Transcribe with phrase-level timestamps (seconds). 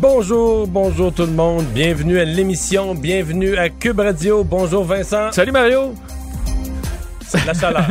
[0.00, 1.64] Bonjour, bonjour tout le monde.
[1.74, 4.44] Bienvenue à l'émission, bienvenue à Cube Radio.
[4.44, 5.32] Bonjour Vincent.
[5.32, 5.92] Salut Mario.
[7.26, 7.88] C'est de la chaleur.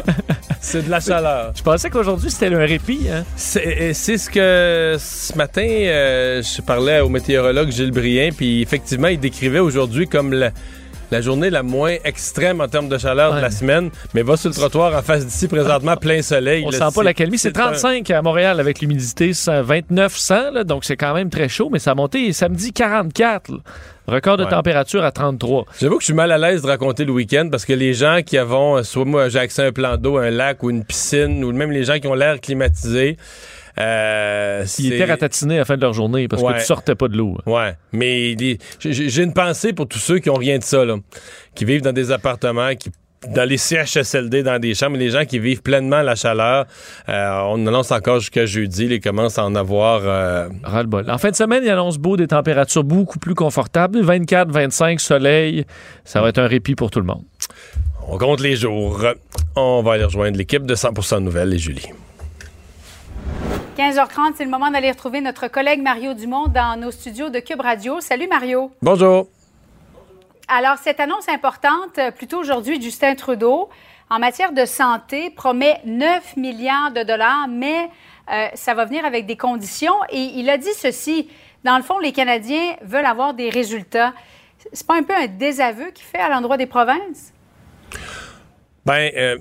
[0.61, 1.51] C'est de la chaleur.
[1.53, 3.07] Je pensais qu'aujourd'hui c'était un répit.
[3.11, 3.25] Hein?
[3.35, 9.19] C'est ce que ce matin, euh, je parlais au météorologue Gilles Brien, puis effectivement, il
[9.19, 10.51] décrivait aujourd'hui comme la,
[11.11, 14.49] la journée la moins extrême en termes de chaleur de la semaine, mais va sur
[14.49, 16.63] le trottoir en face d'ici présentement plein soleil.
[16.65, 17.37] On sent pas la calmie.
[17.37, 21.79] C'est 35 à Montréal avec l'humidité 29 100 donc c'est quand même très chaud, mais
[21.79, 23.51] ça a monté samedi 44.
[24.07, 25.65] Record de température à 33.
[25.81, 28.21] J'avoue que je suis mal à l'aise de raconter le week-end parce que les gens
[28.25, 31.43] qui avons, soit moi j'ai accès à un plan d'eau, un lac ou une piscine,
[31.43, 33.17] ou même les gens qui ont l'air climatisé,
[33.79, 37.07] euh, Ils étaient ratatinés à la fin de leur journée parce que tu sortais pas
[37.07, 37.37] de l'eau.
[37.45, 38.35] Ouais, mais
[38.79, 40.95] j'ai une pensée pour tous ceux qui ont rien de ça, là,
[41.55, 42.91] qui vivent dans des appartements, qui
[43.27, 46.65] dans les CHSLD, dans des chambres, les gens qui vivent pleinement la chaleur,
[47.09, 50.01] euh, on annonce encore jusqu'à jeudi, ils commencent à en avoir...
[50.03, 50.49] Euh...
[50.85, 54.99] bol En fin de semaine, il annonce beau des températures beaucoup plus confortables, 24, 25,
[54.99, 55.65] soleil,
[56.05, 57.23] ça va être un répit pour tout le monde.
[58.07, 59.03] On compte les jours.
[59.55, 61.87] On va aller rejoindre l'équipe de 100% Nouvelles et Julie.
[63.77, 67.61] 15h30, c'est le moment d'aller retrouver notre collègue Mario Dumont dans nos studios de Cube
[67.61, 68.01] Radio.
[68.01, 68.71] Salut Mario.
[68.81, 69.27] Bonjour.
[70.47, 73.69] Alors, cette annonce importante, euh, plutôt aujourd'hui, Justin Trudeau,
[74.09, 77.89] en matière de santé, promet 9 milliards de dollars, mais
[78.31, 79.95] euh, ça va venir avec des conditions.
[80.09, 81.29] Et il a dit ceci,
[81.63, 84.13] dans le fond, les Canadiens veulent avoir des résultats.
[84.71, 87.33] C'est pas un peu un désaveu qu'il fait à l'endroit des provinces?
[88.85, 89.37] Ben, euh,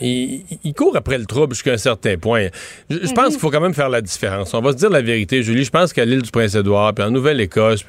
[0.00, 2.48] il, court après le trouble jusqu'à un certain point.
[2.90, 3.30] Je, pense mhm.
[3.30, 4.54] qu'il faut quand même faire la différence.
[4.54, 5.64] On va se dire la vérité, Julie.
[5.64, 7.84] Je pense qu'à l'île du Prince-Édouard, puis en Nouvelle-Écosse,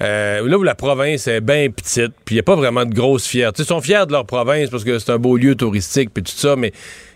[0.00, 2.94] euh, là où la province est bien petite, puis il n'y a pas vraiment de
[2.94, 3.62] grosse fierté.
[3.62, 6.32] Ils sont fiers de leur province parce que c'est un beau lieu touristique, puis tout
[6.32, 6.72] ça, mais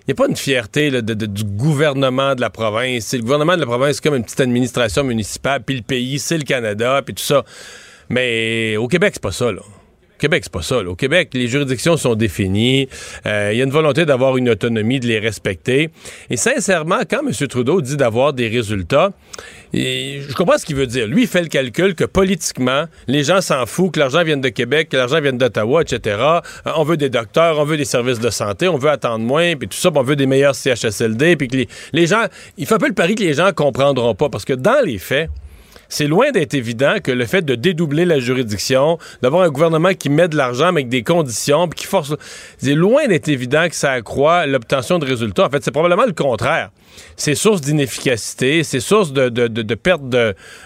[0.08, 3.12] il n'y a pas une fierté du gouvernement de la province.
[3.12, 6.38] Le gouvernement de la province, c'est comme une petite administration municipale, puis le pays, c'est
[6.38, 7.44] le Canada, puis tout ça.
[8.08, 9.60] Mais au Québec, c'est pas ça, là.
[10.18, 10.78] Québec, c'est pas ça.
[10.78, 12.88] Au Québec, les juridictions sont définies.
[13.26, 15.90] Euh, il y a une volonté d'avoir une autonomie, de les respecter.
[16.30, 17.32] Et sincèrement, quand M.
[17.48, 19.12] Trudeau dit d'avoir des résultats,
[19.72, 21.06] je comprends ce qu'il veut dire.
[21.06, 24.48] Lui, il fait le calcul que politiquement, les gens s'en foutent, que l'argent vienne de
[24.48, 26.16] Québec, que l'argent vienne d'Ottawa, etc.
[26.18, 26.40] Euh,
[26.76, 29.68] on veut des docteurs, on veut des services de santé, on veut attendre moins, puis
[29.68, 31.56] tout ça, on veut des meilleurs CHSLD, puis que
[31.92, 32.24] les gens...
[32.56, 34.98] Il fait un peu le pari que les gens comprendront pas, parce que dans les
[34.98, 35.30] faits,
[35.88, 40.10] c'est loin d'être évident que le fait de dédoubler la juridiction, d'avoir un gouvernement qui
[40.10, 42.14] met de l'argent avec des conditions, puis qui force...
[42.58, 45.46] C'est loin d'être évident que ça accroît l'obtention de résultats.
[45.46, 46.70] En fait, c'est probablement le contraire
[47.16, 50.02] c'est source d'inefficacité, c'est source de, de, de, de perte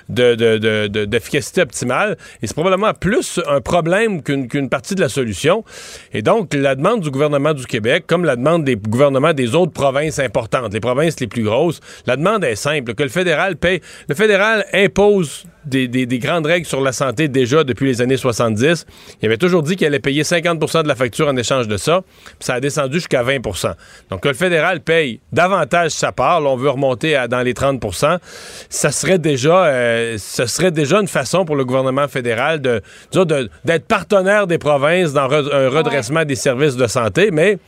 [0.09, 2.17] d'efficacité optimale.
[2.43, 5.65] Et c'est probablement plus un problème qu'une partie de la solution.
[6.13, 9.73] Et donc, la demande du gouvernement du Québec, comme la demande des gouvernements des autres
[9.73, 13.81] provinces importantes, les provinces les plus grosses, la demande est simple, que le fédéral paye.
[14.09, 18.87] Le fédéral impose des, des, grandes règles sur la santé déjà depuis les années 70.
[19.21, 22.03] Il avait toujours dit qu'il allait payer 50% de la facture en échange de ça,
[22.25, 23.75] puis ça a descendu jusqu'à 20%
[24.11, 27.83] Donc, que le fédéral paye davantage sa part, on veut remonter à, dans les 30
[28.69, 32.83] ça serait déjà, euh, ce serait déjà une façon pour le gouvernement fédéral de,
[33.65, 37.59] d'être partenaire des provinces dans un redressement des services de santé, mais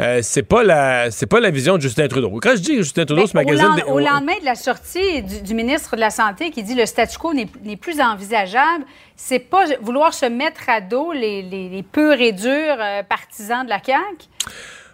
[0.00, 2.38] euh, c'est pas la c'est pas la vision de Justin Trudeau.
[2.42, 3.66] Quand je dis Justin Trudeau, ce magazine...
[3.86, 7.32] Au, lendemain de la sortie du, ministre de la Santé qui dit le statu quo
[7.34, 7.41] n'est
[7.76, 8.84] plus envisageable,
[9.16, 13.70] c'est pas vouloir se mettre à dos les, les, purs et durs euh, partisans de
[13.70, 14.28] la CAQ?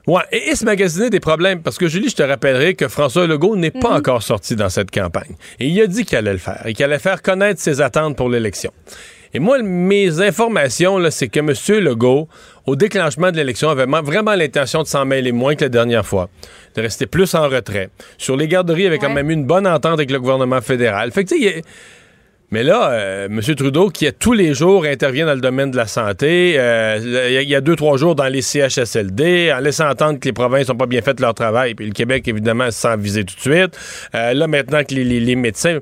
[0.07, 1.63] Ouais, et, se magasiner des problèmes.
[1.63, 3.97] Parce que Julie, je te rappellerai que François Legault n'est pas mhm.
[3.97, 5.35] encore sorti dans cette campagne.
[5.61, 8.17] Et il a dit qu'il allait le faire et qu'il allait faire connaître ses attentes
[8.17, 8.73] pour l'élection.
[9.35, 11.53] Et moi, mes informations, c'est que M.
[11.85, 12.29] Legault,
[12.67, 16.31] au déclenchement de l'élection, avait vraiment l'intention de s'en mêler moins que la dernière fois,
[16.75, 17.91] de rester plus en retrait.
[18.17, 21.13] Sur les garderies, il avait quand même eu une bonne entente avec le gouvernement fédéral.
[21.13, 21.63] Fait que, tu sais,
[22.51, 23.41] mais là, euh, M.
[23.55, 27.55] Trudeau, qui tous les jours intervient dans le domaine de la santé, euh, il y,
[27.55, 30.87] a deux, trois jours dans les CHSLD, en laissant entendre que les provinces n'ont pas
[30.87, 33.79] bien fait leur travail, puis le Québec, évidemment, sans viser tout de suite.
[34.15, 35.81] Euh, là, maintenant que les, médecins...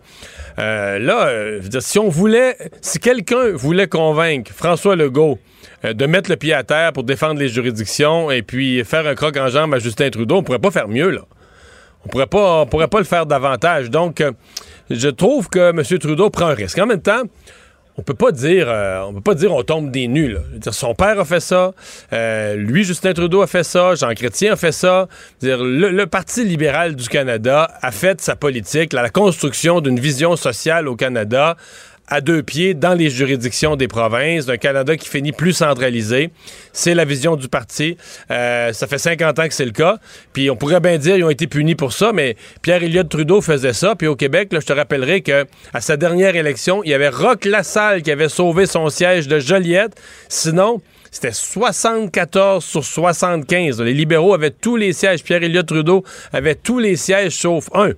[0.59, 2.57] là, si on voulait...
[2.81, 5.39] Si quelqu'un voulait convaincre François Legault
[5.85, 9.37] de mettre le pied à terre pour défendre les juridictions et puis faire un croc
[9.37, 11.23] en jambe à Justin Trudeau, on pourrait pas faire mieux, là.
[12.05, 13.91] On pourrait on pourrait pas le faire davantage.
[13.91, 14.23] Donc
[14.91, 15.83] je trouve que M.
[15.99, 16.79] Trudeau prend un risque.
[16.79, 17.23] En même temps,
[17.99, 20.07] on peut pas dire euh, on peut pas dire on tombe des.
[20.07, 21.73] Dire, son père a fait ça,
[22.13, 25.09] euh, lui Justin Trudeau a fait ça, Jean Chrétien a fait ça.
[25.43, 30.97] Le, Parti libéral du Canada a fait sa politique, la construction d'une vision sociale au
[30.97, 31.57] Canada
[32.09, 36.31] à deux pieds dans les juridictions des provinces, d'un Canada qui finit plus centralisé.
[36.73, 37.97] C'est la vision du parti.
[38.31, 39.99] Euh, ça fait 50 ans que c'est le cas.
[40.33, 43.41] Puis on pourrait bien dire qu'ils ont été punis pour ça, mais Pierre Elliott Trudeau
[43.41, 43.95] faisait ça.
[43.97, 47.09] Puis au Québec, là, je te rappellerai que à sa dernière élection, il y avait
[47.09, 49.95] Roch Lassalle qui avait sauvé son siège de Joliette.
[50.29, 50.81] Sinon,
[51.17, 53.81] c'était 74 sur 75.
[53.81, 55.23] Les libéraux avaient tous les sièges.
[55.23, 57.93] Pierre Elliott Trudeau avait tous les sièges sauf un.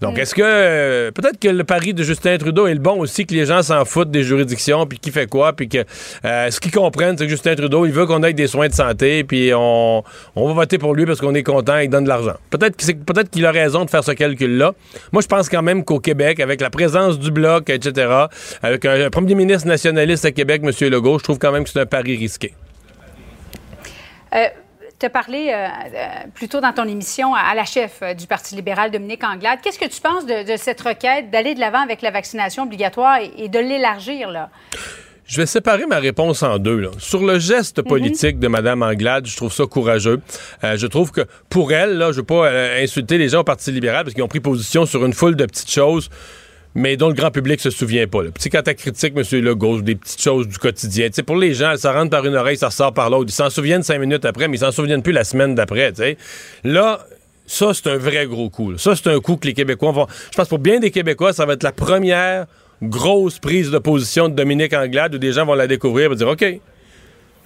[0.00, 3.26] Donc, est-ce que euh, peut-être que le pari de Justin Trudeau est le bon aussi,
[3.26, 5.84] que les gens s'en foutent des juridictions, puis qui fait quoi, puis que
[6.24, 8.72] euh, ce qu'ils comprennent, c'est que Justin Trudeau, il veut qu'on ait des soins de
[8.72, 10.02] santé, puis on,
[10.34, 12.34] va voter pour lui parce qu'on est content, il donne de l'argent.
[12.48, 14.72] Peut-être peut qu'il a raison de faire ce calcul-là.
[15.12, 18.10] Moi, je pense quand même qu'au Québec, avec la présence du bloc, etc.,
[18.62, 20.88] avec un, premier ministre nationaliste à Québec, M.
[20.88, 22.54] Legault, je trouve quand même que c'est un pari risqué.
[24.34, 24.46] Euh,
[25.00, 28.54] tu as parlé euh, euh, plus tôt dans ton émission à, la chef du Parti
[28.54, 29.60] libéral, Dominique Anglade.
[29.62, 33.48] Qu'est-ce que tu penses de, cette requête d'aller de l'avant avec la vaccination obligatoire et,
[33.48, 34.50] de l'élargir, là?
[35.24, 36.90] Je vais séparer ma réponse en deux.
[36.98, 37.84] Sur le geste mhm.
[37.84, 40.20] politique de Mme Anglade, je trouve ça courageux.
[40.62, 42.50] je trouve que pour elle, là, je ne veux pas
[42.82, 45.46] insulter les gens au Parti libéral parce qu'ils ont pris position sur une foule de
[45.46, 46.10] petites choses
[46.74, 48.22] mais dont le grand public se souvient pas.
[48.22, 48.30] Là.
[48.32, 49.40] Puis quand tu critiques M.
[49.40, 52.68] Legault, des petites choses du quotidien, pour les gens, ça rentre par une oreille, ça
[52.68, 53.26] ressort par l'autre.
[53.28, 55.92] Ils s'en souviennent cinq minutes après, mais ils s'en souviennent plus la semaine d'après.
[56.64, 57.06] Là,
[57.46, 58.78] ça, c'est un vrai gros coup.
[58.78, 60.06] Ça, c'est un coup que les Québécois vont...
[60.30, 62.46] Je pense pour bien des Québécois, ça va être la première
[62.82, 66.28] grosse prise de position de Dominique Anglade où des gens vont la découvrir et dire
[66.28, 66.44] OK,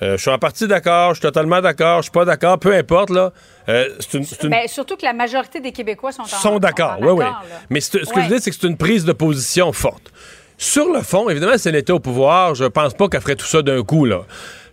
[0.04, 2.74] euh, je suis en partie d'accord, je suis totalement d'accord, je suis pas d'accord, peu
[2.74, 3.32] importe, là.
[3.68, 3.88] Euh,
[4.44, 6.98] ben, surtout que la majorité des Québécois sont, sont d'accord.
[7.00, 7.24] Oui, oui.
[7.70, 10.12] Mais ce que je veux dire, c'est que c'est une prise de position forte.
[10.58, 13.46] Sur le fond, évidemment, si elle était au pouvoir, je pense pas qu'elle ferait tout
[13.46, 14.22] ça d'un coup, là.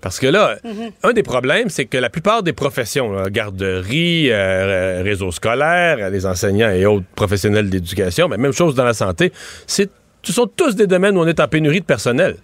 [0.02, 0.92] Parce que là, mhm.
[1.04, 6.72] un des problèmes, c'est que la plupart des professions, garderie, euh, réseau scolaire, les enseignants
[6.72, 9.32] et autres professionnels d'éducation, mais même chose dans la santé,
[9.68, 9.86] ce
[10.24, 12.36] sont tous des domaines où on est en pénurie de personnel.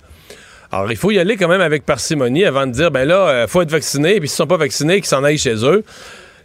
[0.71, 3.35] Alors, il faut y aller quand même avec parcimonie avant de dire, ben là, il
[3.35, 5.83] euh, faut être vacciné, puis s'ils sont pas vaccinés, qu'ils s'en aillent chez eux.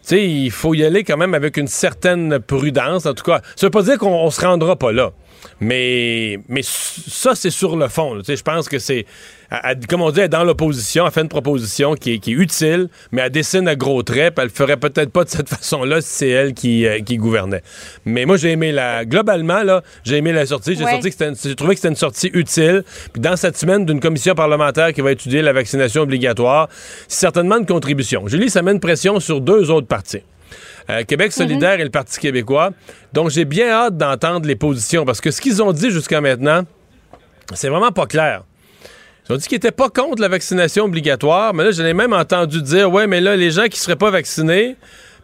[0.02, 3.06] Tu sais, il faut y aller quand même avec une certaine prudence.
[3.06, 5.12] En tout cas, ça veut pas dire qu'on se rendra pas là.
[5.60, 8.20] Mais, mais ça, c'est sur le fond.
[8.26, 9.06] Je pense que c'est,
[9.88, 13.22] comme on dit, elle est dans l'opposition, elle fait une proposition qui est, utile, mais
[13.22, 16.08] elle dessine à gros traits, puis elle le ferait peut-être pas de cette façon-là si
[16.08, 17.62] c'est elle qui, euh, qui, gouvernait.
[18.04, 19.04] Mais moi, j'ai aimé la.
[19.04, 20.74] Globalement, là, j'ai aimé la sortie.
[20.74, 22.84] J'ai, trouvé que c'était une sortie utile.
[23.12, 26.68] Puis dans cette semaine d'une commission parlementaire qui va étudier la vaccination obligatoire,
[27.08, 28.26] c'est certainement une contribution.
[28.28, 30.22] Julie, ça met une pression sur deux autres partis.
[30.90, 32.70] Euh, Québec solidaire et le Parti québécois.
[33.12, 36.62] Donc, j'ai bien hâte d'entendre les positions parce que ce qu'ils ont dit jusqu'à maintenant,
[37.54, 38.42] c'est vraiment pas clair.
[39.28, 42.12] Ils ont dit qu'ils n'étaient pas contre la vaccination obligatoire, mais là, j'en ai même
[42.12, 44.76] entendu dire Ouais, mais là, les gens qui ne seraient pas vaccinés,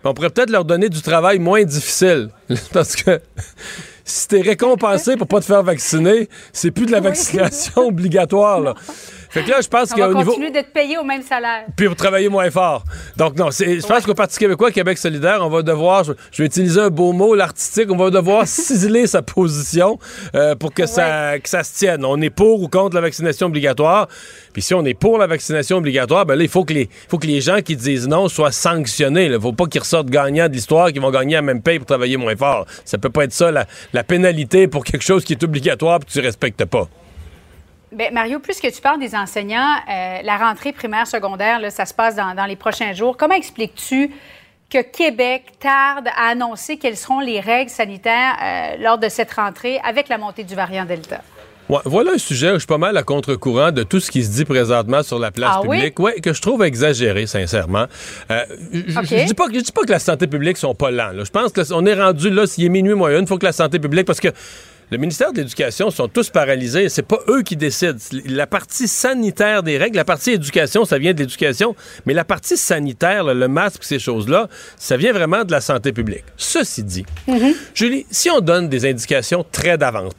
[0.05, 2.31] on pourrait peut-être leur donner du travail moins difficile.
[2.72, 3.20] parce que
[4.05, 8.60] si t'es récompensé pour pas te faire vacciner, c'est plus de la vaccination obligatoire.
[8.60, 8.75] Là.
[9.30, 10.30] Fait que là, je pense qu'au niveau.
[10.30, 11.64] continuer d'être payé au même salaire.
[11.76, 12.84] Puis vous travailler moins fort.
[13.16, 16.80] Donc, non, je pense qu'au Parti québécois, Québec solidaire, on va devoir, je, vais utiliser
[16.80, 19.98] un beau mot, l'artistique, on va devoir ciseler sa position
[20.34, 22.04] euh, pour que, ça, que ça se tienne.
[22.04, 24.08] On est pour ou contre la vaccination obligatoire.
[24.52, 27.19] Puis si on est pour la vaccination obligatoire, ben là, il faut que les, faut
[27.19, 29.26] que les gens qui disent non soient sanctionnés.
[29.26, 31.79] Il ne faut pas qu'ils ressortent gagnants de l'histoire, qu'ils vont gagner à même paye
[31.79, 32.67] pour travailler moins fort.
[32.84, 36.06] Ça peut pas être ça, la, la pénalité pour quelque chose qui est obligatoire et
[36.06, 36.88] que tu respectes pas.
[37.90, 41.86] Bien, Mario, plus que tu parles des enseignants, euh, la rentrée primaire secondaire, là, ça
[41.86, 43.16] se passe dans, les prochains jours.
[43.16, 44.10] Comment expliques-tu
[44.70, 49.80] que Québec tarde à annoncer quelles seront les règles sanitaires euh, lors de cette rentrée
[49.82, 51.22] avec la montée du variant Delta?
[51.84, 54.30] voilà un sujet où je suis pas mal à contre-courant de tout ce qui se
[54.30, 57.86] dit présentement sur la place ah publique, ouais, que je trouve exagéré, sincèrement.
[58.30, 58.78] Euh, je,
[59.14, 61.12] ne dis pas, dis pas que la santé publique sont pas lents.
[61.12, 63.78] Je pense qu'on est rendu là, s'il est minuit moyen, il faut que la santé
[63.78, 64.28] publique, parce que
[64.90, 66.88] le ministère de l'Éducation sont tous paralysés.
[66.88, 67.98] C'est pas eux qui décident.
[68.26, 71.76] La partie sanitaire des règles, la partie éducation, ça vient de l'éducation,
[72.06, 76.24] mais la partie sanitaire, le masque, ces choses-là, ça vient vraiment de la santé publique.
[76.36, 77.54] Ceci dit, mm-hmm.
[77.74, 80.14] Julie, si on donne des indications très d'avance,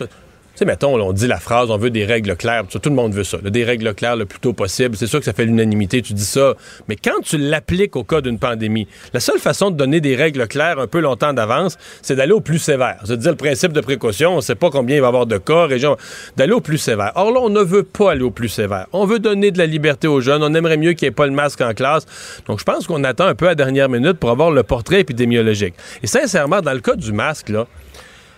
[0.60, 2.66] sais, mettons, on dit la phrase, on veut des règles claires.
[2.68, 3.38] Tout le monde veut ça.
[3.38, 4.98] des règles claires le plus tôt possible.
[4.98, 6.54] C'est sûr que ça fait l'unanimité, tu dis ça.
[6.88, 10.48] Mais quand tu l'appliques au cas d'une pandémie, la seule façon de donner des règles
[10.48, 12.98] claires un peu longtemps d'avance, c'est d'aller au plus sévère.
[13.06, 14.34] C'est dire le principe de précaution.
[14.34, 15.96] On ne sait pas combien il va y avoir de cas, région.
[16.36, 17.14] D'aller au plus sévère.
[17.16, 18.88] Or là, on ne veut pas aller au plus sévère.
[18.92, 20.44] On veut donner de la liberté aux jeunes.
[20.44, 22.06] On aimerait mieux qu'il n'y ait pas le masque en classe.
[22.48, 25.76] Donc, je pense qu'on attend un peu à dernière minute pour avoir le portrait épidémiologique.
[26.04, 27.66] Et sincèrement, dans le cas du masque, là,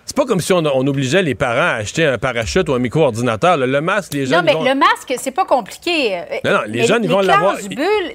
[0.06, 2.80] c'est pas comme si on, on, obligeait les parents à acheter un parachute ou un
[2.80, 3.58] micro-ordinateur.
[3.58, 4.40] Le, masque, les jeunes.
[4.40, 4.64] Non, mais vont...
[4.64, 6.22] le masque, c'est pas compliqué.
[6.44, 7.56] Non, non, les jeunes, ils vont l'avoir.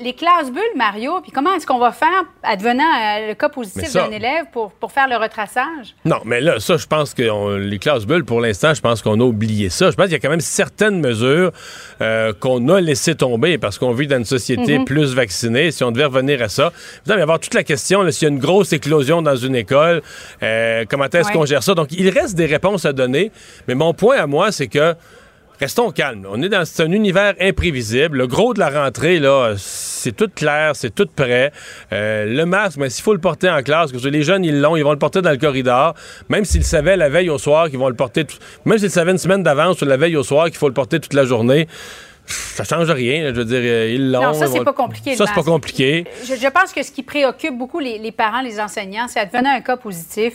[0.00, 3.92] Les classes bulles, Mario, puis comment est-ce qu'on va faire, advenant euh, le cas positif
[3.92, 5.94] d'un élève, pour, pour faire le retraçage?
[6.04, 9.00] Non, mais là, ça, je pense que on, les classes bulles, pour l'instant, je pense
[9.02, 9.90] qu'on a oublié ça.
[9.90, 11.52] Je pense qu'il y a quand même certaines mesures
[12.00, 14.84] euh, qu'on a laissé tomber parce qu'on vit dans une société Mhm.
[14.84, 15.70] plus vaccinée.
[15.70, 16.72] Si on devait revenir à ça,
[17.06, 19.54] il va y avoir toute la question, s'il y a une grosse éclosion dans une
[19.54, 20.02] école,
[20.42, 21.32] euh, comment est-ce Ouais.
[21.32, 21.74] qu'on gère ça?
[21.76, 23.30] Donc, il reste des réponses à donner,
[23.68, 24.94] mais mon point à moi, c'est que
[25.60, 26.26] restons calmes.
[26.30, 28.18] On est dans un univers imprévisible.
[28.18, 31.50] Le gros de la rentrée, là, c'est tout clair, c'est tout prêt.
[31.92, 34.76] Euh, le masque, mais s'il faut le porter en classe, que les jeunes, ils l'ont,
[34.76, 35.94] ils vont le porter dans le corridor,
[36.28, 39.12] même s'ils savaient la veille au soir qu'ils vont le porter, tout- même s'ils savaient
[39.12, 41.68] une semaine d'avance sur la veille au soir qu'il faut le porter toute la journée.
[42.26, 43.30] Ça change rien, là.
[43.30, 44.20] je veux dire, euh, ils l'ont.
[44.20, 46.04] Non, ça, c'est pas compliqué, Ça, c'est pas compliqué.
[46.28, 49.50] Je, je pense que ce qui préoccupe beaucoup les, les parents, les enseignants, c'est advenant
[49.54, 50.34] un cas positif.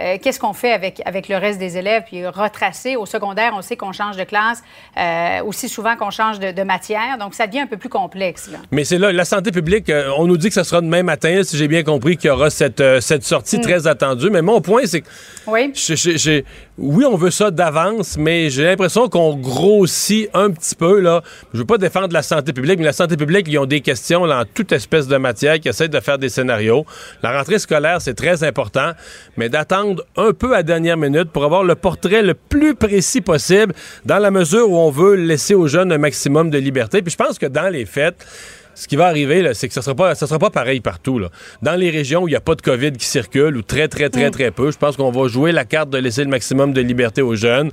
[0.00, 2.04] Euh, Qu'est-ce qu'on fait avec, avec le reste des élèves?
[2.06, 4.62] Puis retracer au secondaire, on sait qu'on change de classe
[4.98, 7.18] euh, aussi souvent qu'on change de, de matière.
[7.18, 8.48] Donc, ça devient un peu plus complexe.
[8.50, 8.58] là.
[8.70, 11.42] Mais c'est là, la santé publique, euh, on nous dit que ça sera demain matin,
[11.44, 13.62] si j'ai bien compris, qu'il y aura cette, cette sortie Mm.
[13.62, 14.30] très attendue.
[14.30, 15.08] Mais mon point, c'est que
[15.46, 15.72] Oui.
[15.74, 16.44] j'ai- j'ai- j'ai-
[16.82, 20.98] oui, on veut ça d'avance, mais j'ai l'impression qu'on grossit un petit peu.
[20.98, 21.22] Là.
[21.54, 24.24] Je veux pas défendre la santé publique, mais la santé publique, ils ont des questions
[24.24, 26.84] là, en toute espèce de matière qui essaient de faire des scénarios.
[27.22, 28.90] La rentrée scolaire, c'est très important,
[29.36, 33.72] mais d'attendre un peu à dernière minute pour avoir le portrait le plus précis possible
[34.04, 37.00] dans la mesure où on veut laisser aux jeunes un maximum de liberté.
[37.00, 38.26] Puis je pense que dans les fêtes,
[38.74, 41.18] ce qui va arriver, c'est que sera pas, ça sera pas pareil partout.
[41.18, 41.28] Là.
[41.60, 44.08] Dans les régions où il n'y a pas de COVID qui circule, ou très, très,
[44.08, 46.80] très, très peu, je pense qu'on va jouer la carte de laisser le maximum de
[46.80, 47.70] liberté aux jeunes.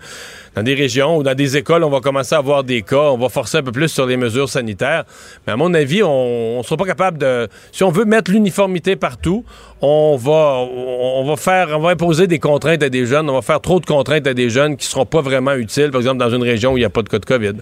[0.55, 3.17] Dans des régions ou dans des écoles, on va commencer à avoir des cas, on
[3.17, 5.05] va forcer un peu plus sur les mesures sanitaires.
[5.45, 7.47] Mais à mon avis, on ne sera pas capable de...
[7.71, 9.45] Si on veut mettre l'uniformité partout,
[9.81, 13.35] on va, on, on va faire, on va imposer des contraintes à des jeunes, on
[13.35, 16.01] va faire trop de contraintes à des jeunes qui ne seront pas vraiment utiles, par
[16.01, 17.53] exemple dans une région où il n'y a pas de cas de COVID.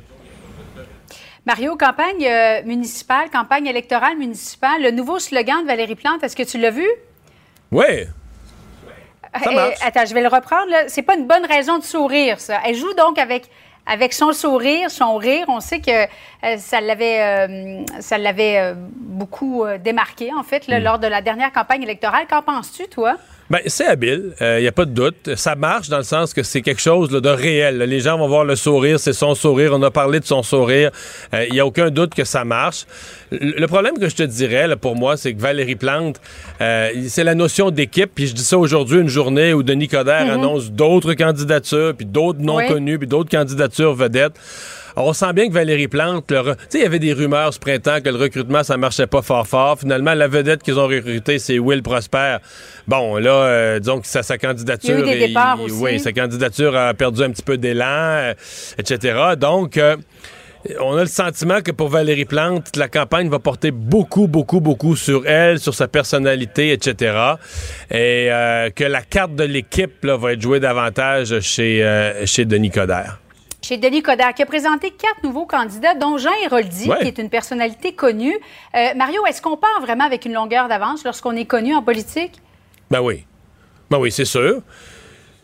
[1.47, 6.43] Mario, campagne euh, municipale, campagne électorale municipale, le nouveau slogan de Valérie Plante, est-ce que
[6.43, 6.85] tu l'as vu?
[7.71, 8.05] Oui,
[9.41, 10.69] Ça Euh, attends, je vais le reprendre.
[10.87, 12.59] C'est pas une bonne raison de sourire, ça.
[12.65, 13.45] Elle joue donc avec,
[13.85, 15.45] avec son sourire, son rire.
[15.47, 20.67] On sait que euh, ça l'avait, euh, ça l'avait euh, beaucoup euh, démarqué, en fait,
[20.67, 20.71] Mm.
[20.71, 22.25] là, lors de la dernière campagne électorale.
[22.29, 23.15] Qu'en penses-tu, toi?
[23.49, 25.35] Ben, c'est habile, il n'y a pas de doute.
[25.35, 27.77] Ça marche dans le sens que c'est quelque chose là, de réel.
[27.77, 27.85] là.
[27.85, 29.71] Les gens vont voir le sourire, c'est son sourire.
[29.73, 30.91] On a parlé de son sourire.
[31.33, 32.85] Il n'y a aucun doute que ça marche.
[33.31, 36.19] Le problème que je te dirais, là, pour moi, c'est que Valérie Plante,
[36.61, 38.11] euh, c'est la notion d'équipe.
[38.13, 42.39] Puis je dis ça aujourd'hui, une journée où Denis Coderre annonce d'autres candidatures, puis d'autres
[42.41, 42.67] non Oui.
[42.67, 44.35] connus, puis d'autres candidatures vedettes.
[44.97, 47.53] Alors, on sent bien que Valérie Plante, re- tu sais, il y avait des rumeurs
[47.53, 49.77] ce printemps que le recrutement, ça marchait pas fort fort.
[49.79, 52.37] Finalement, la vedette qu'ils ont recrutée, c'est Will Prosper.
[52.87, 54.97] Bon, là, euh, disons que sa, sa candidature...
[54.97, 55.83] Il y a eu des départs il- aussi.
[55.83, 58.33] Oui, sa candidature a perdu un petit peu d'élan, euh,
[58.79, 59.19] etc.
[59.39, 59.77] Donc...
[59.77, 59.95] euh,
[60.81, 64.95] on a le sentiment que pour Valérie Plante, la campagne va porter beaucoup, beaucoup, beaucoup
[64.97, 67.15] sur elle, sur sa personnalité, etc.
[67.91, 72.71] Et euh, que la carte de l'équipe va être jouée davantage chez, euh, chez Denis
[72.71, 73.19] Coderre.
[73.67, 76.99] Chez Denis Coderre, qui a présenté quatre nouveaux candidats, dont Jean Héroldi, Ouais.
[77.01, 78.33] qui est une personnalité connue.
[78.73, 82.39] Euh, Mario, est-ce qu'on part vraiment avec une longueur d'avance lorsqu'on est connu en politique?
[82.89, 83.25] Ben oui.
[83.89, 84.61] Ben oui, c'est sûr.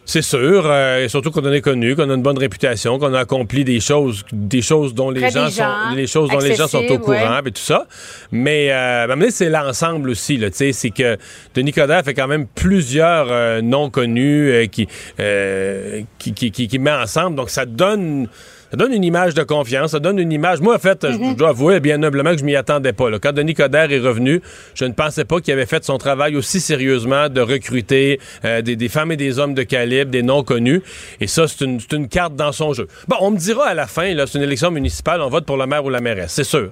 [0.05, 3.13] C'est sûr, euh, et surtout qu'on en est connu, qu'on a une bonne réputation, qu'on
[3.13, 6.55] a accompli des choses, des choses dont les Près gens, sont, les choses dont les
[6.55, 7.87] gens sont au courant, et tout ça.
[8.31, 10.49] Mais, euh, c'est l'ensemble aussi, là.
[10.49, 11.17] Tu sais, c'est que
[11.55, 14.87] Denis Coderre fait quand même plusieurs euh, noms connus euh, qui,
[15.19, 17.35] euh, qui, qui, qui, qui met ensemble.
[17.35, 18.27] Donc, ça donne.
[18.73, 20.59] Ça donne une image de confiance, ça donne une image.
[20.59, 23.11] Moi, en fait, je- je dois avouer bien humblement que je m'y attendais pas.
[23.11, 23.19] là.
[23.19, 24.41] Quand Denis Coderre est revenu,
[24.73, 28.75] je ne pensais pas qu'il avait fait son travail aussi sérieusement de recruter euh, des,
[28.75, 30.81] des femmes et des hommes de calibre, des non connus.
[31.21, 32.87] Et ça, c'est une, carte dans son jeu.
[33.07, 35.57] Bon, on me dira à la fin, là, c'est une élection municipale, on vote pour
[35.57, 36.71] le maire ou la mairesse, c'est sûr.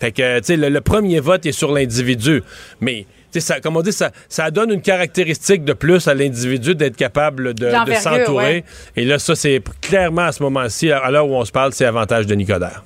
[0.00, 2.42] Fait que, tu sais, le, le premier vote est sur l'individu.
[2.82, 3.06] Mais,
[3.40, 7.54] ça, comme on dit, ça, ça donne une caractéristique de plus à l'individu d'être capable
[7.54, 7.70] de,
[8.00, 8.46] s'entourer.
[8.46, 8.64] ouais.
[8.96, 11.84] Et là, ça, c'est clairement à ce moment-ci, à l'heure où on se parle, c'est
[11.84, 12.82] avantage de Nicodère.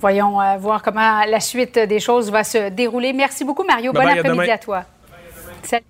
[0.00, 3.12] Voyons euh, voir comment la suite des choses va se dérouler.
[3.12, 3.92] Merci beaucoup, Mario.
[3.92, 4.84] Bye bon à après-midi à toi.
[5.62, 5.84] Salut.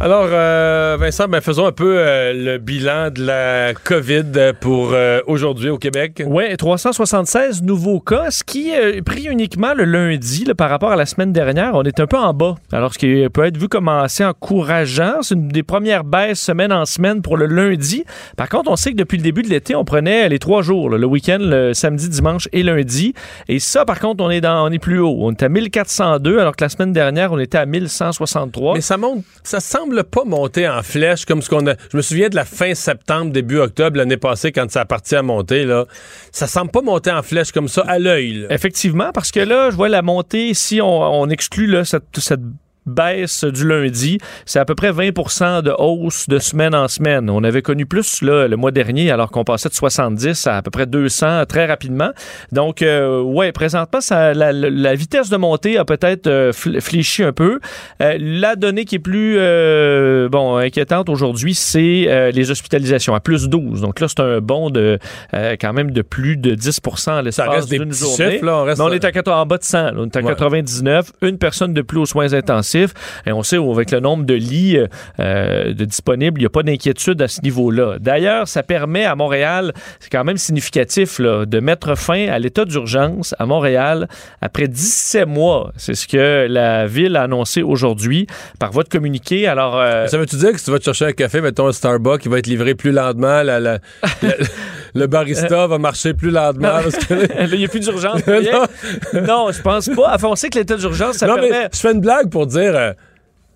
[0.00, 5.20] Alors, euh, Vincent, ben, faisons un peu euh, le bilan de la COVID pour euh,
[5.28, 6.24] aujourd'hui au Québec.
[6.26, 10.96] Oui, 376 nouveaux cas, ce qui est pris uniquement le lundi là, par rapport à
[10.96, 11.74] la semaine dernière.
[11.74, 12.56] On est un peu en bas.
[12.72, 16.72] Alors, ce qui peut être vu comme assez encourageant, c'est une des premières baisses semaine
[16.72, 18.02] en semaine pour le lundi.
[18.36, 20.90] Par contre, on sait que depuis le début de l'été, on prenait les trois jours,
[20.90, 23.14] là, le week-end, le samedi, dimanche et lundi.
[23.48, 25.16] Et ça, par contre, on est, dans, on est plus haut.
[25.20, 28.74] On est à 1402, alors que la semaine dernière, on était à 1163.
[28.74, 31.74] Mais ça monte, ça semble semble pas monter en flèche comme ce qu'on a.
[31.90, 35.16] Je me souviens de la fin septembre, début octobre l'année passée quand ça a parti
[35.16, 35.64] à monter.
[35.64, 35.86] Là.
[36.30, 38.46] Ça semble pas monter en flèche comme ça à l'œil.
[38.48, 42.40] Effectivement, parce que là, je vois la montée, si on, exclut là, cette, cette
[42.86, 44.18] baisse du lundi.
[44.46, 47.30] C'est à peu près 20% de hausse de semaine en semaine.
[47.30, 50.62] On avait connu plus là, le mois dernier, alors qu'on passait de 70 à à
[50.62, 52.10] peu près 200 très rapidement.
[52.50, 57.60] Donc, euh, ouais, présentement, ça, la, vitesse de montée a peut-être euh, fléchi un peu.
[58.00, 63.48] Euh, la donnée qui est plus euh, bon inquiétante aujourd'hui, c'est les hospitalisations à plus
[63.48, 63.80] 12.
[63.80, 64.98] Donc là, c'est un bond de
[65.32, 68.40] quand même de plus de 10 à l'espace d'une journée.
[68.40, 68.80] là, on, reste...
[68.80, 69.92] on est à, en bas de 100.
[69.96, 71.12] on est à 99.
[71.22, 74.78] Une personne de plus aux soins intensifs et on sait avec le nombre de lits
[75.20, 77.98] euh, de disponibles, il n'y a pas d'inquiétude à ce niveau-là.
[78.00, 82.64] D'ailleurs, ça permet à Montréal, c'est quand même significatif, là, de mettre fin à l'état
[82.64, 84.08] d'urgence à Montréal
[84.40, 85.72] après 17 mois.
[85.76, 88.26] C'est ce que la ville a annoncé aujourd'hui
[88.58, 89.46] par voie de communiqué.
[89.46, 91.72] Alors, euh, Ça veut-tu dire que si tu vas te chercher un café, mettons un
[91.72, 93.42] Starbucks, il va être livré plus lentement,
[94.94, 96.80] le barista va marcher plus lentement.
[96.82, 97.44] Parce que...
[97.52, 98.20] il n'y a plus d'urgence.
[98.26, 99.50] non.
[99.50, 100.14] je pense pas.
[100.14, 101.50] Enfin, on sait que l'état d'urgence, ça permet...
[101.50, 102.92] Mais je fais une blague pour dire euh,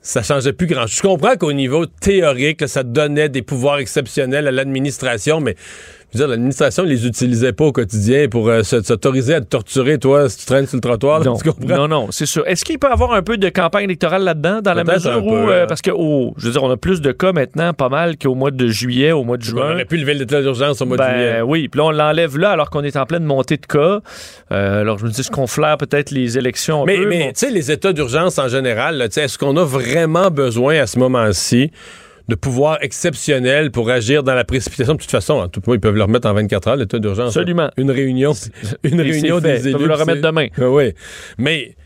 [0.07, 0.87] ça changeait plus grand.
[0.87, 5.57] Je comprends qu'au niveau théorique, ça donnait des pouvoirs exceptionnels à l'administration, mais
[6.15, 10.39] l'administration ne les utilisait pas au quotidien pour euh, s'autoriser à te torturer, toi, si
[10.39, 11.23] tu traînes sur le trottoir.
[11.25, 11.37] Non,
[11.69, 12.47] non, non, c'est sûr.
[12.47, 15.35] Est-ce qu'il peut y avoir un peu de campagne électorale là-dedans, dans la mesure où,
[15.35, 18.17] euh, parce que, oh, je veux dire, on a plus de cas maintenant, pas mal
[18.17, 19.71] qu'au mois de juillet, au mois de juin.
[19.71, 21.41] On aurait pu lever l'état d'urgence au mois de ben, juillet.
[21.43, 24.01] Oui, puis là, on l'enlève là, alors qu'on est en pleine montée de cas.
[24.53, 27.51] Euh, alors, je me dis, est-ce qu'on flaire peut-être les élections mais, Mais, tu sais,
[27.51, 31.71] les états d'urgence en général, est-ce qu'on a vraiment besoin à ce moment-ci
[32.29, 34.95] de pouvoir exceptionnel pour agir dans la précipitation.
[34.95, 37.37] De toute façon, en tout ils peuvent le remettre en 24 heures, l'état d'urgence.
[37.37, 37.71] Absolument.
[37.77, 38.33] Une réunion,
[38.83, 39.71] une réunion des élus.
[39.71, 40.49] Ils peuvent le remettre demain.
[40.59, 40.93] Ah oui.
[41.39, 41.77] Mais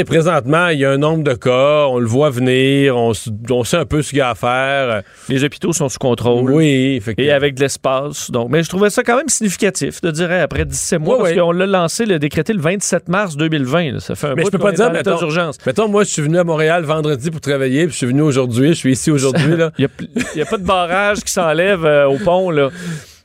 [0.00, 3.76] sais, présentement, il y a un nombre de cas, on le voit venir, on, sait
[3.76, 5.02] un peu ce qu'il y a à faire.
[5.28, 6.50] Les hôpitaux sont sous contrôle.
[6.50, 8.30] Oui, Et avec de l'espace.
[8.30, 11.52] Donc, mais je trouvais ça quand même significatif de dire après 17 mois, parce qu'on
[11.52, 14.00] l'a lancé, le décrété le 27 mars 2020.
[14.00, 15.58] Ça fait un mais je peux pas dire, mettons, d'urgence.
[15.66, 18.68] Mettons, moi, je suis venu à Montréal vendredi pour travailler, puis je suis venu aujourd'hui,
[18.68, 19.44] je suis ici aujourd'hui.
[19.78, 19.88] Il
[20.34, 22.70] n'y a, pas de barrage qui s'enlève euh, au pont, là.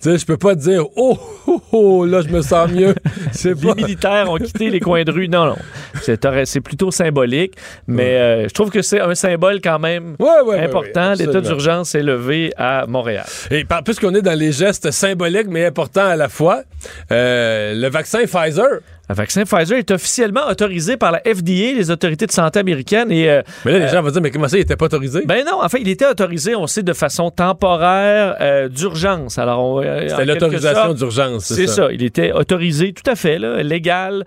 [0.01, 2.95] Sais, je peux pas dire oh, oh, oh, là, je me sens mieux.
[3.43, 5.27] les militaires ont quitté les coins de rue.
[5.27, 5.57] Non, non.
[6.01, 7.53] C'est plutôt symbolique,
[7.85, 11.13] mais euh, je trouve que c'est un symbole quand même important.
[11.13, 13.25] L'état d'urgence est levé à Montréal.
[13.51, 16.63] Et puisqu'on est dans les gestes symboliques mais importants à la fois,
[17.11, 18.79] euh, le vaccin Pfizer
[19.11, 23.11] le vaccin Pfizer est officiellement autorisé par la FDA, les autorités de santé américaines.
[23.11, 25.23] Et, euh, mais là, les gens vont dire, mais comment ça, il n'était pas autorisé?
[25.25, 29.37] Ben non, en fait, il était autorisé, on sait, de façon temporaire euh, d'urgence.
[29.37, 31.73] Alors, euh, C'était l'autorisation d'urgence, c'est ça.
[31.73, 31.91] ça.
[31.91, 34.23] Il était autorisé, tout à fait, là, légal,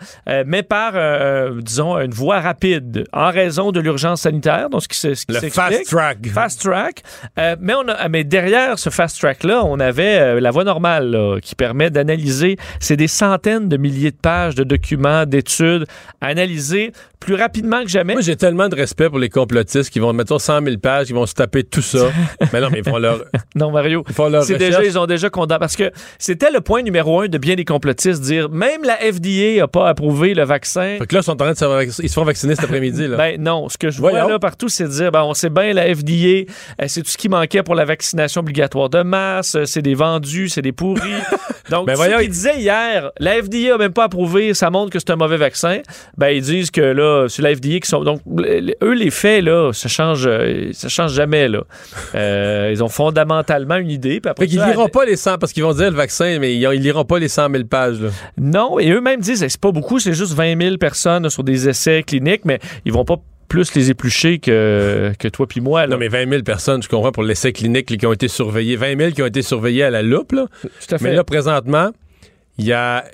[0.46, 0.92] mais par,
[1.62, 4.68] disons, une voie rapide, en raison de l'urgence sanitaire.
[4.70, 6.26] Donc, ce qui, ce Le fast track.
[6.26, 7.02] Fast track.
[7.60, 11.90] mais, on a, mais derrière ce fast track-là, on avait la voie normale qui permet
[11.90, 15.86] d'analyser, c'est des centaines de milliers de pages de documents, d'études,
[16.20, 16.92] analysés
[17.24, 18.12] plus rapidement que jamais.
[18.12, 21.14] Moi, j'ai tellement de respect pour les complotistes qui vont, mettre 100 000 pages, ils
[21.14, 22.10] vont se taper tout ça.
[22.52, 23.24] mais non, mais ils font leur.
[23.54, 24.04] non, Mario.
[24.08, 25.58] Ils font leur déjà, ils ont déjà condamné.
[25.58, 29.60] Parce que c'était le point numéro un de bien des complotistes, dire même la FDA
[29.60, 30.96] n'a pas approuvé le vaccin.
[30.98, 33.08] Fait que là, ils sont en train de se, ils se font vacciner cet après-midi.
[33.16, 33.68] Ben non.
[33.68, 36.12] Ce que je vois là partout, c'est de dire ben, on sait bien, la FDA,
[36.82, 39.94] euh, c'est tout ce qui manquait pour la vaccination obligatoire de masse, euh, c'est des
[39.94, 41.00] vendus, c'est des pourris.
[41.70, 44.98] Donc, ben, voyons, ils disaient hier, la FDA n'a même pas approuvé, ça montre que
[44.98, 45.80] c'est un mauvais vaccin.
[46.16, 48.02] Ben, ils disent que là, c'est la FDA qui sont.
[48.02, 48.22] Donc,
[48.82, 51.64] eux, les faits, là, ça change, euh, ça change jamais, là.
[52.14, 54.20] Euh, ils ont fondamentalement une idée.
[54.20, 56.66] Puis après, ils liront pas les 100, parce qu'ils vont dire le vaccin, mais ils,
[56.80, 57.98] liront pas les 100 000 pages,
[58.38, 62.02] Non, et eux-mêmes disent, c'est pas beaucoup, c'est juste 20 000 personnes sur des essais
[62.02, 63.16] cliniques, mais ils vont pas
[63.48, 65.86] plus les éplucher que, que toi puis moi.
[65.86, 68.76] Non, mais 20 000 personnes, je comprends, pour l'essai clinique qui ont été surveillés.
[68.76, 70.32] 20 000 qui ont été surveillés à la loupe.
[70.32, 70.46] Là.
[70.62, 71.04] Tout à fait.
[71.04, 71.90] Mais là, présentement,
[72.56, 73.04] il y a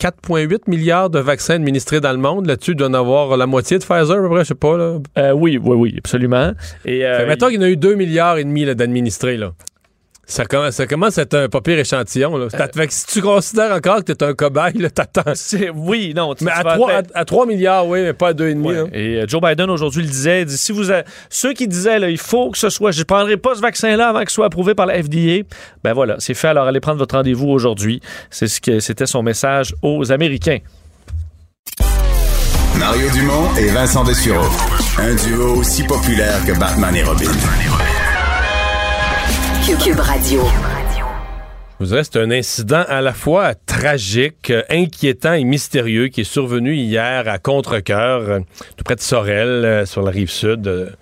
[0.00, 2.46] 4,8 milliards de vaccins administrés dans le monde.
[2.46, 4.76] Là-dessus, il doit en avoir la moitié de Pfizer, à peu près, je sais pas.
[4.76, 4.98] Là.
[5.18, 6.52] Euh, oui, oui, oui, absolument.
[6.84, 9.36] Et, euh, mettons qu'il y en a eu 2 milliards et demi d'administrés.
[9.36, 9.52] Là.
[10.30, 12.36] Ça commence, ça commence à être un pas pire échantillon.
[12.36, 12.48] Là.
[12.52, 15.32] Euh, si tu considères encore que tu es un cobaye, t'attends.
[15.74, 16.34] Oui, non.
[16.34, 18.90] Tu, mais à, 3, à, 3, milliards, oui, mais pas à 2,5.
[18.92, 20.44] Et euh, Joe Biden aujourd'hui le disait.
[20.44, 20.84] Dit, si vous
[21.30, 24.10] ceux qui disaient là, il faut que ce soit, je ne prendrai pas ce vaccin-là
[24.10, 25.46] avant qu'il soit approuvé par la FDA,
[25.82, 26.48] ben voilà, c'est fait.
[26.48, 28.02] Alors allez prendre votre rendez-vous aujourd'hui.
[28.30, 30.58] C'est ce que c'était son message aux Américains.
[32.78, 34.46] Mario Dumont et Vincent Dessureau.
[34.98, 37.30] Un duo aussi populaire que Batman et Robin.
[41.78, 46.74] Vous dirais, c'est un incident à la fois tragique, inquiétant et mystérieux qui est survenu
[46.74, 48.40] hier à Contrecoeur,
[48.78, 50.96] tout près de Sorel, euh, sur la rive sud.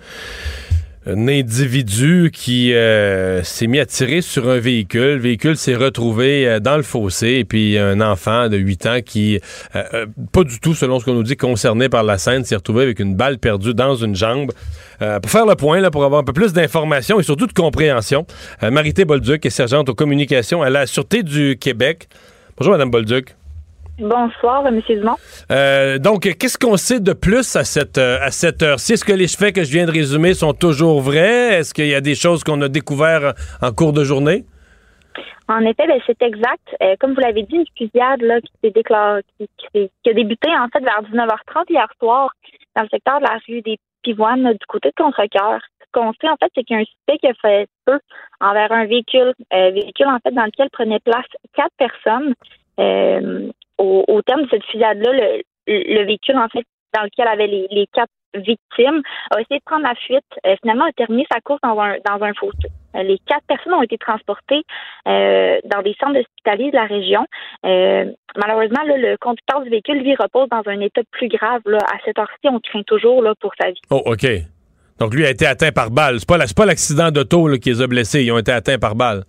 [1.07, 5.14] Un individu qui euh, s'est mis à tirer sur un véhicule.
[5.14, 8.99] Le véhicule s'est retrouvé euh, dans le fossé et puis un enfant de 8 ans
[9.05, 9.40] qui,
[9.77, 12.83] euh, pas du tout selon ce qu'on nous dit, concerné par la scène, s'est retrouvé
[12.83, 14.51] avec une balle perdue dans une jambe.
[14.99, 18.27] pour faire le point, là, pour avoir un peu plus d'informations et surtout de compréhension,
[18.62, 22.09] Marité Bolduc est sergente aux communications à la Sûreté du Québec.
[22.57, 23.37] Bonjour, Madame Bolduc.
[23.99, 24.83] Bonsoir, M.
[24.87, 25.17] Dumont.
[25.51, 28.93] Euh, donc, qu'est-ce qu'on sait de plus à cette, euh, à cette heure-ci?
[28.93, 31.55] Est-ce que les faits que je viens de résumer sont toujours vrais?
[31.55, 34.45] Est-ce qu'il y a des choses qu'on a découvertes en cours de journée?
[35.49, 36.77] En effet, ben, c'est exact.
[36.83, 39.79] Euh, comme vous l'avez dit, une fusillade là, qui s'est déclarée, qui,
[40.11, 42.31] a débuté en fait vers 19h30 hier soir
[42.75, 45.61] dans le secteur de la rue des Pivoines du côté de Contrecoeur.
[45.81, 47.99] Ce qu'on sait en fait, c'est qu'il y a un suspect qui a fait peu
[48.41, 52.35] envers un véhicule, véhicule en fait dans lequel prenaient place quatre personnes
[52.79, 55.12] au, terme de cette fusillade-là,
[55.67, 59.95] le, véhicule, en fait, dans lequel avait les, quatre victimes, a essayé de prendre la
[59.95, 60.25] fuite.
[60.47, 62.69] Euh, finalement, a terminé sa course dans un, dans un fossé.
[62.95, 64.62] Euh, les quatre personnes ont été transportées
[65.09, 67.25] euh, dans des centres hospitaliers de la région.
[67.65, 71.62] malheureusement, le conducteur du véhicule, lui, repose dans un état plus grave.
[71.65, 71.79] Là.
[71.79, 73.81] À cette heure-ci, on craint toujours là, pour sa vie.
[73.91, 74.27] Oh, OK.
[74.99, 76.19] Donc, lui a été atteint par balle.
[76.19, 78.25] C'est pas, pas l'accident d'auto qui les a blessés.
[78.25, 79.25] Ils ont été atteints par balle.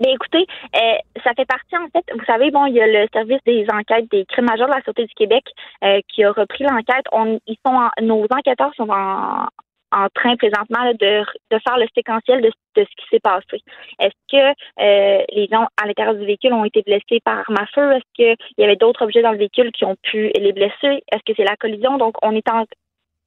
[0.00, 3.06] Mais écoutez, euh, ça fait partie, en fait, vous savez, bon, il y a le
[3.12, 5.44] service des enquêtes des crimes majeurs de la Sûreté du Québec
[5.84, 7.04] euh, qui a repris l'enquête.
[7.12, 9.46] On, ils sont nos enquêteurs sont en,
[9.92, 13.60] en train présentement de, de faire le séquentiel de, de ce qui s'est passé.
[13.98, 17.66] Est-ce que euh, les gens à l'intérieur du véhicule ont été blessés par arme à
[17.66, 17.92] feu?
[17.92, 21.02] Est-ce qu'il y avait d'autres objets dans le véhicule qui ont pu les blesser?
[21.12, 21.98] Est-ce que c'est la collision?
[21.98, 22.64] Donc, on est en,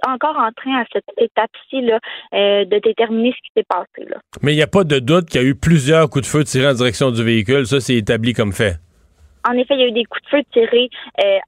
[0.07, 1.83] encore en train à cette étape-ci
[2.33, 4.09] euh, de déterminer ce qui s'est passé.
[4.09, 4.17] Là.
[4.41, 6.43] Mais il n'y a pas de doute qu'il y a eu plusieurs coups de feu
[6.43, 7.65] tirés en direction du véhicule.
[7.65, 8.77] Ça, c'est établi comme fait.
[9.47, 10.89] En effet, il y a eu des coups de feu tirés
[11.23, 11.39] euh,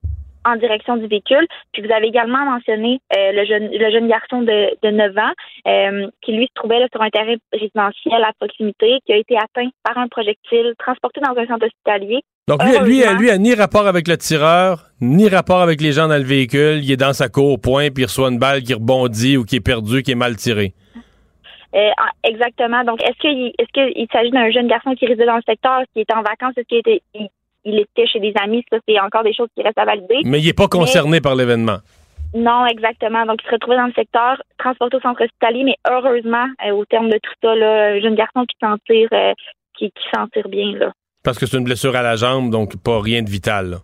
[0.46, 1.48] en direction du véhicule.
[1.72, 6.12] Puis vous avez également mentionné euh, le, jeune, le jeune garçon de, de 9 ans
[6.22, 9.70] qui, lui, se trouvait là, sur un terrain résidentiel à proximité, qui a été atteint
[9.84, 12.22] par un projectile, transporté dans un centre hospitalier.
[12.48, 16.08] Donc lui, lui, lui a ni rapport avec le tireur, ni rapport avec les gens
[16.08, 16.80] dans le véhicule.
[16.84, 19.56] Il est dans sa cour, point, puis il reçoit une balle qui rebondit ou qui
[19.56, 20.76] est perdue, qui est mal tirée.
[21.74, 22.84] Euh, ah, exactement.
[22.84, 26.02] Donc, est-ce qu'il est-ce qu'il s'agit d'un jeune garçon qui résidait dans le secteur, qui
[26.02, 27.02] était en vacances, est-ce qu'il était
[27.64, 30.22] il, était chez des amis, ça c'est encore des choses qui restent à valider.
[30.24, 31.78] Mais il n'est pas concerné par l'événement.
[32.36, 33.26] Non, exactement.
[33.26, 36.86] Donc, il se retrouvait dans le secteur, transporté au centre hospitalier, mais heureusement, euh, au
[36.86, 39.34] terme de tout ça, là, un jeune garçon qui s'en tire, euh,
[39.76, 40.78] qui, qui s'en tire bien.
[40.78, 40.92] Là.
[41.26, 43.80] Parce que c'est une blessure à la jambe, donc pas rien de vital.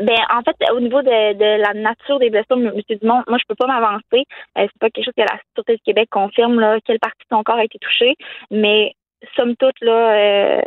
[0.00, 2.72] Ben, en fait, au niveau de, la nature des blessures, M.
[3.00, 4.24] Dumont, moi, je peux pas m'avancer.
[4.56, 7.36] Euh, c'est pas quelque chose que la Sûreté du Québec confirme, là, quelle partie de
[7.36, 8.14] son corps a été touchée.
[8.50, 8.92] Mais,
[9.36, 10.14] somme toute, là.
[10.14, 10.60] Euh,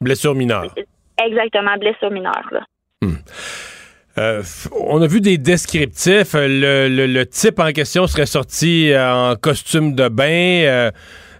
[0.00, 0.72] blessure mineure.
[1.24, 2.60] Exactement, blessure mineure, là.
[3.02, 3.16] Hmm.
[4.18, 6.34] Euh, on a vu des descriptifs.
[6.34, 10.92] Le, le, type en question serait sorti en costume de bain.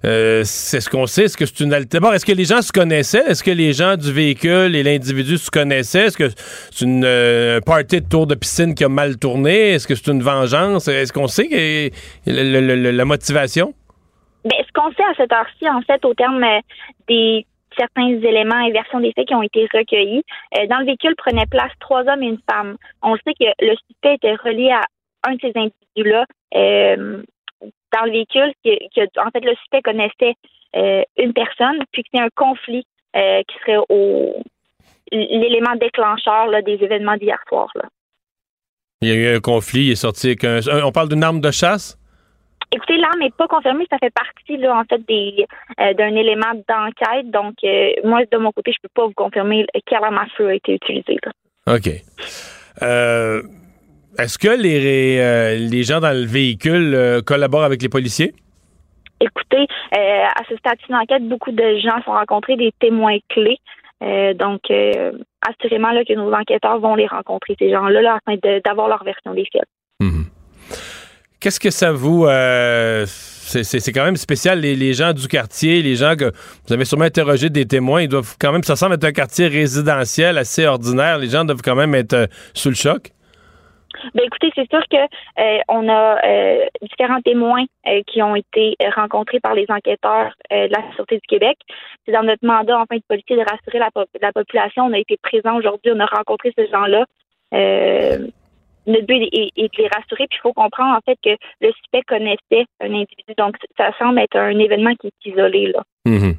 [0.05, 1.25] Euh, c'est ce qu'on sait.
[1.25, 3.25] Est-ce que c'est une D'abord, est-ce que les gens se connaissaient?
[3.27, 6.07] Est-ce que les gens du véhicule et l'individu se connaissaient?
[6.07, 9.71] Est-ce que c'est une euh, party de tour de piscine qui a mal tourné?
[9.71, 10.89] Est-ce que c'est une vengeance?
[10.89, 11.93] Est-ce qu'on sait
[12.27, 13.75] la motivation?
[14.45, 16.61] Bien, ce qu'on sait à cette heure-ci, en fait, au terme euh,
[17.09, 17.47] des
[17.79, 20.23] certains éléments et versions des faits qui ont été recueillis.
[20.69, 22.77] dans le véhicule prenaient place trois hommes et une femme.
[23.03, 24.83] On sait que le suspect était relié à
[25.27, 26.27] un de ces individus-là
[27.93, 30.35] dans le véhicule que, en fait le suspect connaissait
[30.77, 34.43] euh, une personne, puis que c'est un conflit euh, qui serait au
[35.11, 37.69] l'élément déclencheur des événements d'hier soir.
[37.75, 37.83] Là.
[39.03, 40.61] Il y a eu un conflit, il est sorti avec un.
[40.85, 41.99] On parle d'une arme de chasse?
[42.75, 45.45] Écoutez, l'arme n'est pas confirmée, ça fait partie là, en fait des
[45.79, 47.31] euh, d'un élément d'enquête.
[47.31, 47.57] Donc
[48.05, 50.75] moi, de mon côté, je peux pas vous confirmer quelle arme à feu a été
[50.77, 51.19] utilisée.
[51.67, 51.91] OK.
[52.81, 53.43] Euh
[54.19, 58.35] est-ce que les, euh, les gens dans le véhicule euh, collaborent avec les policiers?
[59.21, 63.59] Écoutez, euh, à ce stade d'enquête, beaucoup de gens sont rencontrés, des témoins clés.
[64.35, 64.63] donc,
[65.49, 69.33] assurément là, que nos enquêteurs vont les rencontrer, ces gens-là, là, afin d'avoir leur version
[69.33, 69.63] des faits.
[70.01, 70.25] Mhm.
[71.41, 72.27] Qu'est-ce que ça vous...
[73.07, 76.33] c'est quand même spécial, les, les, gens du quartier, les gens que
[76.67, 79.47] vous avez sûrement interrogé des témoins, ils doivent quand même, ça semble être un quartier
[79.47, 83.13] résidentiel assez ordinaire, les gens doivent quand même être sous le choc.
[84.15, 88.77] Ben écoutez, c'est sûr que euh, on a euh, différents témoins euh, qui ont été
[88.97, 91.59] rencontrés par les enquêteurs de la Sûreté du Québec.
[92.05, 94.85] C'est dans notre mandat en fin de policier de rassurer la, la population.
[94.85, 97.05] On a été présent aujourd'hui, on a rencontré ces gens-là.
[98.87, 100.27] notre but est, de les rassurer.
[100.29, 103.35] Puis il faut comprendre en fait que le suspect connaissait un individu.
[103.39, 105.83] Donc ça semble être un événement qui est isolé là.
[106.07, 106.35] Mm-hmm.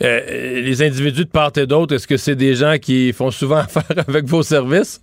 [0.00, 4.04] les individus de part et d'autre, est-ce que c'est des gens qui font souvent affaire
[4.08, 5.00] avec vos services?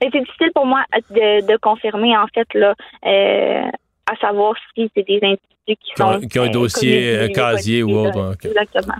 [0.00, 2.74] C'est difficile pour moi de, confirmer, en fait, là.
[3.06, 3.62] Euh,
[4.10, 7.96] à savoir si c'est des individus qui, sont, qui ont un dossier, un casier ou
[7.96, 8.34] autre.
[8.42, 8.94] Exactement.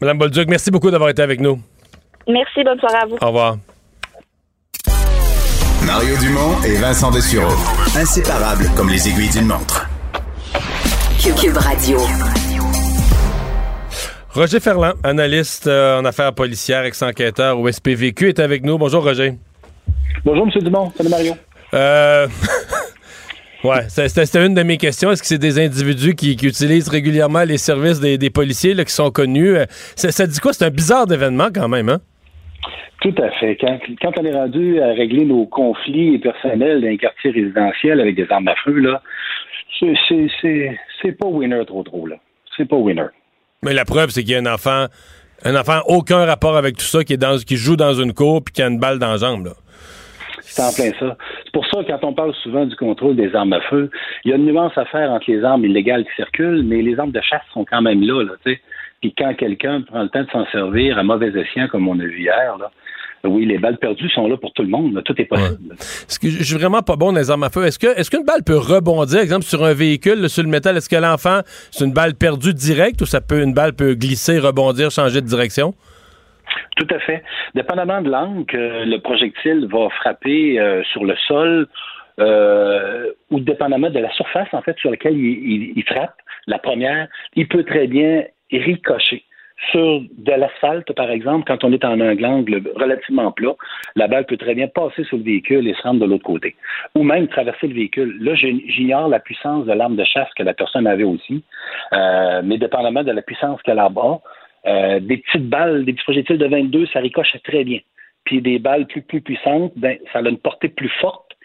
[0.00, 1.60] Madame Bolduc, merci beaucoup d'avoir été avec nous.
[2.28, 3.16] Merci, bonne soirée à vous.
[3.20, 3.56] Au revoir.
[5.86, 7.54] Mario Dumont et Vincent Dessureau.
[7.96, 9.88] Inséparables comme les aiguilles d'une montre.
[11.40, 11.98] Cube Radio.
[14.34, 18.78] Roger Ferland, analyste euh, en affaires policières, ex-enquêteur au SPVQ, est avec nous.
[18.78, 19.32] Bonjour, Roger.
[20.24, 20.62] Bonjour, M.
[20.62, 20.90] Dumont.
[20.96, 21.34] Salut, Mario?
[21.74, 22.26] Euh...
[23.64, 25.10] ouais, c'était une de mes questions.
[25.10, 29.10] Est-ce que c'est des individus qui, utilisent régulièrement les services des, policiers là, qui sont
[29.10, 29.54] connus?
[29.54, 30.54] Euh, ça, dit quoi?
[30.54, 32.00] C'est un bizarre événement quand même, hein?
[33.02, 33.58] Tout à fait.
[33.60, 38.14] Quand, quand, on est rendu à régler nos conflits personnels dans les quartiers résidentiels avec
[38.14, 39.02] des armes à feu, là,
[39.78, 42.16] c'est pas winner trop trop, là.
[42.56, 43.08] C'est pas winner.
[43.64, 44.86] Mais la preuve, c'est qu'il y a un enfant,
[45.44, 48.42] un enfant aucun rapport avec tout ça, qui, est dans, qui joue dans une cour
[48.42, 49.44] puis qui a une balle dans la.
[49.44, 49.52] Là.
[50.40, 51.16] C'est en plein ça.
[51.44, 53.88] C'est pour ça, quand on parle souvent du contrôle des armes à feu,
[54.24, 56.98] il y a une nuance à faire entre les armes illégales qui circulent, mais les
[56.98, 58.32] armes de chasse sont quand même là, là.
[59.00, 62.04] Puis quand quelqu'un prend le temps de s'en servir à mauvais escient, comme on a
[62.04, 62.70] vu hier, là,
[63.24, 65.00] oui, les balles perdues sont là pour tout le monde.
[65.04, 65.74] Tout est possible.
[65.74, 67.64] Est-ce que je suis vraiment pas bon dans les armes à feu.
[67.64, 70.76] Est-ce que est-ce qu'une balle peut rebondir, exemple, sur un véhicule, sur le métal?
[70.76, 74.38] Est-ce que l'enfant, c'est une balle perdue directe ou ça peut une balle peut glisser,
[74.38, 75.74] rebondir, changer de direction?
[76.76, 77.22] Tout à fait.
[77.54, 81.68] Dépendamment de l'angle que le projectile va frapper euh, sur le sol,
[82.18, 87.48] euh, ou dépendamment de la surface en fait sur laquelle il frappe, la première, il
[87.48, 89.24] peut très bien ricocher
[89.70, 93.54] sur de l'asphalte, par exemple, quand on est en un angle relativement plat,
[93.94, 96.56] la balle peut très bien passer sur le véhicule et se rendre de l'autre côté.
[96.94, 98.16] Ou même traverser le véhicule.
[98.20, 101.44] Là, j'ignore la puissance de l'arme de chasse que la personne avait aussi,
[101.92, 104.20] euh, mais dépendamment de la puissance qu'elle a bas,
[104.66, 107.80] euh, des petites balles, des petits projectiles de 22, ça ricoche très bien.
[108.24, 111.36] Puis des balles plus, plus puissantes, ben, ça a une portée plus forte,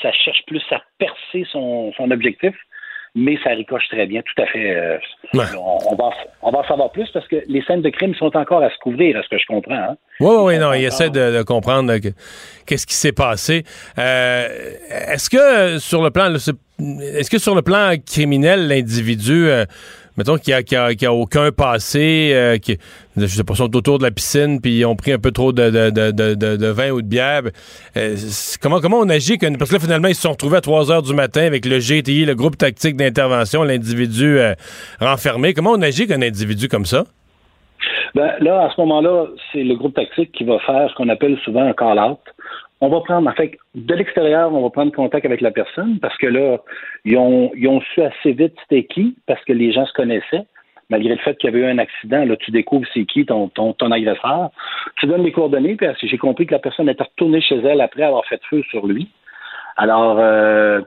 [0.00, 2.54] ça cherche plus à percer son objectif
[3.14, 4.74] mais ça ricoche très bien, tout à fait.
[4.74, 4.98] Euh,
[5.34, 8.62] on, va, on va en savoir plus parce que les scènes de crime sont encore
[8.62, 9.74] à se couvrir, à ce que je comprends.
[9.74, 9.96] Hein?
[10.20, 11.92] Oui, oui, non, il essaie de, comprendre
[12.66, 13.64] qu'est-ce qui s'est passé.
[13.98, 14.48] Euh,
[15.08, 19.66] est-ce que sur le plan, est-ce que sur le plan criminel, l'individu euh,
[20.16, 22.78] mettons qu'il n'y a, a, aucun passé, euh, qui,
[23.16, 25.52] je sais pas, sont autour de la piscine, puis ils ont pris un peu trop
[25.52, 27.42] de, de, vin ou de bière.
[27.96, 28.16] Euh,
[28.60, 29.38] comment, comment on agit?
[29.38, 31.78] parce que là, finalement, ils se sont retrouvés à 3 heures du matin avec le
[31.78, 34.54] GTI, le groupe tactique d'intervention, l'individu euh,
[35.00, 35.54] renfermé.
[35.54, 37.04] Comment on agit qu'un individu comme ça?
[38.14, 41.38] Ben, là, à ce moment-là, c'est le groupe tactique qui va faire ce qu'on appelle
[41.44, 42.20] souvent un call-out
[42.82, 46.16] on va prendre, en fait, de l'extérieur, on va prendre contact avec la personne parce
[46.18, 46.58] que là,
[47.04, 50.46] ils ont, ils ont su assez vite c'était qui, parce que les gens se connaissaient.
[50.90, 53.48] Malgré le fait qu'il y avait eu un accident, là, tu découvres c'est qui ton,
[53.48, 54.50] ton, ton agresseur.
[54.98, 58.02] Tu donnes les coordonnées, puis j'ai compris que la personne était retournée chez elle après
[58.02, 59.08] avoir fait feu sur lui.
[59.76, 60.80] Alors, euh,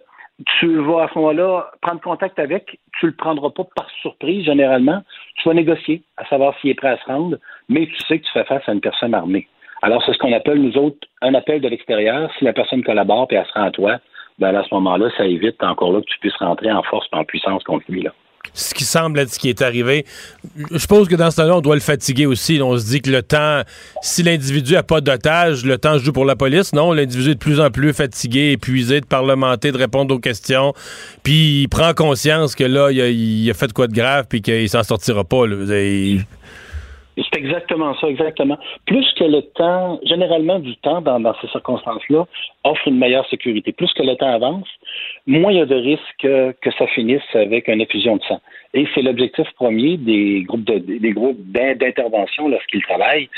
[0.59, 5.01] tu vas à ce moment-là prendre contact avec, tu le prendras pas par surprise généralement,
[5.37, 7.37] tu vas négocier à savoir s'il est prêt à se rendre,
[7.69, 9.47] mais tu sais que tu fais face à une personne armée.
[9.81, 12.31] Alors, c'est ce qu'on appelle, nous autres, un appel de l'extérieur.
[12.37, 13.99] Si la personne collabore et elle se rend à toi,
[14.39, 17.17] ben à ce moment-là, ça évite encore là que tu puisses rentrer en force et
[17.17, 18.01] en puissance contre lui.
[18.01, 18.11] Là.
[18.53, 20.05] Ce qui semble être ce qui est arrivé.
[20.71, 22.61] Je suppose que dans ce temps-là, on doit le fatiguer aussi.
[22.61, 23.61] On se dit que le temps,
[24.01, 26.73] si l'individu n'a pas d'otage, le temps joue pour la police.
[26.73, 30.73] Non, l'individu est de plus en plus fatigué, épuisé de parlementer, de répondre aux questions.
[31.23, 34.83] Puis il prend conscience que là, il a, fait quoi de grave, puis qu'il s'en
[34.83, 35.45] sortira pas.
[37.17, 38.57] C'est exactement ça, exactement.
[38.85, 42.25] Plus que le temps, généralement du temps dans, ces circonstances-là,
[42.63, 43.71] offre une meilleure sécurité.
[43.71, 44.67] Plus que le temps avance,
[45.25, 48.41] moins il y a de risques que, que ça finisse avec une effusion de sang.
[48.73, 53.29] Et c'est l'objectif premier des groupes de, des groupes d'intervention lorsqu'ils travaillent,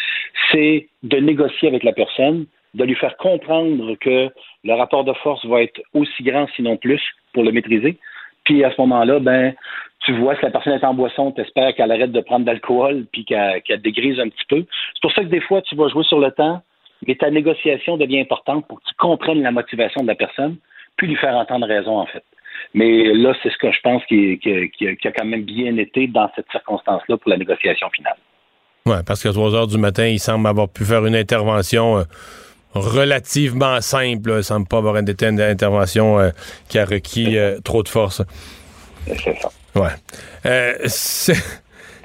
[0.52, 4.30] c'est de négocier avec la personne, de lui faire comprendre que
[4.64, 7.02] le rapport de force va être aussi grand, sinon plus,
[7.34, 7.98] pour le maîtriser.
[8.44, 9.54] Puis à ce moment-là, ben,
[10.06, 13.06] tu vois que la personne est en boisson, tu espères qu'elle arrête de prendre d'alcool
[13.12, 14.66] puis qu'elle dégrise un petit peu.
[14.94, 16.62] C'est pour ça que des fois, tu vas jouer sur le temps,
[17.06, 20.58] mais ta négociation devient importante pour que tu comprennes la motivation de la personne,
[20.96, 22.24] puis lui faire entendre raison, en fait.
[22.74, 24.40] Mais là, c'est ce que je pense qui,
[25.06, 28.16] a quand même bien été dans cette circonstance-là pour la négociation finale.
[28.86, 31.98] Oui, parce qu'à 3 heures du matin, il semble avoir pu faire une intervention.
[32.00, 32.04] Euh,
[32.74, 34.30] relativement simple.
[34.30, 36.30] Il ne semble pas avoir été une intervention euh,
[36.70, 38.22] qui a requis euh, trop de force.
[39.06, 39.50] C'est ça.
[39.78, 39.90] Ouais.
[40.46, 40.74] Euh,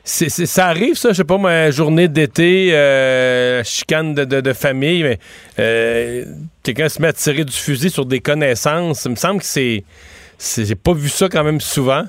[0.04, 5.18] ça arrive, ça, je sais pas, ma journée d'été, euh, chicane de, famille, mais
[5.58, 6.24] euh,
[6.62, 9.04] quelqu'un se met à tirer du fusil sur des connaissances.
[9.04, 9.84] Il me semble que c'est.
[10.38, 12.02] J'ai pas vu ça quand même souvent.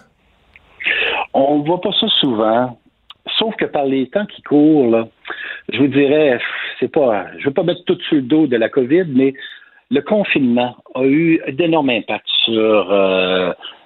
[1.33, 2.79] On voit pas ça souvent.
[3.37, 5.07] Sauf que par les temps qui courent,
[5.71, 6.39] je vous dirais,
[6.79, 7.27] c'est pas.
[7.37, 9.33] Je veux pas mettre tout sur le dos de la COVID, mais
[9.91, 12.91] le confinement a eu d'énormes impacts sur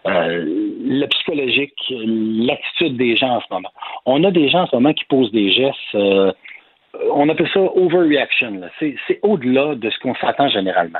[0.08, 3.72] euh, le psychologique, l'attitude des gens en ce moment.
[4.06, 6.32] On a des gens en ce moment qui posent des gestes, euh,
[7.12, 8.62] on appelle ça overreaction.
[8.80, 11.00] C'est au-delà de ce qu'on s'attend généralement.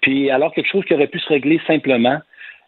[0.00, 2.18] Puis alors quelque chose qui aurait pu se régler simplement,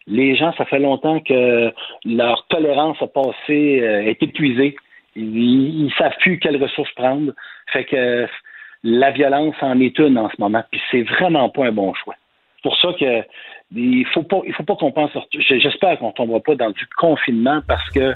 [0.07, 1.71] les gens, ça fait longtemps que
[2.05, 4.75] leur tolérance a passé, est épuisée.
[5.15, 7.31] Ils, ne savent plus quelles ressources prendre.
[7.71, 8.27] Fait que
[8.83, 10.63] la violence en est une en ce moment.
[10.71, 12.15] Puis c'est vraiment pas un bon choix.
[12.55, 13.23] C'est pour ça que
[13.75, 15.11] il faut pas, il faut pas qu'on pense.
[15.31, 18.13] J'espère qu'on tombera pas dans du confinement parce que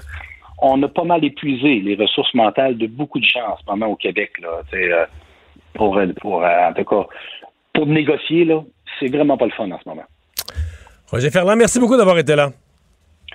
[0.58, 3.86] on a pas mal épuisé les ressources mentales de beaucoup de gens en ce moment
[3.86, 4.62] au Québec là.
[4.74, 5.06] Euh,
[5.74, 7.06] pour, pour euh, en tout cas,
[7.72, 8.62] pour négocier là,
[8.98, 10.04] c'est vraiment pas le fun en ce moment.
[11.10, 12.50] Roger Ferland, merci beaucoup d'avoir été là.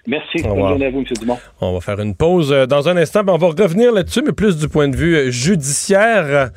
[0.08, 0.42] Merci.
[0.42, 1.06] Bonne journée à vous, M.
[1.20, 1.38] Dumont.
[1.60, 3.22] On va faire une pause euh, dans un instant.
[3.28, 6.50] On va revenir là-dessus, mais plus du point de vue judiciaire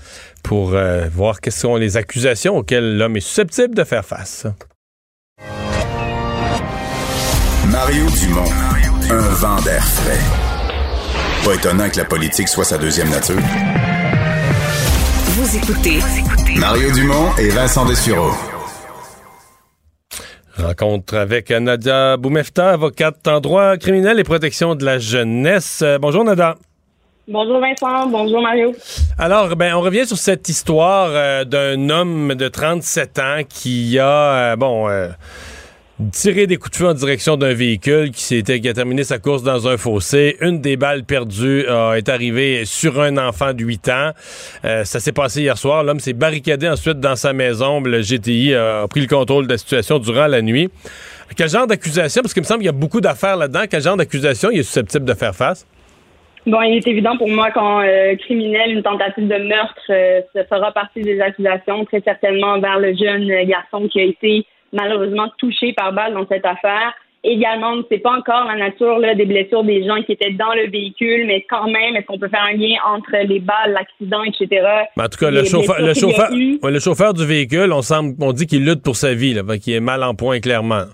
[0.45, 0.75] pour
[1.13, 4.47] voir quelles sont les accusations auxquelles l'homme est susceptible de faire face.
[7.85, 8.51] Mario Dumont,
[9.11, 10.21] un vent d'air frais.
[11.45, 13.43] Pas étonnant que la politique soit sa deuxième nature.
[15.31, 15.99] Vous écoutez
[16.61, 18.31] Mario Dumont et Vincent Dessureau.
[20.57, 25.83] Rencontre avec Nadia Boumefta, avocate en droit criminel et protection de la jeunesse.
[25.83, 26.55] Euh, bonjour Nadia.
[27.27, 28.73] Bonjour Vincent, bonjour Mario.
[29.19, 34.53] Alors, ben, on revient sur cette histoire euh, d'un homme de 37 ans qui a,
[34.53, 34.89] euh, bon,
[36.11, 39.19] tiré des coups de feu en direction d'un véhicule qui, s'était, qui a terminé sa
[39.19, 40.37] course dans un fossé.
[40.41, 41.65] Une des balles perdues
[41.97, 44.11] est arrivée sur un enfant de 8 ans.
[44.65, 45.85] Euh, ça s'est passé hier soir.
[45.85, 47.81] L'homme s'est barricadé ensuite dans sa maison.
[47.81, 50.71] Le GTI a pris le contrôle de la situation durant la nuit.
[51.37, 53.97] Quel genre d'accusation, parce qu'il me semble qu'il y a beaucoup d'affaires là-dedans, quel genre
[53.97, 55.67] d'accusation il est susceptible de faire face?
[56.45, 60.45] Bon, il est évident pour moi qu'en euh, criminel, une tentative de meurtre, euh, ça
[60.45, 65.73] fera partie des accusations, très certainement vers le jeune garçon qui a été malheureusement touché
[65.73, 66.95] par balle dans cette affaire.
[67.25, 70.33] Également, on ne sait pas encore la nature là, des blessures des gens qui étaient
[70.33, 73.73] dans le véhicule, mais quand même, est-ce qu'on peut faire un lien entre les balles,
[73.73, 74.67] l'accident, etc.
[74.99, 78.49] en tout cas, le chauffeur, le, chauffeur, le chauffeur, du véhicule, on, semble, on dit
[78.49, 80.87] qu'il lutte pour sa vie, qu'il est mal en point, clairement.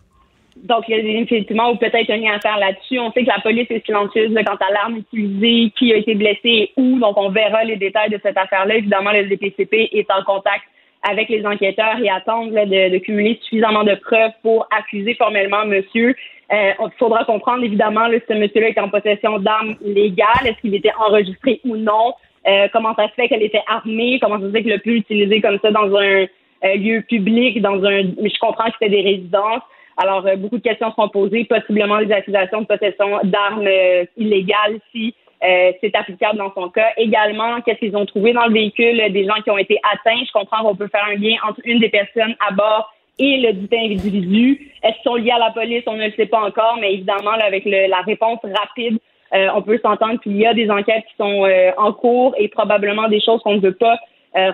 [0.64, 2.99] Donc, il y a effectivement ou peut-être un lien à faire là-dessus.
[2.99, 6.41] On sait que la police est silencieuse quant à l'arme utilisée, qui a été blessé
[6.45, 6.99] et où.
[6.99, 8.77] Donc, on verra les détails de cette affaire-là.
[8.77, 10.64] Évidemment, le DPCP est en contact
[11.02, 16.14] avec les enquêteurs et attendre de, de, cumuler suffisamment de preuves pour accuser formellement monsieur.
[16.52, 20.61] Euh, il faudra comprendre évidemment là, si ce monsieur-là est en possession d'armes légales, est-ce
[20.61, 22.14] qu'il était enregistré ou non,
[22.46, 24.92] euh, comment ça se fait qu'elle était armée, comment ça se fait qu'il a pu
[24.92, 26.26] l'utiliser comme ça dans un
[26.64, 29.62] euh, lieu public, dans un je comprends que c'était des résidences.
[30.00, 33.68] Alors, beaucoup de questions seront posées, possiblement des accusations de possession d'armes
[34.16, 35.12] illégales si
[35.44, 36.88] euh, c'est applicable dans son cas.
[36.96, 40.24] Également, qu'est-ce qu'ils ont trouvé dans le véhicule, des gens qui ont été atteints?
[40.27, 43.53] Je comprends qu'on peut faire un lien entre une des personnes à bord et le
[43.53, 44.72] dit individu.
[44.83, 45.85] Est-ce qu'ils sont liés à la police?
[45.87, 48.98] On ne le sait pas encore, mais évidemment, avec la réponse rapide,
[49.35, 52.48] euh, on peut s'entendre qu'il y a des enquêtes qui sont euh, en cours et
[52.48, 53.96] probablement des choses qu'on ne veut pas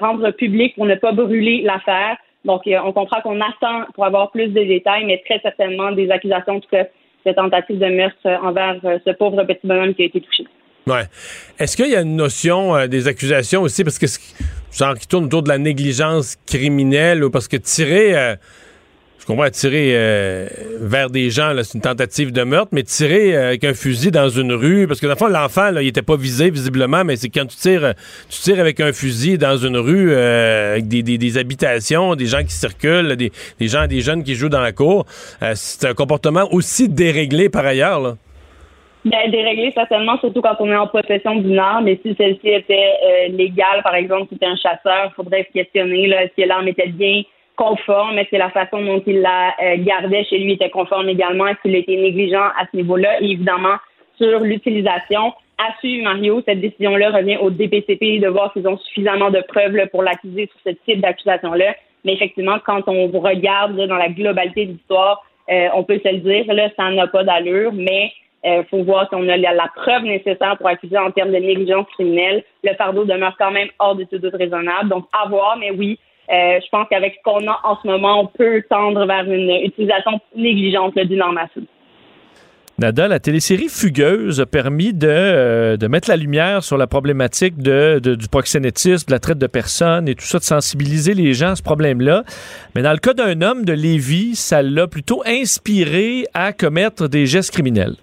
[0.00, 2.16] rendre publiques pour ne pas brûler l'affaire.
[2.46, 6.54] Donc, on comprend qu'on attend pour avoir plus de détails, mais très certainement des accusations,
[6.54, 6.84] en tout cas,
[7.22, 10.44] cette tentative de meurtre envers ce pauvre petit bonhomme qui a été touché.
[10.86, 11.04] Ouais.
[11.58, 14.06] Est-ce qu'il y a une notion euh, des accusations aussi, parce que
[14.76, 18.36] genre qui tourne autour de la négligence criminelle ou parce que tirer, euh,
[19.18, 20.46] je comprends, tirer euh,
[20.80, 24.52] vers des gens, c'est une tentative de meurtre, mais tirer avec un fusil dans une
[24.52, 27.46] rue, parce que dans le fond, l'enfant, il était pas visé visiblement, mais c'est quand
[27.46, 27.94] tu tires,
[28.28, 32.52] tu tires avec un fusil dans une rue avec des, des, habitations, des gens qui
[32.52, 35.06] circulent, des, des gens, des jeunes qui jouent dans la cour,
[35.54, 38.16] c'est un comportement aussi déréglé par ailleurs, là.
[39.04, 41.88] Bien, dérégler certainement, surtout quand on est en possession d'une arme.
[41.88, 45.52] Et si celle-ci était euh, légale, par exemple, si c'était un chasseur, il faudrait se
[45.52, 47.22] questionner là, si l'arme était bien
[47.54, 51.46] conforme, est-ce que la façon dont il la euh, gardait chez lui était conforme également,
[51.46, 53.76] est-ce qu'il était négligent à ce niveau-là, et évidemment
[54.16, 55.34] sur l'utilisation.
[55.58, 59.86] À Mario, cette décision-là revient au DPCP de voir s'ils ont suffisamment de preuves là,
[59.86, 61.76] pour l'accuser sur ce type d'accusation-là.
[62.04, 66.18] Mais effectivement, quand on regarde dans la globalité de l'histoire, euh, on peut se le
[66.18, 68.10] dire, là, ça n'a pas d'allure, mais
[68.44, 71.38] il euh, faut voir si on a la, preuve nécessaire pour accuser en termes de
[71.38, 72.44] négligence criminelle.
[72.62, 74.90] Le fardeau demeure quand même hors de tout doute raisonnable.
[74.90, 75.98] Donc, à voir, mais oui,
[76.30, 79.50] euh, je pense qu'avec ce qu'on a en ce moment, on peut tendre vers une
[79.64, 81.40] utilisation négligente d'une arme.
[82.76, 87.56] Nada, la télésérie Fugueuse a permis de, euh, de, mettre la lumière sur la problématique
[87.58, 91.50] de, du proxénétisme, de la traite de personnes et tout ça, de sensibiliser les gens
[91.50, 92.24] à ce problème-là.
[92.74, 97.26] Mais dans le cas d'un homme de Lévis, ça l'a plutôt inspiré à commettre des
[97.26, 97.94] gestes criminels.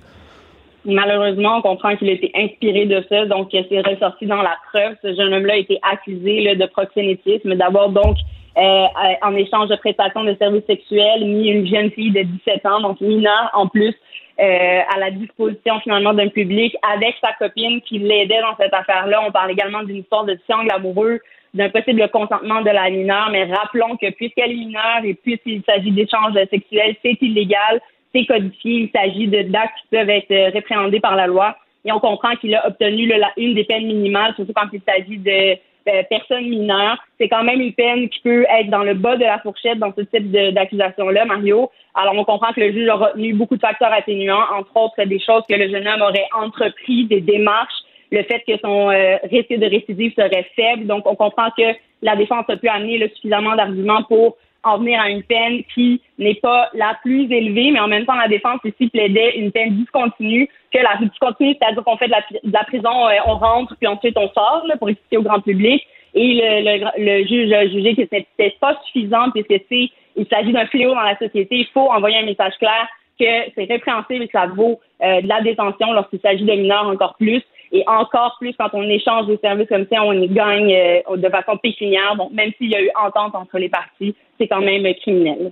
[0.83, 4.95] Malheureusement, on comprend qu'il a été inspiré de ça, donc c'est ressorti dans la preuve.
[5.03, 8.17] Ce jeune homme-là a été accusé de proxénétisme, d'avoir donc
[8.57, 8.85] euh,
[9.21, 12.99] en échange de prestations de services sexuels, mis une jeune fille de 17 ans, donc
[12.99, 13.93] mineure en plus,
[14.39, 19.21] euh, à la disposition finalement d'un public avec sa copine qui l'aidait dans cette affaire-là.
[19.27, 21.19] On parle également d'une histoire de triangle amoureux,
[21.53, 25.91] d'un possible consentement de la mineure, mais rappelons que puisqu'elle est mineure et puisqu'il s'agit
[25.91, 27.81] d'échanges sexuels, c'est illégal,
[28.13, 31.55] c'est codifié, il s'agit de d'actes qui peuvent être euh, répréhendés par la loi.
[31.85, 35.17] Et on comprend qu'il a obtenu le, une des peines minimales, surtout quand il s'agit
[35.17, 35.57] de
[35.87, 36.97] euh, personnes mineures.
[37.19, 39.91] C'est quand même une peine qui peut être dans le bas de la fourchette dans
[39.97, 41.71] ce type d'accusation-là, Mario.
[41.95, 45.19] Alors, on comprend que le juge a retenu beaucoup de facteurs atténuants, entre autres des
[45.19, 47.73] choses que le jeune homme aurait entrepris, des démarches,
[48.11, 50.85] le fait que son euh, risque de récidive serait faible.
[50.85, 55.09] Donc, on comprend que la défense a pu amener suffisamment d'arguments pour en venir à
[55.09, 58.89] une peine qui n'est pas la plus élevée, mais en même temps, la défense ici
[58.89, 63.35] plaidait une peine discontinue, que la discontinue, c'est-à-dire qu'on fait de la, prison, euh, on
[63.35, 65.85] rentre, puis ensuite on sort là, pour expliquer au grand public.
[66.13, 70.65] Et le, le, juge a jugé que c'était pas suffisant puisque c'est il s'agit d'un
[70.65, 71.55] fléau dans la société.
[71.57, 72.87] Il faut envoyer un message clair
[73.19, 76.87] que c'est répréhensible et que ça vaut euh, de la détention lorsqu'il s'agit de mineurs
[76.87, 77.41] encore plus.
[77.71, 81.29] Et encore plus quand on échange des services comme ça, on y gagne euh, de
[81.29, 82.15] façon pécuniaire.
[82.17, 85.51] Donc, même s'il y a eu entente entre les parties, c'est quand même criminel.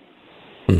[0.68, 0.80] Hmm.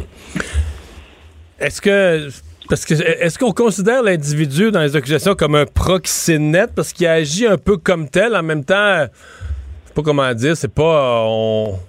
[1.60, 2.28] Est-ce que
[2.70, 6.76] parce que est-ce qu'on considère l'individu dans les accusations comme un proxénète?
[6.76, 10.56] Parce qu'il agit un peu comme tel en même temps je sais pas comment dire,
[10.56, 11.80] c'est pas on,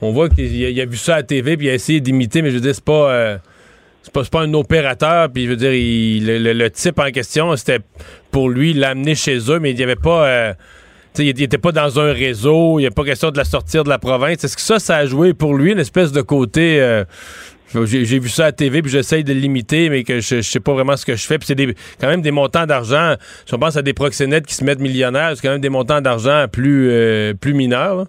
[0.00, 2.54] voit qu'il a, vu ça à la TV puis il a essayé d'imiter mais je
[2.54, 3.38] veux dire c'est pas euh,
[4.02, 7.80] c'est pas, pas, un opérateur, puis je veux dire, le, type en question, c'était
[8.30, 10.26] pour lui l'amener chez eux, mais il n'y avait pas.
[10.26, 10.54] Euh,
[11.18, 13.88] il n'était pas dans un réseau, il n'y a pas question de la sortir de
[13.88, 14.44] la province.
[14.44, 16.80] Est-ce que ça, ça a joué pour lui une espèce de côté.
[16.80, 17.04] Euh,
[17.84, 20.60] j'ai vu ça à TV, puis j'essaye de le limiter, mais que je, je, sais
[20.60, 21.38] pas vraiment ce que je fais.
[21.38, 23.14] Puis c'est quand même des montants d'argent.
[23.46, 26.00] Si on pense à des proxénètes qui se mettent millionnaires, c'est quand même des montants
[26.00, 28.06] d'argent plus, euh, plus mineurs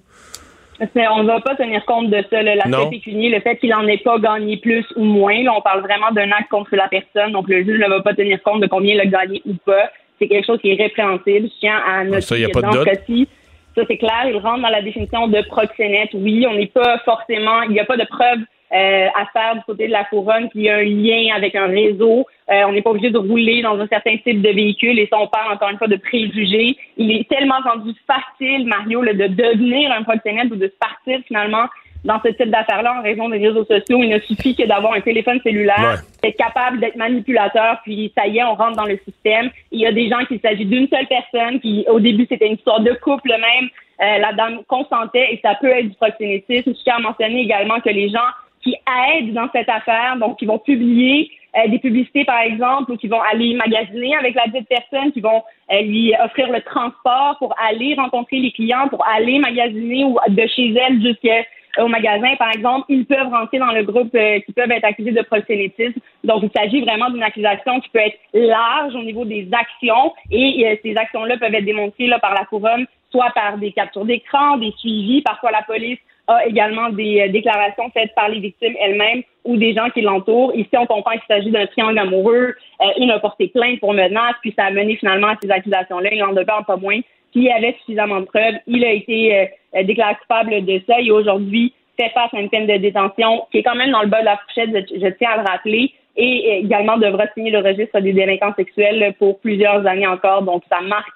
[0.81, 3.97] on ne va pas tenir compte de ça, l'aspect pécunier, le fait qu'il n'en ait
[3.97, 5.43] pas gagné plus ou moins.
[5.43, 8.13] Là, on parle vraiment d'un acte contre la personne, donc le juge ne va pas
[8.13, 9.89] tenir compte de combien il a gagné ou pas.
[10.19, 11.47] C'est quelque chose qui est répréhensible.
[11.47, 13.25] Je tiens à noter ça, y a pas de
[13.73, 16.09] ça c'est clair, il rentre dans la définition de proxénète.
[16.13, 18.39] Oui, on n'est pas forcément, il n'y a pas de preuve
[18.73, 21.67] euh, à faire du côté de la couronne qu'il y a un lien avec un
[21.67, 22.25] réseau.
[22.49, 25.19] Euh, on n'est pas obligé de rouler dans un certain type de véhicule et ça,
[25.19, 26.77] on parle encore une fois de préjugés.
[26.97, 31.65] Il est tellement rendu facile, Mario, de devenir un proxénète ou de se partir finalement
[32.03, 34.01] dans ce type d'affaires-là en raison des réseaux sociaux.
[34.01, 38.39] Il ne suffit que d'avoir un téléphone cellulaire, être capable d'être manipulateur, puis ça y
[38.39, 39.49] est, on rentre dans le système.
[39.71, 42.55] Il y a des gens qui s'agit d'une seule personne, qui au début c'était une
[42.55, 43.69] histoire de couple même.
[44.01, 46.73] Euh, la dame consentait et ça peut être du proxénétisme.
[46.75, 48.19] Je tiens à mentionner également que les gens
[48.63, 48.75] qui
[49.09, 53.09] aident dans cette affaire, donc qui vont publier euh, des publicités, par exemple, ou qui
[53.09, 57.53] vont aller magasiner avec la dite personne, qui vont euh, lui offrir le transport pour
[57.59, 62.85] aller rencontrer les clients, pour aller magasiner ou de chez elle jusqu'au magasin, par exemple,
[62.87, 65.99] ils peuvent rentrer dans le groupe euh, qui peuvent être accusés de proxénétisme.
[66.23, 70.13] Donc, il s'agit vraiment d'une accusation qui peut être large au niveau des actions.
[70.31, 74.55] Et ces actions-là peuvent être démontrées là, par la couronne, soit par des captures d'écran,
[74.55, 75.99] des suivis, parfois la police
[76.45, 80.53] également des euh, déclarations faites par les victimes elles-mêmes ou des gens qui l'entourent.
[80.55, 82.55] Ici, on comprend qu'il s'agit d'un triangle amoureux.
[82.81, 86.09] Euh, il a porté plainte pour menace, puis ça a mené finalement à ces accusations-là.
[86.11, 86.99] Il en demeure pas moins.
[87.31, 88.55] Puis il y avait suffisamment de preuves.
[88.67, 92.67] Il a été euh, déclaré coupable de ça et aujourd'hui fait face à une peine
[92.67, 95.37] de détention qui est quand même dans le bas de la fourchette, je, tiens à
[95.37, 100.41] le rappeler, et également devra signer le registre des délinquants sexuels pour plusieurs années encore.
[100.43, 101.07] Donc, ça marque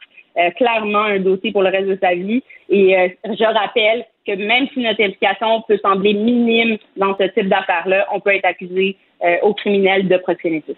[0.56, 2.42] clairement un dossier pour le reste de sa vie.
[2.70, 2.96] Et
[3.26, 8.20] je rappelle que même si notre implication peut sembler minime dans ce type d'affaires-là, on
[8.20, 10.78] peut être accusé euh, au criminel de proxénétisme.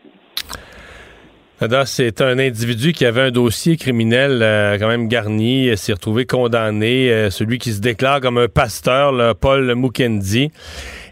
[1.86, 7.10] C'est un individu qui avait un dossier criminel euh, quand même garni, s'est retrouvé condamné,
[7.10, 10.52] euh, celui qui se déclare comme un pasteur, Paul Mukendi.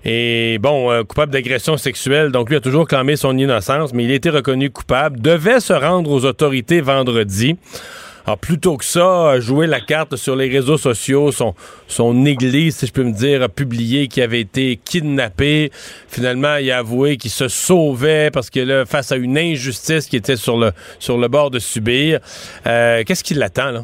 [0.04, 4.14] Et bon, coupable d'agression sexuelle, donc lui a toujours clamé son innocence, mais il a
[4.14, 7.58] été reconnu coupable, devait se rendre aux autorités vendredi.
[8.26, 12.92] Alors, plutôt que ça, jouer la carte sur les réseaux sociaux, son, église, si je
[12.92, 15.70] peux me dire, a publié qu'il avait été kidnappé.
[16.08, 20.16] Finalement, il a avoué qu'il se sauvait parce que là, face à une injustice qui
[20.16, 22.20] était sur le, sur le bord de subir.
[22.66, 23.82] Euh, qu'est-ce qui l'attend, là?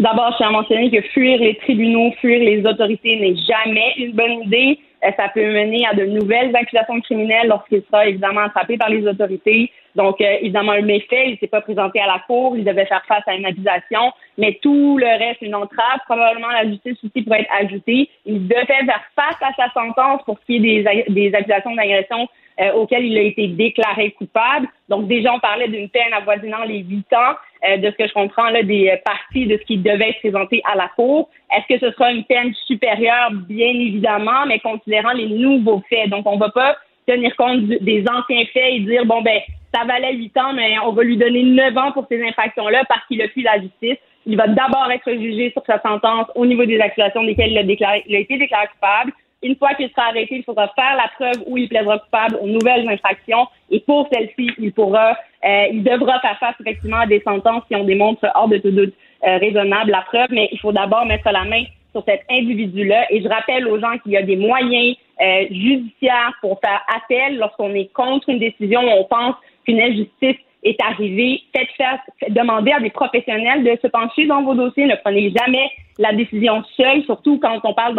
[0.00, 4.12] D'abord, je tiens à mentionner que fuir les tribunaux, fuir les autorités n'est jamais une
[4.12, 4.78] bonne idée.
[5.04, 9.06] Euh, ça peut mener à de nouvelles accusations criminelles lorsqu'il sera évidemment attrapé par les
[9.06, 9.70] autorités.
[9.94, 12.86] Donc, euh, évidemment, un méfait, il ne s'est pas présenté à la cour, il devait
[12.86, 17.22] faire face à une accusation, mais tout le reste, une entrave, probablement la justice aussi
[17.22, 18.08] pourrait être ajoutée.
[18.26, 18.84] Il devait faire
[19.14, 22.28] face à sa sentence pour ce qui est des, des accusations d'agression
[22.60, 24.68] euh, auquel il a été déclaré coupable.
[24.88, 27.34] Donc déjà, on parlait d'une peine avoisinant les huit ans,
[27.68, 30.60] euh, de ce que je comprends là, des parties de ce qui devait être présenté
[30.70, 31.28] à la Cour.
[31.54, 33.30] Est-ce que ce sera une peine supérieure?
[33.32, 36.10] Bien évidemment, mais considérant les nouveaux faits.
[36.10, 39.40] Donc on ne va pas tenir compte des anciens faits et dire, bon, ben,
[39.74, 43.06] ça valait huit ans, mais on va lui donner neuf ans pour ces infractions-là parce
[43.06, 43.98] qu'il a fui la justice.
[44.26, 47.62] Il va d'abord être jugé sur sa sentence au niveau des accusations desquelles il a,
[47.62, 49.12] déclaré, il a été déclaré coupable.
[49.42, 52.46] Une fois qu'il sera arrêté, il faudra faire la preuve où il plaidera coupable aux
[52.48, 53.46] nouvelles infractions.
[53.70, 57.76] Et pour celle-ci, il pourra, euh, il devra faire face effectivement à des sentences qui
[57.76, 58.94] en démontrent hors de tout doute
[59.26, 60.28] euh, raisonnable la preuve.
[60.30, 61.62] Mais il faut d'abord mettre la main
[61.92, 63.12] sur cet individu-là.
[63.12, 67.38] Et je rappelle aux gens qu'il y a des moyens euh, judiciaires pour faire appel
[67.38, 69.36] lorsqu'on est contre une décision où on pense
[69.68, 71.98] qu'une injustice est arrivée, faites faire,
[72.30, 74.86] demandez à des professionnels de se pencher dans vos dossiers.
[74.86, 77.94] Ne prenez jamais la décision seule, surtout quand on parle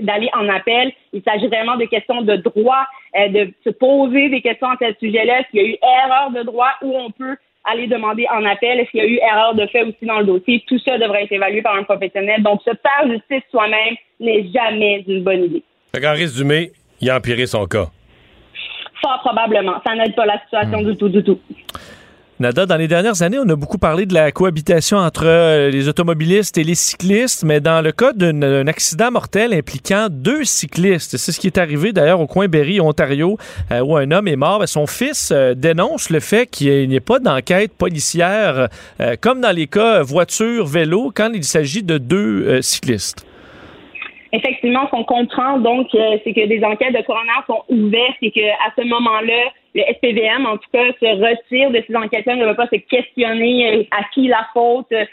[0.00, 0.92] d'aller en appel.
[1.12, 4.94] Il s'agit vraiment de questions de droit, euh, de se poser des questions à ce
[5.00, 5.42] sujet-là.
[5.50, 8.80] S'il y a eu erreur de droit, où on peut aller demander en appel?
[8.80, 10.62] Est-ce qu'il y a eu erreur de fait aussi dans le dossier?
[10.68, 12.42] Tout ça devrait être évalué par un professionnel.
[12.42, 15.62] Donc, se faire justice soi-même n'est jamais une bonne idée.
[15.96, 17.86] En résumé, il a empiré son cas.
[19.04, 19.74] Fort probablement.
[19.86, 20.90] Ça n'aide pas la situation hmm.
[20.90, 21.38] du tout, du tout.
[22.40, 25.88] Nada, dans les dernières années, on a beaucoup parlé de la cohabitation entre euh, les
[25.88, 31.30] automobilistes et les cyclistes, mais dans le cas d'un accident mortel impliquant deux cyclistes, c'est
[31.30, 33.38] ce qui est arrivé d'ailleurs au coin Berry, Ontario,
[33.70, 34.58] euh, où un homme est mort.
[34.58, 38.68] Ben, son fils euh, dénonce le fait qu'il n'y ait pas d'enquête policière,
[39.20, 43.24] comme dans les cas voiture-vélo, quand il s'agit de deux cyclistes.
[44.34, 48.72] Effectivement, ce qu'on comprend donc, c'est que des enquêtes de coroner sont ouvertes et qu'à
[48.76, 52.66] ce moment-là, le SPVM, en tout cas, se retire de ces enquêtes-là, ne va pas
[52.66, 55.04] se questionner euh, à qui la faute, euh,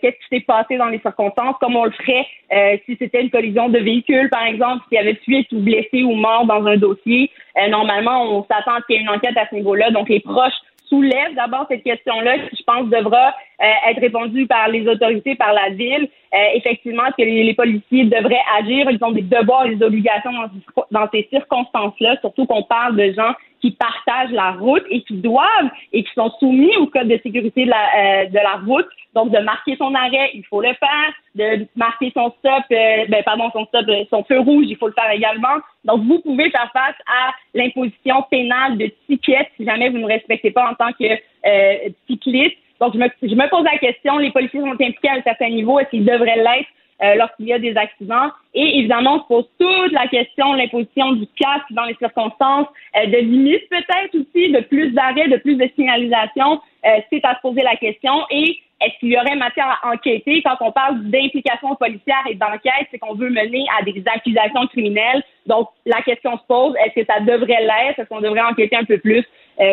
[0.00, 3.30] qu'est-ce qui s'est passé dans les circonstances, comme on le ferait euh, si c'était une
[3.30, 6.76] collision de véhicule, par exemple, s'il y avait tué ou blessé ou mort dans un
[6.76, 7.30] dossier.
[7.68, 9.90] normalement, on s'attend à ce qu'il y ait une enquête à ce niveau-là.
[9.90, 10.52] Donc, les proches
[10.94, 15.52] soulève d'abord cette question-là qui, je pense, devra euh, être répondue par les autorités, par
[15.52, 16.08] la ville.
[16.32, 18.90] Euh, effectivement, que les, policiers devraient agir?
[18.90, 23.12] Ils ont des devoirs et des obligations dans, dans ces circonstances-là, surtout qu'on parle de
[23.12, 23.34] gens
[23.64, 27.64] qui partagent la route et qui doivent et qui sont soumis au code de sécurité
[27.64, 28.86] de la, euh, de la route.
[29.14, 31.14] Donc, de marquer son arrêt, il faut le faire.
[31.34, 34.88] De marquer son stop, euh, ben, pardon, son stop, euh, son feu rouge, il faut
[34.88, 35.56] le faire également.
[35.86, 40.50] Donc, vous pouvez faire face à l'imposition pénale de tickets si jamais vous ne respectez
[40.50, 41.06] pas en tant que
[42.06, 42.56] cycliste.
[42.80, 45.48] Donc, je me, je me pose la question, les policiers sont impliqués à un certain
[45.48, 46.68] niveau, est-ce qu'ils devraient l'être?
[47.04, 48.30] Euh, lorsqu'il y a des accidents.
[48.54, 53.06] Et évidemment, on se pose toute la question l'imposition du casque dans les circonstances, euh,
[53.06, 56.62] de limites peut-être aussi, de plus d'arrêts, de plus de signalisation.
[56.86, 58.14] Euh, c'est à se poser la question.
[58.30, 60.40] Et est-ce qu'il y aurait matière à enquêter?
[60.42, 65.22] Quand on parle d'implication policière et d'enquête, c'est qu'on veut mener à des accusations criminelles.
[65.46, 67.98] Donc, la question se pose, est-ce que ça devrait l'être?
[67.98, 69.24] Est-ce qu'on devrait enquêter un peu plus?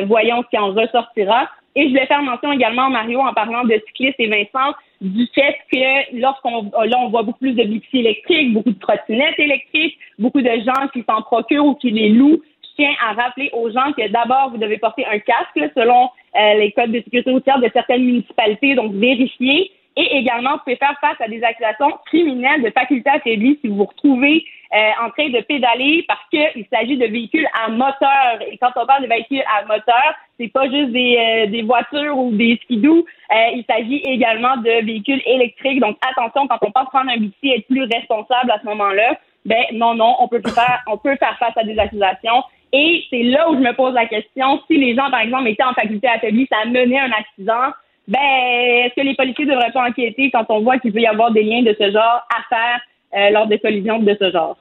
[0.07, 1.49] Voyons ce qui en ressortira.
[1.75, 5.57] Et je voulais faire mention également, Mario, en parlant de cyclistes et Vincent, du fait
[5.71, 10.41] que lorsqu'on là on voit beaucoup plus de bicis électriques, beaucoup de trottinettes électriques, beaucoup
[10.41, 12.41] de gens qui s'en procurent ou qui les louent.
[12.63, 16.53] Je tiens à rappeler aux gens que d'abord vous devez porter un casque selon euh,
[16.55, 19.71] les codes de sécurité routière de certaines municipalités, donc vérifiez.
[19.97, 23.75] Et également, vous pouvez faire face à des accusations criminelles de faculté affaiblie si vous
[23.75, 28.39] vous retrouvez euh, en train de pédaler parce qu'il s'agit de véhicules à moteur.
[28.49, 32.17] Et quand on parle de véhicules à moteur, c'est pas juste des, euh, des voitures
[32.17, 33.05] ou des skidoo.
[33.33, 35.81] Euh, il s'agit également de véhicules électriques.
[35.81, 39.19] Donc attention, quand on pense prendre un bici, être plus responsable à ce moment-là.
[39.45, 42.43] Ben non, non, on peut faire, on peut faire face à des accusations.
[42.71, 45.63] Et c'est là où je me pose la question si les gens, par exemple, étaient
[45.63, 47.73] en faculté affaiblie, ça à un accident
[48.07, 51.31] ben, est-ce que les policiers devraient pas enquêter quand on voit qu'il peut y avoir
[51.31, 52.79] des liens de ce genre à faire
[53.15, 54.57] euh, lors de collisions de ce genre?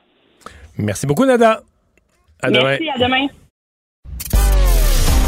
[0.78, 1.60] Merci beaucoup, Nada.
[2.42, 3.26] À Merci, à demain.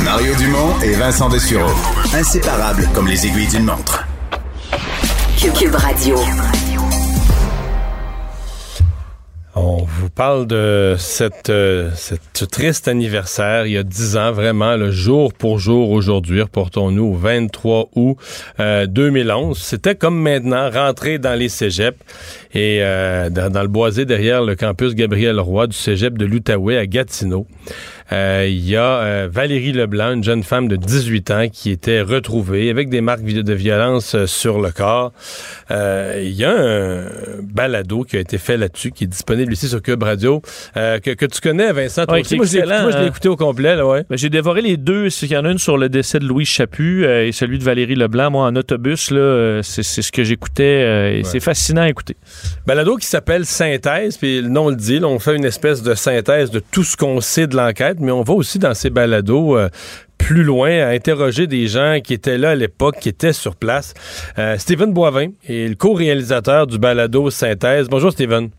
[0.05, 1.71] Mario Dumont et Vincent Dessureau.
[2.15, 4.05] Inséparables comme les aiguilles d'une montre.
[5.39, 6.17] Cube Radio.
[10.15, 15.33] Parle de cette, euh, cette triste anniversaire, il y a dix ans, vraiment, le jour
[15.33, 18.17] pour jour aujourd'hui, reportons-nous au 23 août
[18.59, 19.57] 2011.
[19.57, 21.99] Euh, C'était comme maintenant, rentrer dans les cégeps
[22.55, 26.77] et euh, dans, dans, le boisé derrière le campus Gabriel Roy du cégep de l'Outaouais
[26.77, 27.47] à Gatineau.
[28.13, 32.03] Euh, il y a euh, Valérie Leblanc, une jeune femme de 18 ans qui était
[32.03, 35.13] retrouvée avec des marques de violence euh, sur le corps.
[35.71, 37.07] Il y a un
[37.43, 40.43] balado qui a été fait là-dessus, qui est disponible ici sur Cube Radio,
[40.75, 42.05] que, tu connais, Vincent.
[42.07, 43.07] moi, je l'ai hein.
[43.07, 43.81] écouté au complet.
[43.81, 44.05] ouais.
[44.09, 45.09] Ben, j'ai dévoré les deux.
[45.23, 47.95] Il y en a une sur le décès de Louis Chaput et celui de Valérie
[47.95, 48.31] Leblanc.
[48.31, 52.17] Moi, en autobus, là, c'est, ce que j'écoutais et c'est fascinant à écouter.
[52.67, 55.95] Balado qui s'appelle Synthèse, puis le nom le dit, là, on fait une espèce de
[55.95, 59.57] synthèse de tout ce qu'on sait de l'enquête, mais on va aussi dans ces balados
[59.57, 59.69] euh,
[60.19, 63.95] plus loin à interroger des gens qui étaient là à l'époque, qui étaient sur place.
[64.39, 67.89] Euh, Steven Boivin est le co-réalisateur du balado Synthèse.
[67.89, 68.51] Bonjour Steven.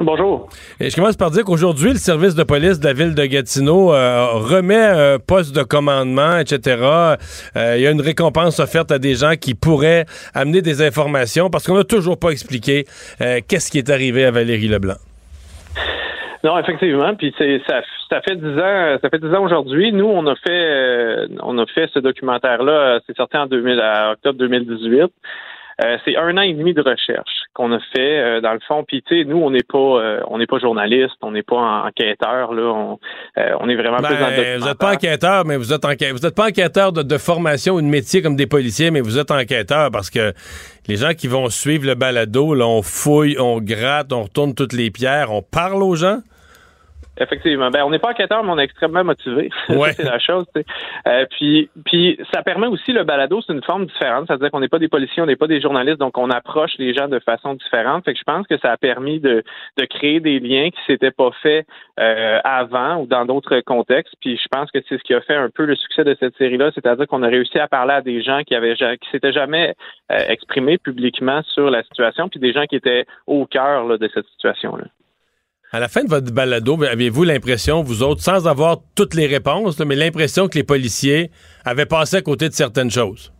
[0.00, 0.48] Bonjour.
[0.78, 3.94] Et je commence par dire qu'aujourd'hui, le service de police de la ville de Gatineau
[3.94, 6.76] euh, remet un poste de commandement, etc.
[7.56, 11.48] Euh, il y a une récompense offerte à des gens qui pourraient amener des informations
[11.48, 12.84] parce qu'on n'a toujours pas expliqué
[13.22, 14.96] euh, qu'est-ce qui est arrivé à Valérie Leblanc.
[16.44, 17.14] Non, effectivement.
[17.14, 17.80] Puis ça,
[18.10, 19.92] ça fait dix ans, ça fait dix ans aujourd'hui.
[19.92, 23.00] Nous, on a fait, on a fait ce documentaire-là.
[23.06, 25.10] C'est sorti en 2000, à octobre 2018.
[25.84, 28.82] Euh, c'est un an et demi de recherche qu'on a fait euh, dans le fond.
[28.88, 31.84] Puis tu sais, nous on n'est pas euh, on n'est pas journaliste, on n'est pas
[31.86, 32.72] enquêteur là.
[32.72, 32.98] On,
[33.60, 36.16] on est vraiment plus dans ben, Vous n'êtes pas enquêteur, mais vous êtes enquêteur.
[36.16, 39.18] Vous êtes pas enquêteur de, de, formation ou de métier comme des policiers, mais vous
[39.18, 40.32] êtes enquêteur parce que
[40.88, 44.72] les gens qui vont suivre le balado, là, on fouille, on gratte, on retourne toutes
[44.72, 46.20] les pierres, on parle aux gens.
[47.18, 47.70] Effectivement.
[47.70, 49.50] Ben, on n'est pas enquêteur, mais on est extrêmement motivé.
[49.76, 49.92] Ouais.
[49.92, 50.46] c'est la chose.
[51.06, 54.26] Euh, puis, puis, ça permet aussi le balado, c'est une forme différente.
[54.26, 56.94] C'est-à-dire qu'on n'est pas des policiers, on n'est pas des journalistes, donc on approche les
[56.94, 58.04] gens de façon différente.
[58.04, 59.42] Fait que je pense que ça a permis de,
[59.76, 61.66] de créer des liens qui s'étaient pas faits
[61.98, 64.14] euh, avant ou dans d'autres contextes.
[64.20, 66.36] Puis je pense que c'est ce qui a fait un peu le succès de cette
[66.36, 69.74] série-là, c'est-à-dire qu'on a réussi à parler à des gens qui avaient qui s'étaient jamais
[70.12, 74.26] euh, exprimés publiquement sur la situation, puis des gens qui étaient au cœur de cette
[74.26, 74.84] situation-là.
[75.72, 79.78] À la fin de votre balado, aviez-vous l'impression, vous autres, sans avoir toutes les réponses,
[79.80, 81.30] mais l'impression que les policiers
[81.64, 83.32] avaient passé à côté de certaines choses?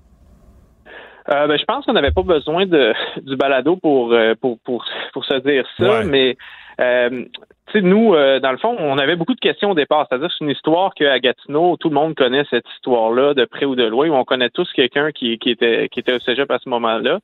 [1.29, 4.85] Euh, ben, je pense qu'on n'avait pas besoin de, du balado pour, euh, pour, pour,
[5.13, 6.37] pour se dire ça, mais
[6.81, 7.25] euh,
[7.67, 10.07] tu sais, nous, euh, dans le fond, on avait beaucoup de questions au départ.
[10.09, 13.75] C'est-à-dire c'est une histoire qu'à Gatineau, tout le monde connaît cette histoire-là, de près ou
[13.75, 16.69] de loin, on connaît tous quelqu'un qui, qui, était, qui était au cégep à ce
[16.69, 17.19] moment-là.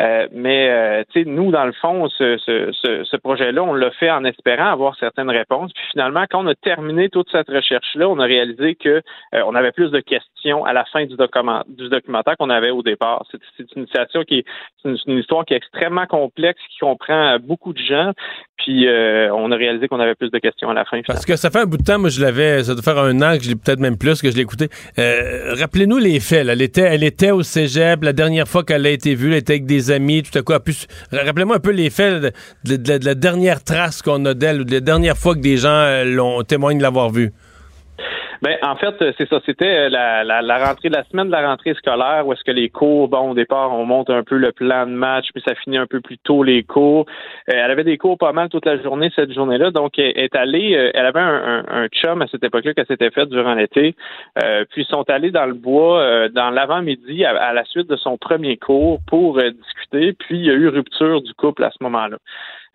[0.00, 2.72] Euh, mais, euh, tu sais, nous, dans le fond, ce, ce,
[3.04, 5.72] ce, projet-là, on l'a fait en espérant avoir certaines réponses.
[5.72, 9.00] Puis finalement, quand on a terminé toute cette recherche-là, on a réalisé que
[9.32, 12.82] on avait plus de questions à la fin du, document, du documentaire qu'on avait au
[12.82, 13.24] départ.
[13.30, 13.38] C'est,
[13.76, 14.44] une initiation qui
[14.82, 18.12] c'est une, histoire qui est extrêmement complexe, qui comprend beaucoup de gens.
[18.56, 21.00] Puis on a réalisé qu'on avait plus de questions à la fin.
[21.06, 23.20] Parce que ça fait un bout de temps, moi je l'avais, ça doit faire un
[23.22, 24.68] an que je l'ai peut-être même plus que je l'ai écouté.
[24.98, 26.46] Euh, rappelez-nous les faits.
[26.48, 29.54] Elle était, elle était au cégep la dernière fois qu'elle a été vue, elle était
[29.54, 30.52] avec des amis, tout à coup.
[31.12, 34.80] Rappelez-moi un peu les faits de, la dernière trace qu'on a d'elle ou de la
[34.80, 37.32] dernière fois que des gens euh, l'ont témoignent de l'avoir vue.
[38.42, 39.40] Ben, en fait, euh, c'est ça.
[39.46, 42.68] C'était euh, la, la, rentrée, la semaine de la rentrée scolaire où est-ce que les
[42.68, 45.78] cours, bon, au départ, on monte un peu le plan de match, puis ça finit
[45.78, 47.06] un peu plus tôt les cours.
[47.48, 50.34] Euh, elle avait des cours pas mal toute la journée cette journée-là, donc elle est
[50.34, 50.90] allée.
[50.94, 53.94] elle avait un, un, chum à cette époque-là qu'elle s'était fait durant l'été.
[54.70, 58.56] puis ils sont allés dans le bois dans l'avant-midi à, la suite de son premier
[58.56, 60.12] cours pour discuter.
[60.12, 62.18] Puis il y a eu rupture du couple à ce moment-là.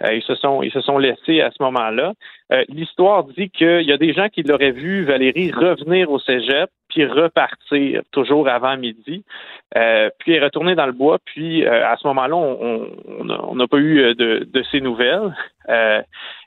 [0.03, 2.13] Euh, ils se sont ils se sont laissés à ce moment-là.
[2.51, 6.69] Euh, l'histoire dit qu'il y a des gens qui l'auraient vu Valérie revenir au cégep
[6.89, 9.23] puis repartir toujours avant midi,
[9.77, 11.19] euh, puis est retourné dans le bois.
[11.23, 15.35] Puis à ce moment-là, on n'a pas eu de, de ces nouvelles.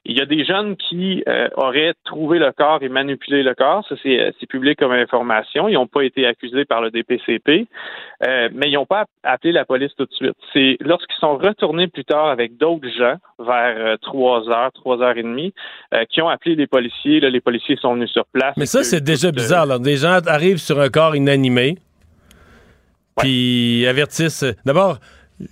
[0.05, 3.87] Il y a des jeunes qui euh, auraient trouvé le corps et manipulé le corps.
[3.89, 5.69] Ça, c'est, euh, public comme information.
[5.69, 7.69] Ils n'ont pas été accusés par le DPCP,
[8.27, 10.35] euh, mais ils n'ont pas appelé la police tout de suite.
[10.53, 15.23] C'est lorsqu'ils sont retournés plus tard avec d'autres gens, vers 3 heures, 3 heures et
[15.23, 15.55] demie,
[16.11, 17.21] qui ont appelé les policiers.
[17.21, 18.55] Là, les policiers sont venus sur place.
[18.57, 19.67] Mais ça, c'est déjà bizarre.
[19.67, 19.79] Là.
[19.79, 21.79] Des gens arrivent sur un corps inanimé,
[23.17, 24.45] puis avertissent.
[24.67, 24.99] D'abord,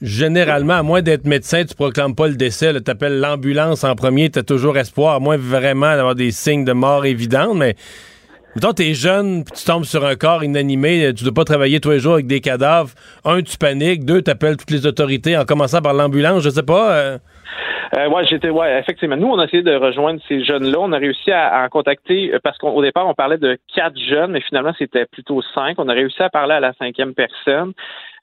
[0.03, 2.73] généralement, à moins d'être médecin, tu proclames pas le décès.
[2.81, 6.65] Tu appelles l'ambulance en premier, tu as toujours espoir, à moins vraiment d'avoir des signes
[6.65, 7.55] de mort évidents.
[7.55, 7.75] Mais
[8.55, 11.81] mettons, tu es jeune, puis tu tombes sur un corps inanimé, tu dois pas travailler
[11.81, 12.91] tous les jours avec des cadavres.
[13.25, 14.05] Un, tu paniques.
[14.05, 16.43] Deux, tu appelles toutes les autorités en commençant par l'ambulance.
[16.43, 16.93] Je sais pas.
[16.93, 17.19] Euh...
[17.97, 19.17] Euh, ouais, j'étais, ouais, effectivement.
[19.17, 20.79] Nous, on a essayé de rejoindre ces jeunes-là.
[20.79, 24.31] On a réussi à, en contacter, euh, parce qu'au départ, on parlait de quatre jeunes,
[24.31, 25.77] mais finalement, c'était plutôt cinq.
[25.79, 27.73] On a réussi à parler à la cinquième personne.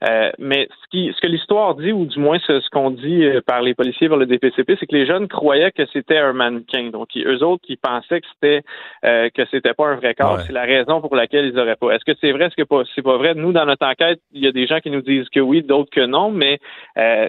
[0.04, 3.42] Euh, mais ce, qui, ce que l'histoire dit, ou du moins ce, qu'on dit euh,
[3.42, 6.90] par les policiers vers le DPCP, c'est que les jeunes croyaient que c'était un mannequin.
[6.90, 8.64] Donc, eux autres, qui pensaient que c'était
[9.06, 10.42] euh, que c'était pas un vrai corps.
[10.42, 11.92] C'est la raison pour laquelle ils auraient pas.
[11.92, 12.46] Est-ce que c'est vrai?
[12.46, 13.34] Est-ce que pas, c'est pas vrai?
[13.36, 15.90] Nous, dans notre enquête, il y a des gens qui nous disent que oui, d'autres
[15.90, 16.32] que non.
[16.32, 16.60] Mais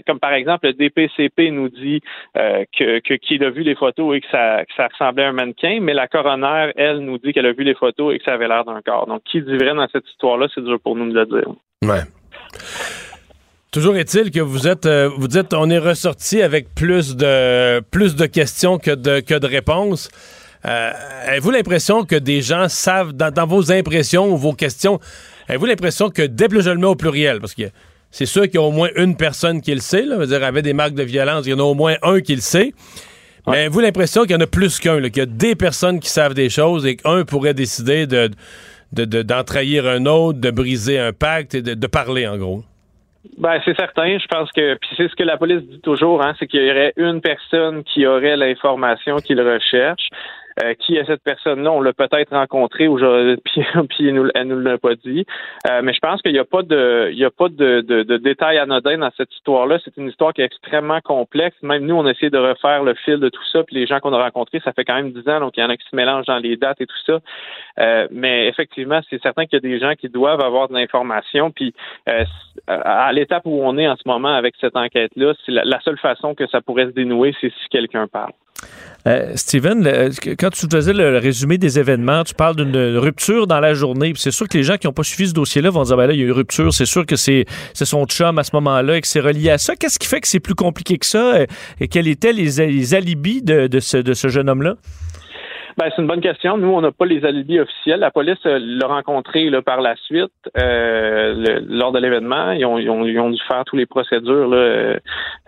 [0.07, 2.01] comme par exemple, le DPCP nous dit
[2.35, 5.33] que, que qu'il a vu les photos et que ça, que ça ressemblait à un
[5.33, 8.35] mannequin, mais la coroner, elle, nous dit qu'elle a vu les photos et que ça
[8.35, 9.07] avait l'air d'un corps.
[9.07, 11.49] Donc, qui dit vrai dans cette histoire-là, c'est dur pour nous de le dire.
[11.85, 12.03] Ouais.
[13.71, 18.17] Toujours est-il que vous êtes, euh, vous dites, on est ressorti avec plus de, plus
[18.17, 20.09] de questions que de, que de réponses.
[20.65, 20.91] Euh,
[21.27, 24.99] avez-vous l'impression que des gens savent, dans, vos impressions ou vos questions,
[25.49, 27.71] avez-vous l'impression que dès que je le mets au pluriel, parce qu'il
[28.11, 30.03] c'est sûr qu'il y a au moins une personne qui le sait.
[30.03, 32.35] Là, dire, avait des marques de violence, il y en a au moins un qui
[32.35, 32.73] le sait.
[33.47, 36.11] Mais vous l'impression qu'il y en a plus qu'un, qu'il y a des personnes qui
[36.11, 38.31] savent des choses et qu'un pourrait décider de,
[38.93, 42.63] d'en trahir un autre, de briser un pacte et de, parler, en gros.
[43.37, 44.19] Ben, c'est certain.
[44.19, 46.71] Je pense que, puis c'est ce que la police dit toujours, hein, c'est qu'il y
[46.71, 50.09] aurait une personne qui aurait l'information qu'il recherche.
[50.63, 51.71] Euh, qui est cette personne-là?
[51.71, 55.25] On l'a peut-être rencontré aujourd'hui, puis, elle nous, nous l'a pas dit.
[55.69, 58.03] Euh, mais je pense qu'il n'y a pas de, il y a pas de, de,
[58.03, 59.79] de détails anodins dans cette histoire-là.
[59.85, 61.57] C'est une histoire qui est extrêmement complexe.
[61.63, 64.01] Même nous, on a essayé de refaire le fil de tout ça, puis les gens
[64.01, 65.89] qu'on a rencontrés, ça fait quand même dix ans, donc il y en a qui
[65.89, 67.21] se mélangent dans les dates et tout ça.
[67.79, 71.51] Euh, mais effectivement, c'est certain qu'il y a des gens qui doivent avoir de l'information.
[71.51, 71.75] Puis
[72.67, 76.35] à l'étape où on est en ce moment avec cette enquête-là, c'est la seule façon
[76.35, 78.33] que ça pourrait se dénouer, c'est si quelqu'un parle.
[79.37, 84.13] Steven, quand tu faisais le résumé des événements, tu parles d'une rupture dans la journée.
[84.17, 86.13] C'est sûr que les gens qui n'ont pas suivi ce dossier-là vont dire ben là,
[86.13, 86.73] il y a eu une rupture.
[86.73, 89.77] C'est sûr que c'est son chum à ce moment-là et que c'est relié à ça.
[89.77, 91.41] Qu'est-ce qui fait que c'est plus compliqué que ça?
[91.81, 94.77] Et quels étaient les, alibis de ce jeune homme-là?
[95.79, 96.59] Ben, c'est une bonne question.
[96.59, 98.01] Nous, on n'a pas les alibis officiels.
[98.01, 102.51] La police euh, l'a rencontré là, par la suite euh, lors de l'événement.
[102.51, 104.99] Ils ont, ils, ont, ils ont, dû faire toutes les procédures là, euh,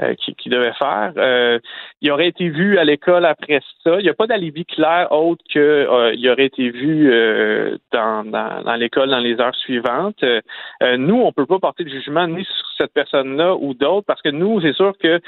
[0.00, 1.12] euh qu'ils devaient faire.
[1.16, 1.58] Euh,
[2.00, 3.98] il aurait été vu à l'école après ça.
[3.98, 7.10] Il n'y a pas d'alibi clair autre que il aurait été vu
[7.92, 10.24] dans, dans, dans l'école dans les heures suivantes.
[10.96, 14.30] nous, on peut pas porter de jugement ni sur cette personne-là ou d'autres parce que
[14.30, 15.20] nous, c'est sûr que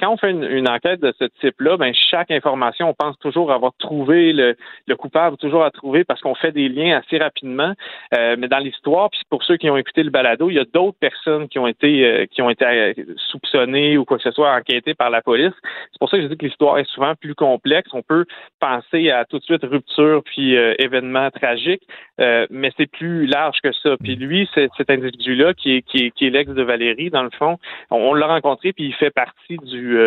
[0.00, 3.52] quand on fait une, une enquête de ce type-là, ben chaque information, on pense toujours
[3.52, 4.47] avoir trouvé le
[4.86, 7.74] le, coupable toujours à trouver parce qu'on fait des liens assez rapidement.
[8.14, 10.64] Euh, mais dans l'histoire, puis pour ceux qui ont écouté le balado, il y a
[10.64, 12.92] d'autres personnes qui ont été euh, qui ont été euh,
[13.30, 15.52] soupçonnées ou quoi que ce soit enquêtées par la police.
[15.92, 17.90] C'est pour ça que je dis que l'histoire est souvent plus complexe.
[17.92, 18.24] On peut
[18.60, 21.82] penser à tout de suite rupture puis événement tragique,
[22.18, 23.96] mais c'est plus large que ça.
[24.02, 27.30] Puis lui, cet individu-là qui est qui est, qui est l'ex de Valérie, dans le
[27.30, 27.58] fond,
[27.90, 29.98] on, l'a rencontré puis il fait partie du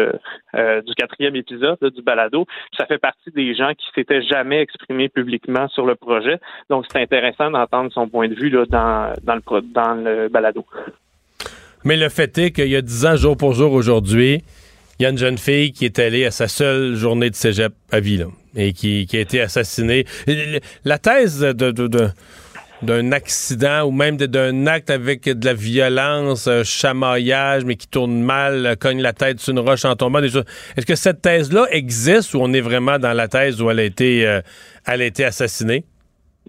[0.54, 2.46] du quatrième épisode du balado.
[2.78, 6.40] ça fait partie des gens qui s'étaient jamais exprimé publiquement sur le projet.
[6.70, 10.66] Donc, c'est intéressant d'entendre son point de vue là, dans, dans, le, dans le balado.
[11.84, 14.44] Mais le fait est qu'il y a dix ans, jour pour jour, aujourd'hui,
[15.00, 17.74] il y a une jeune fille qui est allée à sa seule journée de cégep
[17.92, 18.24] à vie,
[18.56, 20.06] et qui, a été assassinée.
[20.86, 22.12] La thèse de
[22.84, 28.22] d'un accident ou même d'un acte avec de la violence, un chamaillage, mais qui tourne
[28.22, 30.20] mal, cogne la tête sur une roche en tombant.
[30.20, 33.84] Est-ce que cette thèse-là existe ou on est vraiment dans la thèse où elle a
[33.84, 34.42] été, euh,
[34.86, 35.86] elle a été assassinée?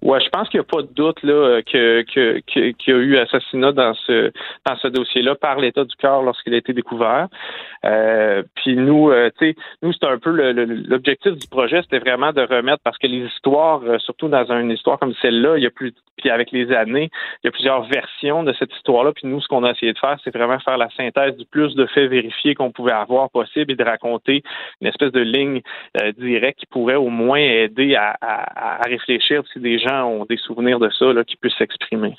[0.00, 3.18] Ouais, je pense qu'il n'y a pas de doute là que qu'il y a eu
[3.18, 4.32] assassinat dans ce
[4.66, 7.28] dans ce dossier-là par l'état du corps lorsqu'il a été découvert.
[7.84, 12.32] Euh, puis nous, euh, tu sais, nous c'est un peu l'objectif du projet, c'était vraiment
[12.32, 15.66] de remettre parce que les histoires, euh, surtout dans une histoire comme celle-là, il y
[15.66, 17.10] a plus puis avec les années,
[17.42, 19.12] il y a plusieurs versions de cette histoire-là.
[19.12, 21.74] Puis nous, ce qu'on a essayé de faire, c'est vraiment faire la synthèse du plus
[21.74, 24.42] de faits vérifiés qu'on pouvait avoir possible et de raconter
[24.80, 25.62] une espèce de ligne
[26.18, 30.36] directe qui pourrait au moins aider à, à, à réfléchir si des gens ont des
[30.36, 32.14] souvenirs de ça là, qui puissent s'exprimer.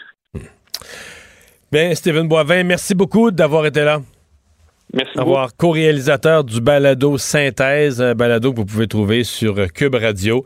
[1.72, 4.00] Bien, Steven Boivin, merci beaucoup d'avoir été là.
[4.94, 10.46] Merci Avoir co-réalisateur du balado Synthèse, un balado que vous pouvez trouver sur Cube Radio,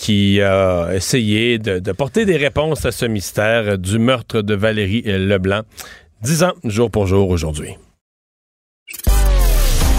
[0.00, 5.62] qui a essayé de, porter des réponses à ce mystère du meurtre de Valérie Leblanc.
[6.22, 7.76] Dix ans, jour pour jour, aujourd'hui.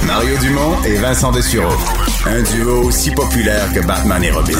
[0.05, 1.73] Mario Dumont et Vincent Dessureau.
[2.25, 4.59] Un duo aussi populaire que Batman et Robin.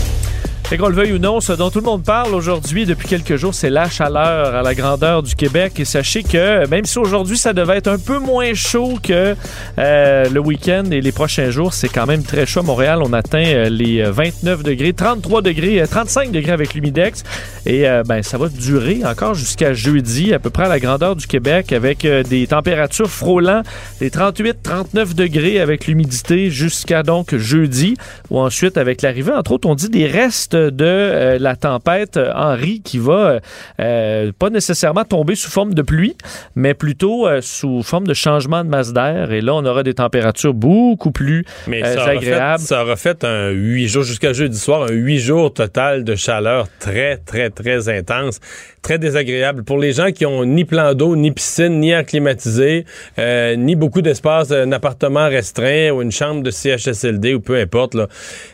[0.71, 3.35] Fait qu'on le veuille ou non, ce dont tout le monde parle aujourd'hui depuis quelques
[3.35, 5.73] jours, c'est la chaleur à la grandeur du Québec.
[5.81, 9.35] Et sachez que même si aujourd'hui ça devait être un peu moins chaud que
[9.77, 12.63] euh, le week-end et les prochains jours, c'est quand même très chaud.
[12.63, 17.23] Montréal, on atteint euh, les 29 degrés, 33 degrés, 35 euh, degrés avec l'humidex.
[17.65, 21.27] Et ben ça va durer encore jusqu'à jeudi, à peu près à la grandeur du
[21.27, 23.61] Québec, avec des températures frôlant
[23.99, 27.97] les 38-39 degrés avec l'humidité jusqu'à donc jeudi.
[28.31, 32.81] Ou ensuite avec l'arrivée, entre autres, on dit des restes de euh, la tempête Henri
[32.81, 33.39] qui va
[33.79, 36.15] euh, pas nécessairement tomber sous forme de pluie,
[36.55, 39.31] mais plutôt euh, sous forme de changement de masse d'air.
[39.31, 42.61] Et là, on aura des températures beaucoup plus Mais euh, ça, aura agréables.
[42.61, 46.15] fait, ça aura fait un huit jours, jusqu'à jeudi soir, un huit jours total de
[46.15, 48.39] chaleur très, très, très intense,
[48.81, 49.63] très désagréable.
[49.63, 52.85] Pour les gens qui ont ni plan d'eau, ni piscine, ni air climatisé,
[53.19, 57.95] euh, ni beaucoup d'espace, un appartement restreint ou une chambre de CHSLD ou peu importe,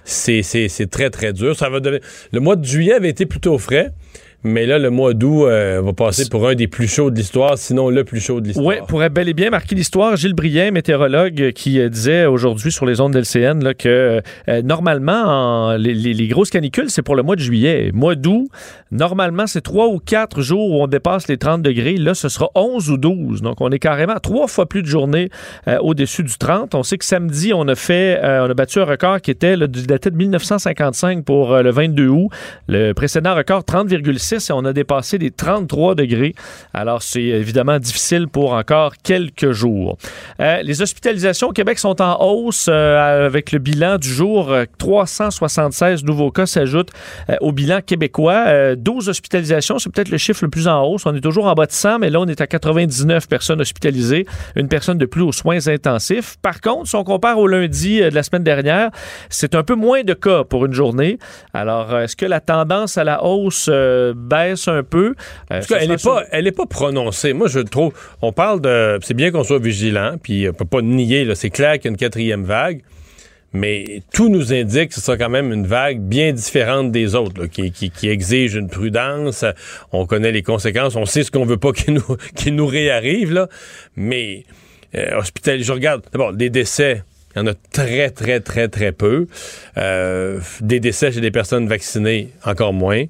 [0.03, 0.41] c'est
[0.91, 1.55] très, très dur.
[1.55, 1.97] Ça va devenir...
[2.32, 3.93] Le mois de juillet avait été plutôt frais.
[4.44, 7.58] Mais là, le mois d'août euh, va passer pour un des plus chauds de l'histoire,
[7.58, 8.68] sinon le plus chaud de l'histoire.
[8.68, 10.16] Oui, pourrait bel et bien marquer l'histoire.
[10.16, 15.24] Gilles Brien, météorologue, qui euh, disait aujourd'hui sur les ondes d'LCN là, que euh, normalement,
[15.72, 17.90] en- les, grosses canicules, c'est pour le mois de juillet.
[17.96, 18.48] Mois d'août,
[18.92, 21.98] normalement, c'est trois ou quatre jours où on dépasse les 30 degrés.
[21.98, 23.42] Là, ce sera 11 ou 12.
[23.42, 25.30] Donc, on est carrément trois fois plus de journées
[25.82, 26.76] au-dessus du 30.
[26.76, 30.12] On sait que samedi, on a fait, on a battu un record qui était daté
[30.12, 32.30] de 1955 pour le 22 août.
[32.68, 36.34] Le précédent record, 30,6 et on a dépassé les 33 degrés.
[36.73, 39.97] Alors, c'est évidemment difficile pour encore quelques jours.
[40.39, 44.51] Euh, les hospitalisations au Québec sont en hausse euh, avec le bilan du jour.
[44.51, 46.91] euh, 376 nouveaux cas s'ajoutent
[47.30, 48.45] euh, au bilan québécois.
[48.47, 51.05] Euh, 12 hospitalisations, c'est peut-être le chiffre le plus en hausse.
[51.05, 54.25] On est toujours en bas de 100, mais là, on est à 99 personnes hospitalisées,
[54.55, 56.38] une personne de plus aux soins intensifs.
[56.41, 58.89] Par contre, si on compare au lundi euh, de la semaine dernière,
[59.30, 61.17] c'est un peu moins de cas pour une journée.
[61.53, 65.15] Alors, euh, est-ce que la tendance à la hausse euh, baisse un peu?
[65.51, 67.34] Euh, En tout cas, elle n'est pas, elle est pas prononcée.
[67.34, 70.82] Moi, je trouve, on parle de, c'est bien qu'on soit vigilant, puis on peut pas
[70.82, 72.82] nier, c'est clair qu'il y a une quatrième vague,
[73.53, 77.41] mais tout nous indique que ce sera quand même une vague bien différente des autres,
[77.41, 79.45] là, qui, qui, qui exige une prudence.
[79.91, 83.34] On connaît les conséquences, on sait ce qu'on veut pas qu'il nous, qu'il nous réarrive,
[83.34, 83.47] là,
[83.95, 84.43] mais
[84.95, 87.03] euh, hospital, je regarde, d'abord, des décès.
[87.36, 89.28] Il y en a très, très, très, très peu.
[89.78, 93.03] Euh, des décès chez des personnes vaccinées, encore moins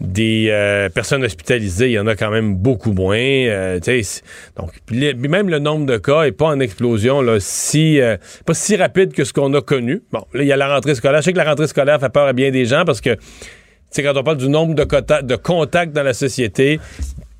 [0.00, 3.16] des euh, personnes hospitalisées, il y en a quand même beaucoup moins.
[3.16, 3.78] Euh,
[4.56, 8.76] donc, même le nombre de cas est pas en explosion, là, si, euh, pas si
[8.76, 10.02] rapide que ce qu'on a connu.
[10.12, 11.20] Bon, là, il y a la rentrée scolaire.
[11.20, 13.16] Je sais que la rentrée scolaire fait peur à bien des gens parce que,
[13.96, 16.80] quand on parle du nombre de contacts dans la société,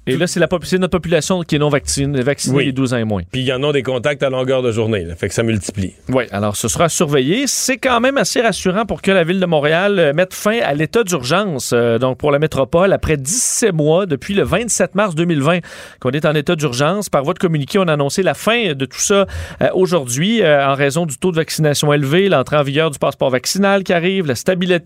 [0.06, 2.64] Et là, c'est la c'est notre population qui est non vaccinée, vaccinée Oui.
[2.66, 3.22] les 12 ans et moins.
[3.32, 5.02] puis il y en a des contacts à longueur de journée.
[5.04, 5.94] là, fait que ça multiplie.
[6.10, 7.44] Oui, alors ce sera surveillé.
[7.46, 10.74] C'est quand même assez rassurant pour que la Ville de Montréal euh, mette fin à
[10.74, 15.60] l'état d'urgence, euh, donc pour la métropole, après 17 mois, depuis le 27 mars 2020,
[16.00, 17.08] qu'on est en état d'urgence.
[17.08, 19.26] Par voie de communiqué, on a annoncé la fin de tout ça
[19.62, 23.82] euh, aujourd'hui en raison du taux de vaccination élevé, l'entrée en vigueur du passeport vaccinal
[23.84, 24.34] qui arrive, la,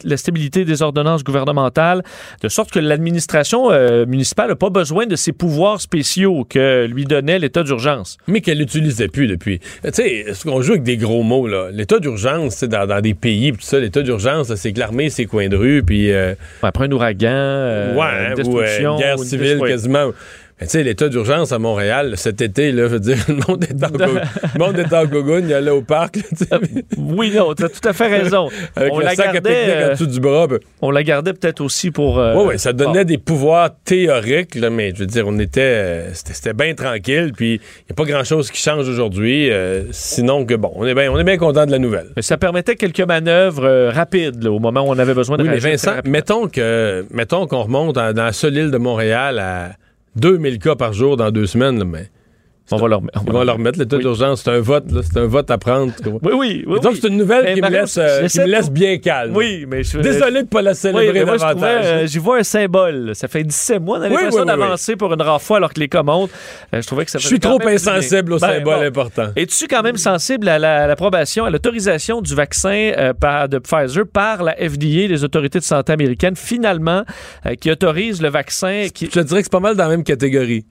[0.05, 2.03] la stabilité des ordonnances gouvernementales,
[2.43, 3.71] de sorte que l'administration
[4.07, 8.19] municipale n'a pas besoin de ces pouvoirs spéciaux que lui donnait l'état d'urgence.
[8.27, 9.59] Mais qu'elle n'utilisait plus depuis.
[9.83, 11.71] Tu sais, qu'on joue avec des gros mots, là?
[11.73, 15.11] L'état d'urgence, tu sais, dans, dans des pays, tout ça, l'état d'urgence, c'est que l'armée,
[15.11, 16.13] ses coins de rue, puis...
[16.13, 20.11] euh, Après un ouragan, euh, ouais, une ou euh, destruction, une guerre civile quasiment.
[20.61, 23.65] Mais tu sais, l'état d'urgence à Montréal, cet été, là, je veux dire, le monde
[23.65, 24.21] est en, go-
[24.59, 26.47] monde est en gogoune, il allait au parc, là, sais,
[26.97, 28.49] Oui, non, tu as tout à fait raison.
[28.75, 30.47] avec on le la sac à gardait, en euh, dessous du bras.
[30.49, 32.19] ben, on la gardait peut-être aussi pour.
[32.19, 36.11] euh, ouais, ça donnait des pouvoirs théoriques, là, mais je veux dire, on était, euh,
[36.13, 40.55] c'était, bien tranquille, puis il n'y a pas grand-chose qui change aujourd'hui, euh, sinon que,
[40.55, 42.07] bon, on est bien, bien content de la nouvelle.
[42.17, 45.43] Mais ça permettait quelques manœuvres euh, rapides là, au moment où on avait besoin de
[45.45, 49.39] Oui, mais Vincent, mettons que mettons qu'on remonte à- dans la seule île de Montréal
[49.39, 49.71] à
[50.17, 52.11] 2000 cas par jour dans deux semaines, mais
[52.71, 54.03] On va leur on ils va leur- leur remettre l'état Oui.
[54.03, 54.43] d'urgence.
[54.43, 55.93] C'est un vote, là, c'est un vote à prendre.
[56.05, 56.81] Oui, oui, oui.
[56.81, 56.99] Donc oui.
[57.01, 59.35] c'est une nouvelle Mais qui, me laisse, euh, qui me laisse bien calme.
[59.35, 61.85] Oui, mais je Désolé de ne pas la Oui, célébrer mais moi, davantage.
[61.87, 63.13] euh, j'y vois un symbole.
[63.15, 64.61] Ça fait 17 mois, on a Oui, l'impression oui, oui, oui.
[64.61, 66.31] d'avancer pour une rare fois alors que les cas montent.
[66.75, 68.87] Euh, je trouvais que ça Je suis trop insensible au Ben, symbole bon.
[68.87, 69.29] important.
[69.37, 73.59] Es-tu quand même sensible à la- à l'approbation, à l'autorisation du vaccin euh, par, de
[73.59, 77.03] Pfizer par la FDA, les autorités de santé américaines, finalement,
[77.47, 79.07] euh, qui autorisent le vaccin qui...
[79.07, 80.65] Je te dirais que c'est pas mal dans la même catégorie.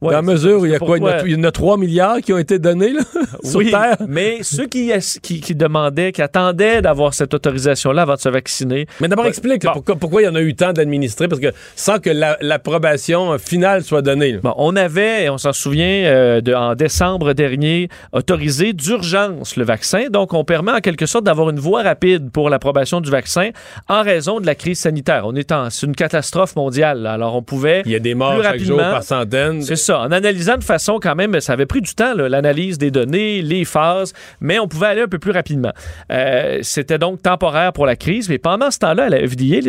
[0.00, 0.96] Ouais, dans la mesure où il y a quoi?
[0.96, 2.92] Il y en a- pourquoi- il y en a 3 milliards qui ont été donnés
[2.92, 3.00] là,
[3.44, 3.96] sur Oui, Terre.
[4.08, 4.90] mais ceux qui,
[5.22, 9.30] qui, qui demandaient, qui attendaient d'avoir cette autorisation-là avant de se vacciner, Mais d'abord, Ouais.
[9.30, 12.10] explique là, pourquoi, pourquoi il y en a eu tant d'administrés, parce que sans que
[12.10, 14.32] la- l'approbation euh, finale soit donnée.
[14.32, 14.38] là.
[14.42, 19.64] Bon, on avait, et on s'en souvient, euh, de- en décembre dernier, autorisé d'urgence le
[19.64, 20.06] vaccin.
[20.10, 23.50] Donc, on permet en quelque sorte d'avoir une voie rapide pour l'approbation du vaccin
[23.88, 25.22] en raison de la crise sanitaire.
[25.24, 27.02] On est en, c'est une catastrophe mondiale.
[27.02, 27.12] là.
[27.12, 29.62] Alors, on pouvait Il y a des morts chaque jour par centaines.
[29.68, 30.00] C'est ça.
[30.00, 33.64] En analysant de façon quand même, ça avait pris du temps, l'analyse des données, les
[33.64, 35.72] phases, mais on pouvait aller un peu plus rapidement.
[36.10, 39.60] Euh, C'était donc temporaire pour la crise, mais pendant ce temps-là, à la FDA,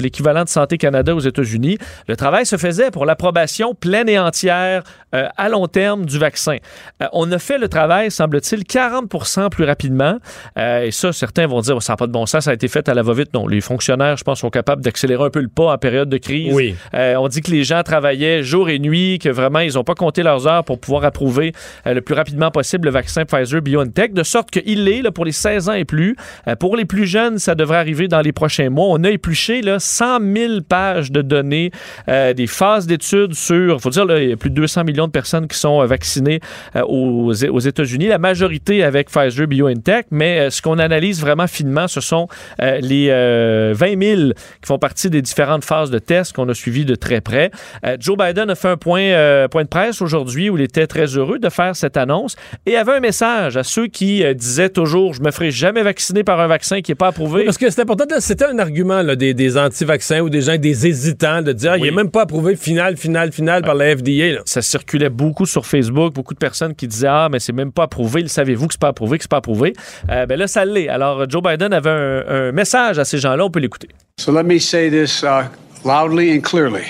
[0.00, 1.78] l'équivalent de Santé Canada aux États-Unis,
[2.08, 4.82] le travail se faisait pour l'approbation pleine et entière
[5.14, 6.56] euh, à long terme du vaccin.
[7.02, 10.18] Euh, on a fait le travail, semble-t-il, 40% plus rapidement.
[10.56, 12.88] Et ça, certains vont dire, ça n'a pas de bon sens, ça a été fait
[12.88, 13.34] à la va-vite.
[13.34, 16.16] Non, les fonctionnaires, je pense, sont capables d'accélérer un peu le pas en période de
[16.16, 16.52] crise.
[16.54, 16.74] Oui.
[16.92, 20.22] On dit que les gens travaillaient jour et nuit, que vraiment, ils n'ont pas compté
[20.22, 21.52] leurs heures pour pouvoir approuver
[21.86, 25.32] euh, le plus rapidement possible le vaccin Pfizer-BioNTech, de sorte qu'il est là, pour les
[25.32, 26.16] 16 ans et plus.
[26.48, 28.86] Euh, pour les plus jeunes, ça devrait arriver dans les prochains mois.
[28.88, 31.70] On a épluché là, 100 000 pages de données,
[32.08, 35.06] euh, des phases d'études sur, faut dire, là, il y a plus de 200 millions
[35.06, 36.40] de personnes qui sont vaccinées
[36.86, 42.28] aux, États-Unis, la majorité avec Pfizer-BioNTech, mais euh, ce qu'on analyse vraiment finement, ce sont
[42.58, 44.20] les euh, 20 000
[44.60, 47.50] qui font partie des différentes phases de tests qu'on a suivies de très près.
[47.98, 51.06] Joe Biden a fait un point, euh, point de presse aujourd'hui où il était très
[51.06, 55.14] heureux de faire cette annonce et avait un message à ceux qui euh, disaient toujours
[55.14, 57.44] je me ferai jamais vacciner par un vaccin qui n'est pas approuvé.
[57.44, 60.86] Parce que c'est important, c'était un argument là, des, des anti-vaccins ou des gens, des
[60.86, 64.32] hésitants, de dire, Ah, il n'est même pas approuvé final, final, final par la FDA.
[64.34, 64.40] là.
[64.44, 67.84] Ça circulait beaucoup sur Facebook, beaucoup de personnes qui disaient ah mais c'est même pas
[67.84, 69.72] approuvé, le savez-vous que c'est pas approuvé, que c'est pas approuvé?
[70.10, 70.88] Euh, ben là ça l'est.
[70.88, 73.88] Alors Joe Biden avait un, un message à ces gens-là, on peut l'écouter.
[74.18, 75.44] So let me say this uh,
[75.84, 76.84] loudly and clearly.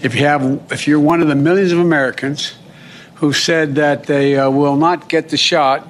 [0.00, 2.54] If you have, if you're one of the millions of Americans
[3.16, 5.86] who said that they uh, will not get the shot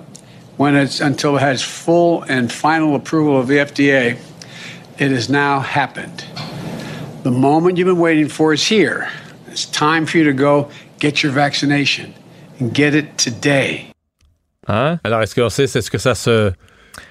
[0.56, 4.18] when it's until it has full and final approval of the FDA,
[4.98, 6.24] it has now happened.
[7.22, 9.08] The moment you've been waiting for is here.
[9.48, 12.14] It's time for you to go get your vaccination
[12.58, 13.92] and get it today.
[14.66, 15.00] Hein?
[15.04, 16.52] Alors, est-ce qu'on sait, c'est ce que ça se.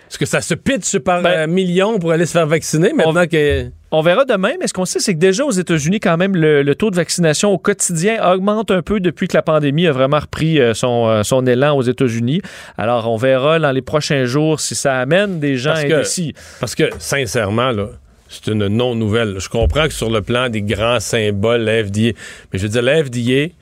[0.09, 3.71] Est-ce que ça se pitche par Ben, millions pour aller se faire vacciner maintenant que.
[3.91, 6.61] On verra demain, mais ce qu'on sait, c'est que déjà aux États-Unis, quand même, le,
[6.61, 10.19] le taux de vaccination au quotidien augmente un peu depuis que la pandémie a vraiment
[10.19, 12.41] repris euh, son, euh, son élan aux États-Unis.
[12.77, 16.33] Alors, on verra dans les prochains jours si ça amène des gens Parce que- indécis.
[16.59, 17.87] Parce que, sincèrement, là,
[18.27, 19.39] c'est une non-nouvelle.
[19.39, 22.11] Je comprends que sur le plan des grands symboles, la FDA,
[22.51, 23.53] mais je veux dire, la FDA,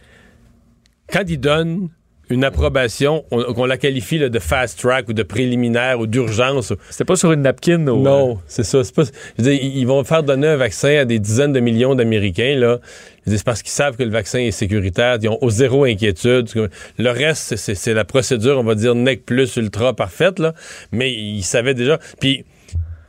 [1.14, 1.90] quand il donne
[2.30, 6.74] une approbation, on- qu'on la qualifie là, de fast track ou de préliminaire ou d'urgence.
[6.90, 7.86] C'était pas sur une napkin.
[7.88, 8.84] Au, Non, c'est ça.
[8.84, 11.60] C'est pas, je veux dire, ils vont faire donner un vaccin à des dizaines de
[11.60, 12.56] millions d'Américains.
[12.58, 12.80] Là.
[13.28, 15.18] C'est parce qu'ils savent que le vaccin est sécuritaire.
[15.22, 16.50] Ils ont au zéro inquiétude.
[16.98, 20.40] Le reste, c'est- la procédure, on va dire, NEC plus ultra parfaite.
[20.40, 20.54] Là.
[20.92, 22.00] Mais ils savaient déjà.
[22.20, 22.44] Puis,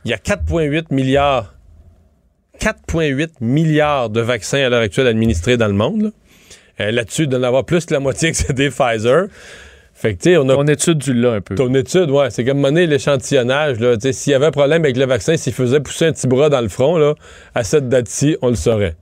[0.05, 1.53] il y a 4,8 milliards
[2.59, 6.01] 4,8 milliards de vaccins à l'heure actuelle administrés dans le monde.
[6.01, 6.09] là.
[6.79, 9.25] Euh, Là-dessus, d'en avoir plus que la moitié que c'est des Pfizer.
[9.93, 11.55] Fait que, tu sais, on a Ton étude, tu l'as un peu.
[11.55, 13.79] ton étude, ouais, c'est comme mener l'échantillonnage.
[13.79, 13.95] là.
[13.95, 16.27] Tu sais, S'il y avait un problème avec le vaccin, s'il faisait pousser un petit
[16.27, 17.15] bras dans le front, là,
[17.55, 18.95] à cette date-ci, on le saurait.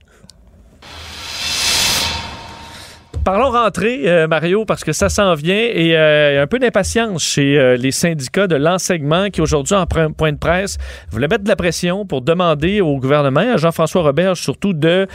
[3.26, 6.46] Parlons rentrée, euh, Mario, parce que ça s'en vient et euh, il y a un
[6.46, 10.78] peu d'impatience chez euh, les syndicats de l'enseignement qui, aujourd'hui, en point de presse,
[11.10, 15.08] voulaient mettre de la pression pour demander au gouvernement, à Jean-François Roberge surtout, de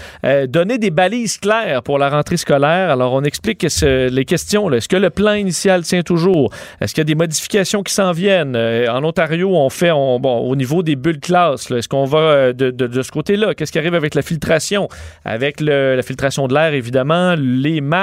[0.48, 2.90] donner des balises claires pour la rentrée scolaire.
[2.90, 4.70] Alors, on explique les questions.
[4.74, 6.52] Est-ce que le plan initial tient toujours?
[6.82, 8.58] Est-ce qu'il y a des modifications qui s'en viennent?
[8.58, 12.52] En Ontario, on fait, on- bon, au niveau des bulles classes, là, est-ce qu'on va
[12.52, 13.54] de, ce côté-là?
[13.54, 14.90] Qu'est-ce qui arrive avec la filtration?
[15.24, 18.01] Avec la filtration de l'air, évidemment, les masques.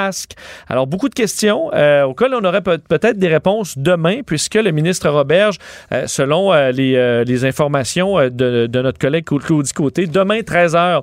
[0.68, 4.70] Alors, beaucoup de questions euh, auxquelles on aurait peut- peut-être des réponses demain, puisque le
[4.70, 5.56] ministre Roberge,
[5.92, 11.02] euh, selon euh, les, informations de, notre collègue Claudie Côté, demain, 13 h,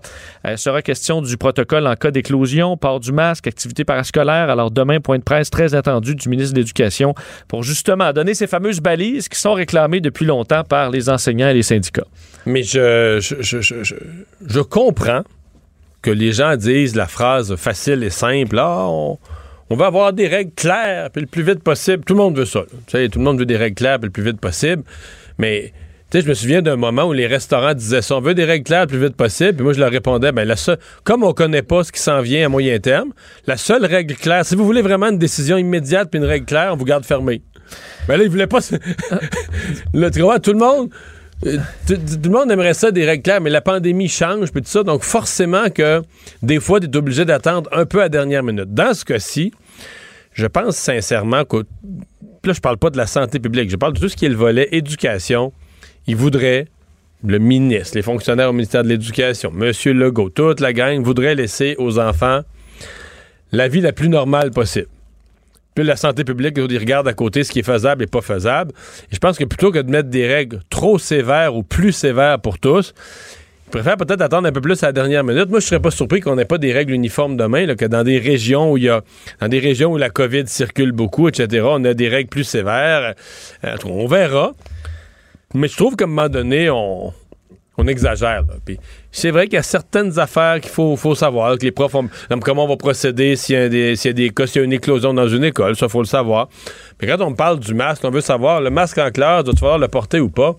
[0.57, 4.49] sera question du protocole en cas d'éclosion, port du masque, activité parascolaire.
[4.49, 7.13] Alors, demain, point de presse très attendu du ministre de l'Éducation
[7.47, 11.53] pour justement donner ces fameuses balises qui sont réclamées depuis longtemps par les enseignants et
[11.53, 12.05] les syndicats.
[12.45, 13.95] Mais je, je- je-
[14.45, 15.21] je comprends
[16.05, 19.17] que les gens disent la phrase facile et simple, ah, on,
[19.71, 22.03] on va avoir des règles claires, puis le plus vite possible.
[22.03, 22.61] Tout le monde veut ça.
[22.61, 24.83] tout le monde veut des règles claires, puis le plus vite possible.
[25.39, 25.73] Mais
[26.13, 28.81] je me souviens d'un moment où les restaurants disaient ça, on veut des règles claires
[28.81, 29.55] le plus vite possible.
[29.55, 30.47] Puis moi, je leur répondais, ben
[31.03, 33.11] comme on connaît pas ce qui s'en vient à moyen terme,
[33.47, 36.71] la seule règle claire, si vous voulez vraiment une décision immédiate puis une règle claire,
[36.71, 37.41] on vous garde fermé.
[38.07, 38.59] Mais là, ils voulaient pas.
[39.93, 40.91] vois, tout le monde.
[41.45, 41.57] Euh,
[41.87, 44.83] Tout, le monde aimerait ça des règles claires, mais la pandémie change, puis tout ça.
[44.83, 46.01] Donc, forcément que
[46.41, 48.73] des fois, tu es obligé d'attendre un peu à dernière minute.
[48.73, 49.51] Dans ce cas-ci,
[50.33, 51.65] je pense sincèrement que.
[52.43, 54.29] Là, je parle pas de la santé publique, je parle de tout ce qui est
[54.29, 55.51] le volet éducation.
[56.05, 56.67] Il voudrait,
[57.25, 59.71] le ministre, les fonctionnaires au ministère de l'Éducation, M.
[59.97, 62.41] Legault, toute la gang voudrait laisser aux enfants
[63.51, 64.87] la vie la plus normale possible.
[65.75, 68.71] Puis la santé publique, ils regardent à côté ce qui est faisable et pas faisable.
[69.11, 72.39] Et je pense que plutôt que de mettre des règles trop sévères ou plus sévères
[72.39, 72.93] pour tous,
[73.71, 75.49] préfère peut-être attendre un peu plus à la dernière minute.
[75.49, 78.19] Moi, je serais pas surpris qu'on n'ait pas des règles uniformes demain, que dans des
[78.19, 79.01] régions où il y a,
[79.41, 83.15] dans des régions où la COVID circule beaucoup, etc., on a des règles plus sévères.
[83.65, 84.53] Euh, on verra.
[85.53, 87.13] Mais je trouve qu'à un moment donné, on,
[87.87, 88.43] exagère.
[89.17, 92.09] C'est vrai qu'il y a certaines affaires qu'il faut, faut savoir, que les profs, ont-
[92.41, 94.61] comment on va procéder s'il y a des, s'il y a des cas, s'il y
[94.61, 96.49] a une éclosion dans une école, ça, faut le savoir.
[97.01, 99.77] Mais quand on parle du masque, on veut savoir, le masque en classe, dois-tu falloir
[99.79, 100.55] le porter ou pas?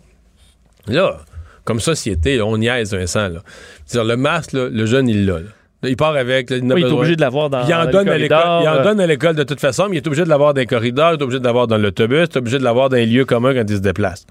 [0.88, 1.18] Là,
[1.64, 3.28] comme société, là, on niaise Vincent.
[3.28, 3.40] Là.
[3.84, 5.40] C'est-à-dire, le masque, là, le jeune, il l'a.
[5.40, 5.46] là.
[5.82, 6.48] Il part avec.
[6.50, 8.38] là, il, Oui, est obligé de l'avoir dans, Il en, dans donne le à l'école,
[8.38, 10.28] corridor, il en euh, donne à l'école de toute façon, mais il est obligé de
[10.30, 12.64] l'avoir dans les corridors, il est obligé de l'avoir dans l'autobus, il est obligé de
[12.64, 14.26] l'avoir dans les lieux communs quand il se déplace.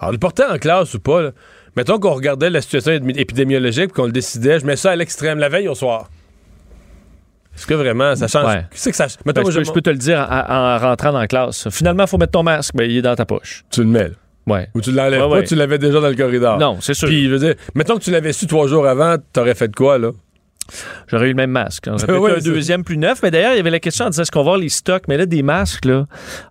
[0.00, 1.30] Alors, le porter en classe ou pas, là,
[1.76, 4.96] mettons qu'on regardait la situation épidémi- épidémiologique et qu'on le décidait, je mets ça à
[4.96, 6.08] l'extrême, la veille au soir.
[7.56, 8.46] Est-ce que vraiment ça change?
[8.46, 8.64] Ouais.
[8.70, 11.12] Que ça Ben, Mettons, je, moi, peux, je peux te le dire en, en rentrant
[11.12, 11.68] dans la classe.
[11.70, 12.74] Finalement, il faut mettre ton masque.
[12.74, 13.64] Ben, il est dans ta poche.
[13.70, 14.14] Tu le mets, là.
[14.46, 14.68] Ouais.
[14.74, 15.44] Ou tu l'enlèves Ouais, pas, ouais.
[15.44, 16.58] tu l'avais déjà dans le corridor.
[16.58, 17.06] Non, c'est sûr.
[17.08, 19.76] Puis, je veux dire, mettons que tu l'avais su trois jours avant, t'aurais fait de
[19.76, 20.10] quoi, là?
[21.08, 21.84] J'aurais eu le même masque.
[21.84, 23.20] Peut-être Ouais, un deuxième plus neuf.
[23.22, 25.02] Mais d'ailleurs, il y avait la question en disant est-ce qu'on va avoir les stocks?
[25.08, 26.06] Mais là, des masques, là,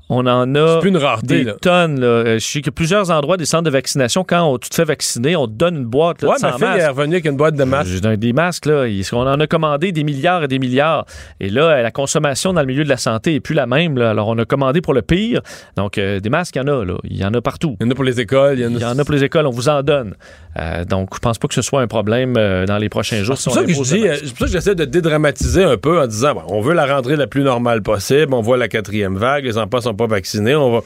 [0.09, 1.53] on en a plus une rareté, des là.
[1.61, 1.99] tonnes.
[1.99, 2.07] Là.
[2.07, 4.83] Euh, Je sais que plusieurs endroits des centres de vaccination, quand on- tu te fais
[4.83, 6.79] vacciner, on te donne une boîte là, Ouais, de ma 100 fille masques.
[6.81, 7.91] est revenue avec une boîte de masques.
[8.03, 11.05] J'ai Des masques, là, on en a commandé des milliards et des milliards.
[11.39, 13.97] Et là, la consommation dans le milieu de la santé est plus la même.
[13.97, 14.09] là.
[14.11, 15.41] Alors, on a commandé pour le pire.
[15.77, 16.83] Donc, euh, des masques, il y en a.
[16.85, 16.95] Là.
[17.03, 17.75] Il y en a partout.
[17.79, 18.77] Il y en a pour les écoles, il y en a.
[18.77, 20.15] Il y en a pour les écoles, on vous en donne.
[20.59, 23.37] Euh, donc, je pense pas que ce soit un problème euh, dans les prochains jours.
[23.37, 25.63] C'est si pour ça que je dis, euh, c'est pour ça que j'essaie de dédramatiser
[25.63, 28.57] un peu en disant, bon, on veut la rentrée la plus normale possible, on voit
[28.57, 30.81] la quatrième vague, les enfants sont pas vaccinés, on va.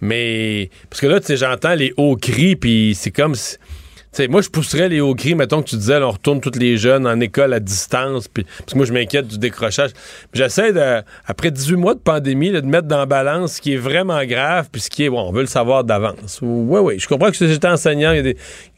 [0.00, 3.56] Mais parce que là, tu sais, j'entends les hauts cris, puis c'est comme, si-
[4.28, 7.06] moi je pousserais les hauts cris, mettons que tu disais, on retourne tous les jeunes
[7.06, 9.90] en école à distance, puis parce que moi je m'inquiète du décrochage.
[10.34, 10.72] J'essaie
[11.26, 14.68] après 18 mois de pandémie, de mettre dans la balance ce qui est vraiment grave,
[14.70, 16.40] puis ce qui est, bon, on veut le savoir d'avance.
[16.42, 18.22] Oui, oui, je comprends que si j'étais enseignant, il y, a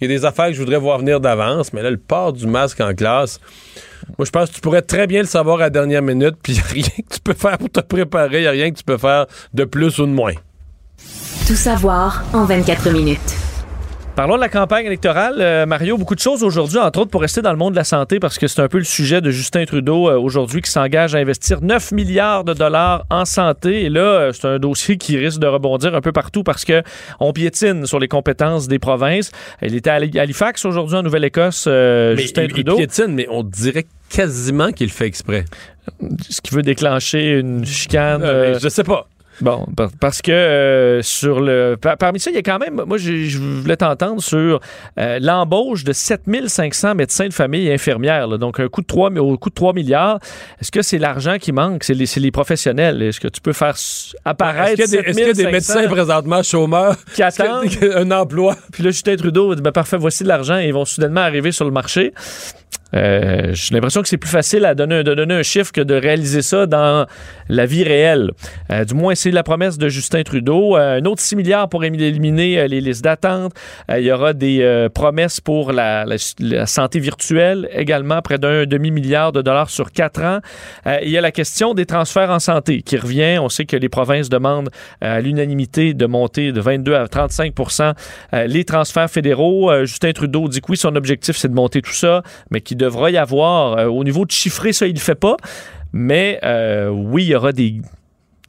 [0.09, 2.81] des- y affaires que je voudrais voir venir d'avance, mais là, le port du masque
[2.81, 3.41] en classe.
[4.19, 6.53] Moi, je pense que tu pourrais très bien le savoir à la dernière minute, puis
[6.55, 8.71] il n'y a rien que tu peux faire pour te préparer, il n'y a rien
[8.71, 10.35] que tu peux faire de plus ou de moins.
[11.47, 13.54] Tout savoir en 24 minutes.
[14.17, 15.39] Parlons de la campagne électorale.
[15.41, 17.83] Euh, Mario, beaucoup de choses aujourd'hui, entre autres pour rester dans le monde de la
[17.85, 21.17] santé, parce que c'est un peu le sujet de Justin Trudeau euh, aujourd'hui qui s'engage
[21.17, 23.83] à investir 9 milliards de dollars en santé.
[23.83, 26.85] Et là, euh, c'est un dossier qui risque de rebondir un peu partout parce que
[27.19, 29.33] on piétine sur les compétences des provinces.
[29.63, 31.69] Il était à Hali- Halifax aujourd'hui en Nouvelle-Écosse,
[32.17, 35.45] Justin il- il Trudeau, piétine, mais on dirait quasiment qu'il fait exprès.
[36.31, 38.23] ce qui veut déclencher une chicane.
[38.61, 39.09] Je sais pas.
[39.41, 42.83] Bon, par- parce que euh, sur le par- parmi ça, il y a quand même,
[42.87, 44.61] moi je voulais t'entendre sur
[44.99, 48.27] euh, l'embauche de 7500 médecins de famille et infirmières.
[48.27, 48.39] là.
[48.39, 50.19] donc un coût de 3, mi- au coût de 3 milliards.
[50.61, 51.85] Est-ce que c'est l'argent qui manque?
[51.85, 53.03] C'est les, professionnels.
[53.03, 53.75] Est-ce que tu peux faire
[54.25, 56.97] apparaître Est-ce qu'il y, qu'il y a des 7500 médecins présentement chômeurs?
[57.15, 57.67] qui attendent?
[57.95, 58.57] un emploi?
[58.73, 61.65] Puis là, Justin Trudeau dit ben, parfait, voici de l'argent ils vont soudainement arriver sur
[61.65, 62.13] le marché.
[62.95, 65.95] Euh, J'ai l'impression que c'est plus facile à donner, de donner un chiffre que de
[65.95, 67.07] réaliser ça dans
[67.49, 68.31] la vie réelle.
[68.71, 70.77] Euh, du moins, c'est la promesse de Justin Trudeau.
[70.77, 73.53] Euh, un autre 6 milliards pour éliminer les listes d'attente.
[73.89, 76.05] Il y aura des promesses pour la,
[76.67, 80.41] santé virtuelle également, près d'un demi-milliard de dollars sur quatre ans.
[81.03, 83.39] Il y a la question des transferts en santé qui revient.
[83.41, 84.71] On sait que les provinces demandent
[85.01, 87.95] à l'unanimité de monter de 22 à 35%
[88.33, 89.85] euh, les transferts fédéraux.
[89.85, 93.11] Justin Trudeau dit que oui, son objectif, c'est de monter tout ça, mais qu'il devra
[93.11, 95.37] y avoir, euh, au niveau de chiffrer, ça, il ne le fait pas.
[95.93, 97.81] Mais euh, oui, il y aura des,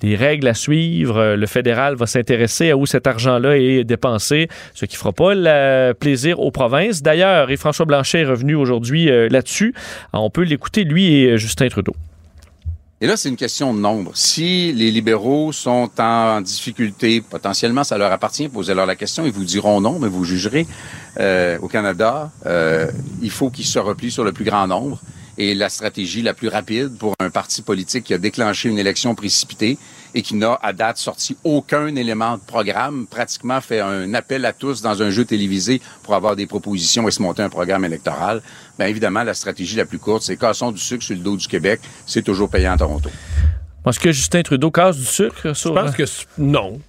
[0.04, 1.18] règles à suivre.
[1.18, 5.14] Euh, Le fédéral va s'intéresser à où cet argent-là est dépensé, ce qui ne fera
[5.14, 7.02] pas plaisir aux provinces.
[7.02, 9.74] D'ailleurs, et François Blanchet est revenu aujourd'hui là-dessus.
[10.14, 11.94] On peut l'écouter, lui et Justin Trudeau.
[13.06, 14.14] Et là, c'est une question de nombre.
[14.16, 19.44] Si les libéraux sont en difficulté, potentiellement, ça leur appartient, posez-leur la question, ils vous
[19.44, 20.66] diront non, mais vous jugerez.
[21.20, 22.90] Euh, au Canada, euh,
[23.22, 25.00] il faut qu'ils se replient sur le plus grand nombre.
[25.38, 29.14] Et la stratégie la plus rapide pour un parti politique qui a déclenché une élection
[29.14, 29.78] précipitée
[30.16, 34.54] et qui n'a à date sorti aucun élément de programme, pratiquement fait un appel à
[34.54, 38.42] tous dans un jeu télévisé pour avoir des propositions et se monter un programme électoral,
[38.80, 41.48] bien évidemment, la stratégie la plus courte, c'est cassons du sucre sur le dos du
[41.48, 43.10] Québec, c'est toujours payant à Toronto.
[43.86, 45.76] Est-ce que Justin Trudeau casse du sucre sur...
[45.76, 46.80] Je pense que c- non.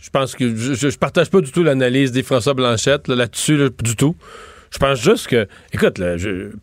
[0.00, 3.56] Je pense que je, je- partage pas du tout l'analyse des François Blanchette là, là-dessus,
[3.58, 4.16] là, du tout.
[4.70, 6.00] Je pense juste que, écoute,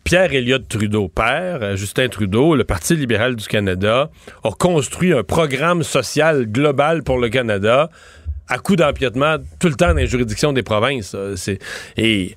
[0.02, 4.10] Pierre Elliott Trudeau, père, euh, Justin Trudeau, le Parti libéral du Canada,
[4.44, 7.90] a construit un programme social global pour le Canada
[8.48, 11.14] à coup d'empiètement tout le temps dans les juridictions des provinces.
[11.98, 12.36] Et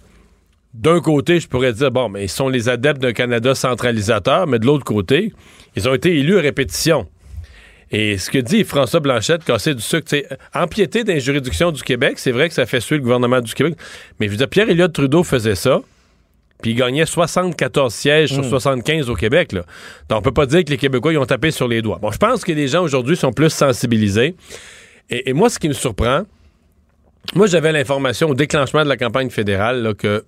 [0.73, 4.59] d'un côté, je pourrais dire, bon, mais ils sont les adeptes d'un Canada centralisateur, mais
[4.59, 5.33] de l'autre côté,
[5.75, 7.07] ils ont été élus à répétition.
[7.91, 11.83] Et ce que dit François Blanchette, casser du sucre, c'est empiéter dans les juridictions du
[11.83, 13.75] Québec, c'est vrai que ça fait suer le gouvernement du Québec.
[14.19, 15.81] Mais je veux dire, Pierre Elliott Trudeau faisait ça.
[16.61, 18.49] puis il gagnait 74 sièges sur Mm.
[18.49, 19.51] 75 au Québec.
[19.51, 19.63] Là.
[20.09, 21.97] Donc, on peut pas dire que les Québécois, ils ont tapé sur les doigts.
[21.99, 24.35] Bon, je pense que les gens aujourd'hui sont plus sensibilisés.
[25.09, 26.21] Et, et moi, ce qui me surprend,
[27.33, 30.23] moi, j'avais l'information au déclenchement de la campagne fédérale là, que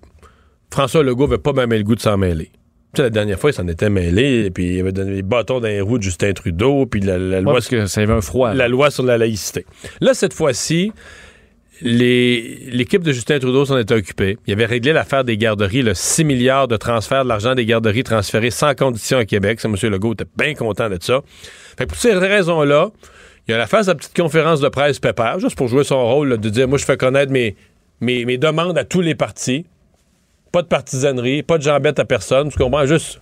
[0.72, 2.50] François Legault n'avait pas même le goût de s'en mêler.
[2.98, 5.68] La dernière fois, il s'en était mêlé, et puis il avait donné les bâtons dans
[5.68, 8.20] les roues de Justin Trudeau, puis la, la Ouais, loi, parce que ça avait un
[8.20, 8.54] froid.
[8.54, 9.66] la loi sur la laïcité.
[10.00, 10.92] Là, cette fois-ci,
[11.82, 14.38] l'équipe de Justin Trudeau s'en était occupée.
[14.46, 18.04] Il avait réglé l'affaire des garderies, le 6 milliards de transfert de l'argent des garderies
[18.04, 19.60] transférés sans condition à Québec.
[19.60, 19.76] Ça, M.
[19.90, 21.20] Legault était bien content de ça.
[21.76, 22.90] Fait que pour ces raisons-là,
[23.48, 26.28] il a la faire sa petite conférence de presse pépère, juste pour jouer son rôle
[26.30, 27.56] là, de dire moi, je fais connaître mes,
[28.00, 29.66] mes, mes demandes à tous les partis.
[30.54, 32.48] Pas de partisanerie, pas de jambette à personne.
[32.48, 32.86] Tu comprends?
[32.86, 33.20] Juste.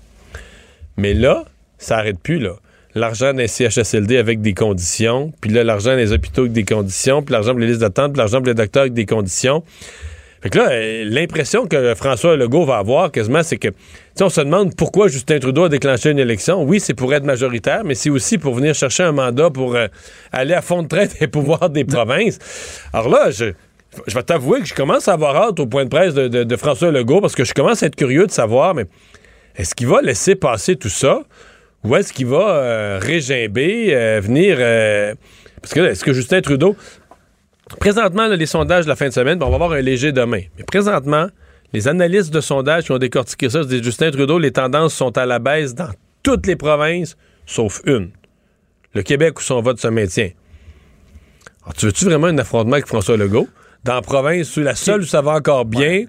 [0.99, 1.47] Mais là,
[1.79, 2.57] ça arrête plus, là.
[2.95, 7.33] L'argent des CHSLD avec des conditions, puis là, l'argent des hôpitaux avec des conditions, puis
[7.33, 9.65] l'argent pour les listes d'attente, puis l'argent pour les docteurs avec des conditions.
[10.43, 13.69] Fait que là, euh, l'impression que François Legault va avoir quasiment, c'est que,
[14.21, 16.63] on se demande pourquoi Justin Trudeau a déclenché une élection.
[16.63, 19.87] Oui, c'est pour être majoritaire, mais c'est aussi pour venir chercher un mandat pour euh,
[20.33, 22.39] aller à fond de traite des pouvoirs des provinces.
[22.93, 23.55] Alors là, je,
[24.07, 26.91] je vais t'avouer que je commence à avoir hâte au point de presse de, François
[26.91, 28.87] Legault parce que je commence à être curieux de savoir, mais
[29.57, 31.23] est-ce qu'il va laisser passer tout ça
[31.85, 34.57] ou est-ce qu'il va euh, régimber, euh, venir.
[34.61, 35.15] euh,
[35.61, 36.77] parce que est-ce que Justin Trudeau.
[37.81, 40.43] Présentement, les sondages de la fin de semaine, on va avoir un léger demain.
[40.59, 41.29] Mais présentement,
[41.73, 45.17] les analystes de sondages qui ont décortiqué ça se disent Justin Trudeau, les tendances sont
[45.17, 45.91] à la baisse dans
[46.23, 47.17] toutes les provinces,
[47.47, 48.11] sauf une.
[48.95, 50.31] Le Québec où son vote se maintient.
[51.63, 53.49] Alors, tu veux-tu vraiment un affrontement avec François Legault?
[53.85, 56.05] Dans la province où la seule où ça va encore bien,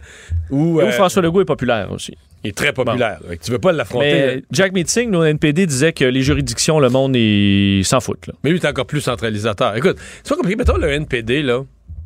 [0.52, 2.16] où, Et où euh, François Legault est populaire aussi.
[2.44, 3.20] il est très populaire.
[3.28, 4.44] Que Tu veux pas l'affronter.
[4.52, 8.28] Jack Meeting, nos NPD, disait que les juridictions, le monde, il s'en fout.
[8.28, 8.34] Là.
[8.44, 9.76] Mais lui, il est encore plus centralisateur.
[9.76, 10.56] Écoute, c'est pas compliqué.
[10.56, 11.62] Mettons le NPD, là.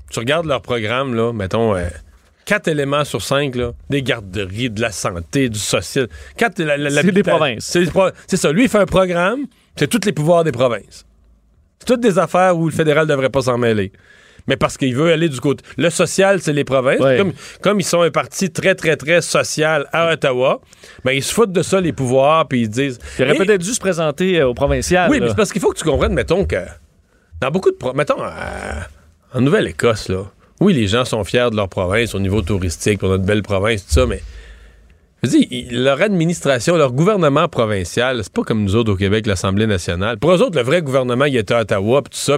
[0.09, 1.33] Tu regardes leur programme, là.
[1.33, 1.87] Mettons, euh,
[2.45, 3.71] quatre éléments sur cinq, là.
[3.89, 6.07] Des garderies, de la santé, du social.
[6.37, 7.65] Quatre, la- la- C'est des provinces.
[7.65, 8.53] C'est pro- c'est ça.
[8.53, 9.41] Lui, il fait un programme,
[9.75, 11.05] c'est tous les pouvoirs des provinces.
[11.79, 13.91] C'est toutes des affaires où le fédéral devrait pas s'en mêler.
[14.47, 15.63] Mais parce qu'il veut aller du côté.
[15.77, 16.99] Le social, c'est les provinces.
[17.01, 17.17] Ouais.
[17.17, 20.61] Comme, comme ils sont un parti très, très, très social à Ottawa,
[21.03, 22.97] ben, ils se foutent de ça, les pouvoirs, puis ils disent.
[23.19, 25.09] Il aurait peut-être dû se présenter euh, au provincial.
[25.11, 25.25] oui, là.
[25.25, 26.55] mais c'est parce qu'il faut que tu comprennes, mettons, que
[27.41, 27.75] dans beaucoup de...
[27.75, 28.29] pro- Mettons, euh,
[29.33, 30.23] en Nouvelle-Écosse, là,
[30.61, 33.85] oui, les gens sont fiers de leur province au niveau touristique, pour notre belle province,
[33.85, 34.21] tout ça, mais...
[35.23, 39.25] Je veux dire, leur administration, leur gouvernement provincial, c'est pas comme nous autres au Québec,
[39.25, 40.19] l'Assemblée nationale.
[40.19, 42.37] Pour eux autres, le vrai gouvernement, il était à Ottawa, puis tout ça.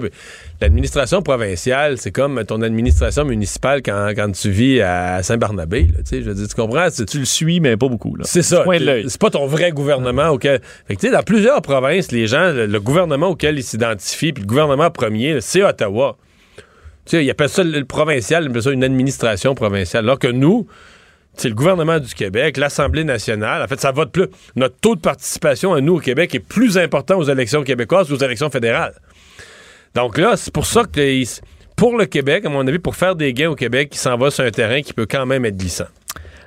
[0.62, 5.90] L'administration provinciale, c'est comme ton administration municipale quand, quand tu vis à Saint-Barnabé.
[6.10, 6.88] je veux dire, tu comprends?
[6.90, 8.16] Tu le suis, mais pas beaucoup.
[8.24, 8.64] c'est ça.
[9.08, 10.62] C'est pas ton vrai gouvernement auquel.
[10.88, 14.32] Fait que, tu sais, dans plusieurs provinces, les gens, le, le gouvernement auquel ils s'identifient,
[14.32, 16.16] puis le gouvernement premier, c'est Ottawa.
[17.06, 20.06] Tu sais, ils appellent ça le, le provincial, ils appellent ça une administration provinciale.
[20.06, 20.66] Alors que nous,
[21.40, 23.64] c'est le gouvernement du Québec, l'Assemblée nationale.
[23.64, 24.28] En fait, ça vote plus.
[24.56, 28.18] Notre taux de participation à nous au Québec est plus important aux élections québécoises qu'aux
[28.18, 28.96] élections fédérales.
[29.96, 31.24] Donc là, c'est pour ça que
[31.78, 34.32] pour le Québec, à mon avis, pour faire des gains au Québec, il s'en va
[34.32, 35.88] sur un terrain qui peut quand même être glissant.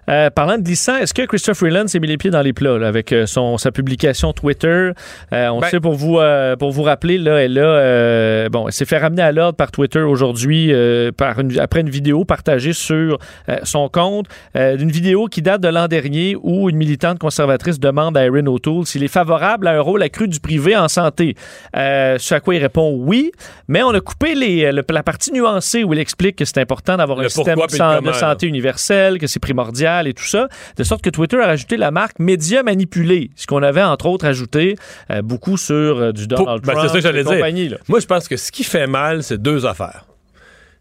[0.09, 2.77] Euh, parlant de glissant, est-ce que Christophe Freeland s'est mis les pieds dans les plats
[2.77, 4.91] là, avec euh, son, sa publication Twitter?
[5.33, 8.73] Euh, on Ben- sait pour vous, euh, pour vous rappeler, là, elle, a, bon, elle
[8.73, 10.73] s'est fait ramener à l'ordre par Twitter aujourd'hui
[11.17, 13.19] par une- après une vidéo partagée sur
[13.63, 14.27] son compte.
[14.55, 18.87] Une vidéo qui date de l'an dernier où une militante conservatrice demande à Erin O'Toole
[18.87, 21.37] s'il est favorable à un rôle accru du privé en santé.
[21.75, 23.31] Ce à quoi il répond oui,
[23.69, 26.97] mais on a coupé les, le- la partie nuancée où il explique que c'est important
[26.97, 31.11] d'avoir un système de, santé universelle, que c'est primordial et tout ça, de sorte que
[31.11, 34.77] Twitter a rajouté la marque média manipulé, ce qu'on avait entre autres ajouté
[35.11, 37.35] euh, beaucoup sur euh, du Donald ben, Trump c'est ça que j'allais et dire.
[37.35, 37.77] compagnie, là.
[37.89, 40.07] Moi, je pense que ce qui fait mal, c'est deux affaires.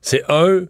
[0.02, 0.62] C'est un,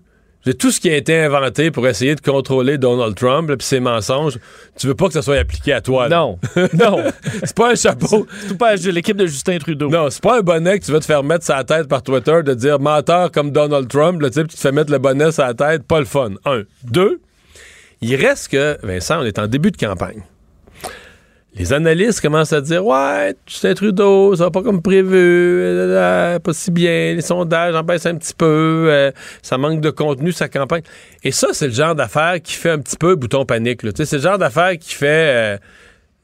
[0.43, 3.79] c'est tout ce qui a été inventé pour essayer de contrôler Donald Trump, puis ses
[3.79, 4.39] mensonges.
[4.77, 6.07] Tu veux pas que ça soit appliqué à toi.
[6.07, 6.17] là.
[6.17, 6.39] Non,
[6.73, 7.03] non,
[7.43, 8.27] C'est pas un chapeau.
[8.47, 9.89] tout pas l'équipe de Justin Trudeau.
[9.89, 12.41] Non, c'est pas un bonnet que tu vas te faire mettre la tête par Twitter
[12.43, 15.43] de dire menteur comme Donald Trump, sais, puis tu te fais mettre le bonnet sur
[15.43, 15.83] la tête.
[15.83, 16.31] Pas le fun.
[16.45, 16.63] Un.
[16.83, 17.21] Deux,
[18.01, 20.23] il reste que, Vincent, on est en début de campagne.
[21.53, 26.53] Les analystes commencent à dire Ouais, Justin Trudeau, ça va pas comme prévu, euh, pas
[26.53, 29.11] si bien, les sondages en baissent un petit peu, euh,
[29.41, 30.83] ça manque de contenu, sa campagne.
[31.25, 33.81] Et ça, c'est le genre d'affaire qui fait un petit peu bouton panique.
[33.95, 35.55] C'est le genre d'affaire qui fait.
[35.55, 35.57] euh,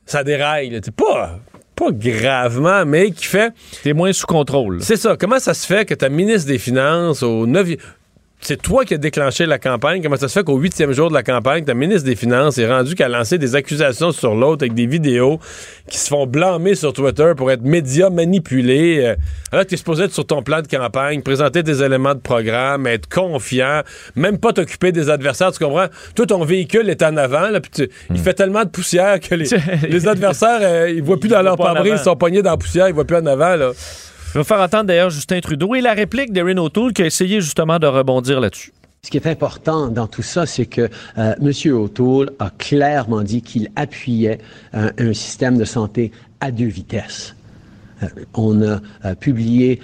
[0.05, 0.69] ça déraille.
[0.69, 0.79] là.
[0.95, 1.39] Pas,
[1.75, 3.51] pas gravement, mais qui fait.
[3.83, 4.81] T'es moins sous contrôle.
[4.81, 5.17] C'est ça.
[5.19, 7.71] Comment ça se fait que ta ministre des Finances, au 9
[8.39, 10.01] c'est toi qui as déclenché la campagne.
[10.01, 12.67] Comment ça se fait qu'au huitième jour de la campagne, ta ministre des Finances est
[12.67, 15.39] rendue qu'à lancer des accusations sur l'autre avec des vidéos
[15.89, 18.99] qui se font blâmer sur Twitter pour être médias manipulés.
[19.03, 19.15] euh,
[19.51, 22.19] alors que tu es supposé être sur ton plan de campagne, présenter des éléments de
[22.19, 23.81] programme, être confiant,
[24.15, 25.51] même pas t'occuper des adversaires.
[25.51, 25.87] Tu comprends?
[26.15, 29.35] Toi, ton véhicule est en avant, là, puis tu- il fait tellement de poussière que
[29.35, 29.47] les,
[29.89, 32.87] les adversaires, euh, ils voient plus dans leur pare-brise, ils sont pognés dans la poussière,
[32.87, 33.55] ils voient plus en avant.
[33.55, 33.71] Là.
[34.37, 37.41] Je vais faire entendre d'ailleurs Justin Trudeau et la réplique d'Erin O'Toole qui a essayé
[37.41, 38.71] justement de rebondir là-dessus.
[39.01, 41.73] Ce qui est important dans tout ça, c'est que euh, M.
[41.73, 44.37] O'Toole a clairement dit qu'il appuyait
[44.73, 47.35] un, un système de santé à deux vitesses.
[48.03, 49.81] Euh, on a euh, publié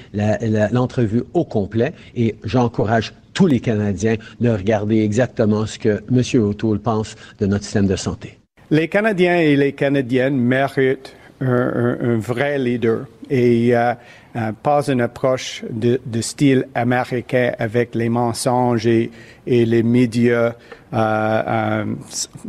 [0.72, 6.44] l'entrevue au complet et j'encourage tous les Canadiens de regarder exactement ce que M.
[6.44, 8.38] O'Toole pense de notre système de santé.
[8.70, 13.94] Les Canadiens et les Canadiennes méritent un, un- vrai leader et euh,
[14.36, 19.12] euh, pas une approche de, de style américain avec les mensonges et,
[19.46, 20.54] et les médias euh,
[20.94, 21.86] euh,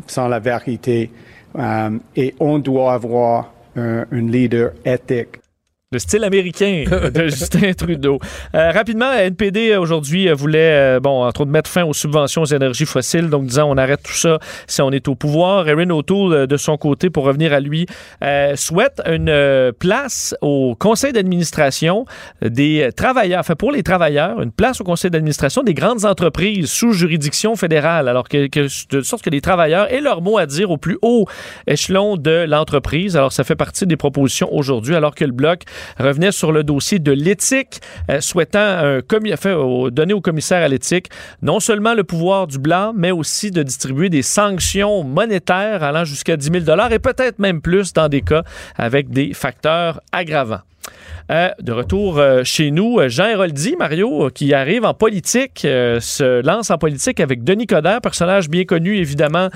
[0.06, 1.10] sans la vérité.
[2.16, 5.38] Et on doit avoir un, un leader éthique.
[5.94, 6.82] Le style américain
[7.14, 8.18] de Justin Trudeau.
[8.56, 12.46] Euh, rapidement, NPD aujourd'hui euh, voulait, euh, bon, entre autres, mettre fin aux subventions aux
[12.46, 13.30] énergies fossiles.
[13.30, 15.68] Donc, disant, on arrête tout ça si on est au pouvoir.
[15.68, 17.86] Erin O'Toole, euh, de son côté, pour revenir à lui,
[18.24, 22.06] euh, souhaite une euh, place au conseil d'administration
[22.44, 26.92] des travailleurs, enfin pour les travailleurs, une place au conseil d'administration des grandes entreprises sous
[26.92, 28.08] juridiction fédérale.
[28.08, 30.98] Alors que, que- de sorte que les travailleurs aient leur mot à dire au plus
[31.02, 31.26] haut
[31.68, 33.16] échelon de l'entreprise.
[33.16, 35.62] Alors, ça fait partie des propositions aujourd'hui, alors que le Bloc
[35.98, 37.80] revenait sur le dossier de l'éthique,
[38.10, 39.00] euh, souhaitant
[39.90, 41.08] donner au commissaire à l'éthique
[41.42, 46.36] non seulement le pouvoir du blanc, mais aussi de distribuer des sanctions monétaires allant jusqu'à
[46.36, 48.42] 10 000 et peut-être même plus dans des cas
[48.76, 50.60] avec des facteurs aggravants.
[51.30, 56.42] Euh, de retour euh, chez nous, euh, Jean Héroldi, Mario, qui arrive en politique, se
[56.44, 59.48] lance en politique avec Denis Coderre, personnage bien connu évidemment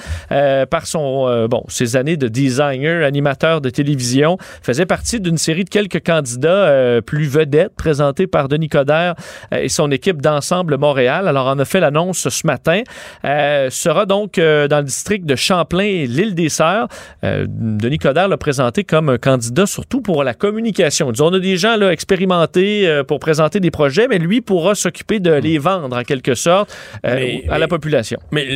[0.70, 5.68] par son bon ses années de designer, animateur de télévision, faisait partie d'une série de
[5.68, 9.14] quelques candidats plus vedettes présentés par Denis Coderre
[9.52, 11.28] et son équipe d'ensemble Montréal.
[11.28, 12.82] Alors on a fait l'annonce ce matin.
[13.24, 16.88] Sera donc dans le district de Champlain et l'île des Sœurs.
[17.22, 21.12] Denis Coderre l'a présenté comme un candidat surtout pour la communication.
[21.58, 25.96] Gens là, expérimentés euh, pour présenter des projets, mais lui pourra s'occuper de les vendre
[25.96, 26.74] en quelque sorte
[27.04, 28.18] euh, Mais- à la population.
[28.32, 28.46] Mais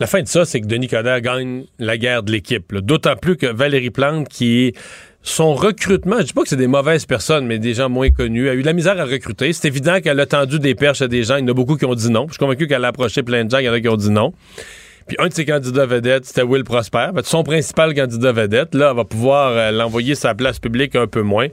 [0.00, 2.74] la fin de ça, c'est que Denis Coderre gagne la guerre de l'équipe.
[2.74, 4.76] D'autant plus que Valérie Plante, qui est
[5.24, 8.48] son recrutement, je dis pas que c'est des mauvaises personnes, mais des gens moins connus,
[8.48, 9.52] a eu de la misère à recruter.
[9.52, 11.36] C'est évident qu'elle a tendu des perches à des gens.
[11.36, 12.26] Il y en a beaucoup qui ont dit non.
[12.26, 13.96] Je suis convaincu qu'elle a approché plein de gens, il y en a qui ont
[13.96, 14.32] dit non.
[15.18, 17.10] Un de ses candidats vedettes, c'était Will Prosper.
[17.24, 21.48] Son principal candidat vedette, là, va pouvoir euh, l'envoyer la place publique un peu moins.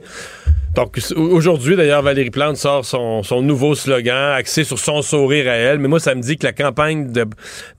[0.74, 5.54] Donc aujourd'hui, d'ailleurs, Valérie Plante sort son, son nouveau slogan axé sur son sourire à
[5.54, 5.80] elle.
[5.80, 7.26] Mais moi, ça me dit que la campagne de,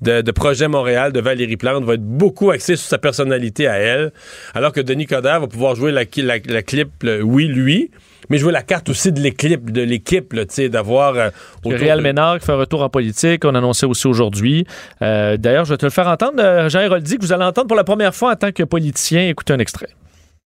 [0.01, 3.77] de, de Projet Montréal de Valérie Plante va être beaucoup axée sur sa personnalité à
[3.77, 4.11] elle.
[4.53, 7.91] Alors que Denis Coderre va pouvoir jouer la, la, la clip, le oui, lui,
[8.31, 11.15] mais jouer la carte aussi de l'équipe, de l'équipe, là, tu sais, d'avoir...
[11.15, 11.29] euh,
[11.65, 14.65] Réal de- Ménard qui fait un retour en politique, on annonçait aussi aujourd'hui.
[15.01, 17.67] Euh, D'ailleurs, je vais te le faire entendre, euh, Jean Héroldi, que vous allez entendre
[17.67, 19.27] pour la première fois en tant que politicien.
[19.27, 19.89] Écoutez un extrait.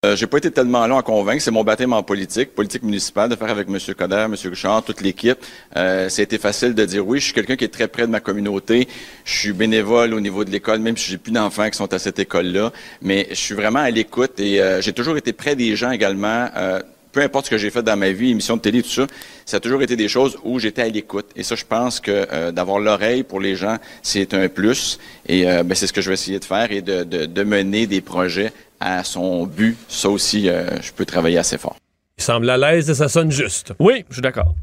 [0.06, 1.42] Euh, j'ai pas été tellement long à convaincre.
[1.42, 3.78] C'est mon baptême en politique, politique municipale, de faire avec M.
[3.98, 4.36] Coder, M.
[4.52, 5.38] Richard, toute l'équipe.
[5.78, 7.20] Euh, ça a été facile de dire oui.
[7.20, 8.88] Je suis quelqu'un qui est très près de ma communauté.
[9.24, 11.98] Je suis bénévole au niveau de l'école, même si j'ai plus d'enfants qui sont à
[11.98, 12.72] cette école-là.
[13.02, 16.50] Mais je suis vraiment à l'écoute et euh, j'ai toujours été près des gens également.
[16.56, 16.80] Euh,
[17.16, 19.08] peu importe ce que j'ai fait dans ma vie, émissions de télé, tout ça,
[19.46, 21.28] ça a toujours été des choses où j'étais à l'écoute.
[21.38, 25.00] Et ça, je pense que euh, d'avoir l'oreille pour les gens, c'est un plus.
[25.26, 27.44] Et euh, ben, c'est ce que je vais essayer de faire et de, de, de
[27.44, 28.52] mener des projets
[28.82, 29.78] à son but.
[29.88, 31.78] Ça aussi, euh, je peux travailler assez fort.
[32.18, 33.72] Il semble à l'aise et ça sonne juste.
[33.80, 34.54] Oui, je suis d'accord.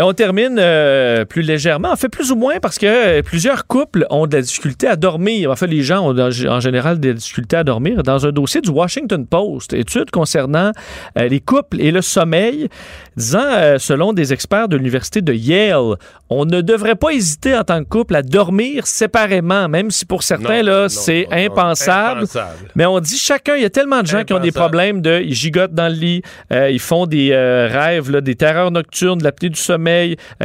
[0.00, 3.66] Et on termine euh, plus légèrement, en fait plus ou moins parce que euh, plusieurs
[3.66, 5.50] couples ont de la difficulté à dormir.
[5.50, 8.02] En fait, les gens ont en général des difficultés à dormir.
[8.02, 10.72] Dans un dossier du Washington Post, étude concernant
[11.18, 12.70] euh, les couples et le sommeil,
[13.18, 15.96] disant, euh, selon des experts de l'université de Yale,
[16.30, 20.22] on ne devrait pas hésiter en tant que couple à dormir séparément, même si pour
[20.22, 22.20] certains, là, c'est impensable.
[22.20, 22.70] Impensable.
[22.74, 25.20] Mais on dit chacun, il y a tellement de gens qui ont des problèmes de,
[25.20, 29.50] ils gigotent dans le lit, ils font des rêves, là, des terreurs nocturnes, de l'apnée
[29.50, 29.89] du sommeil,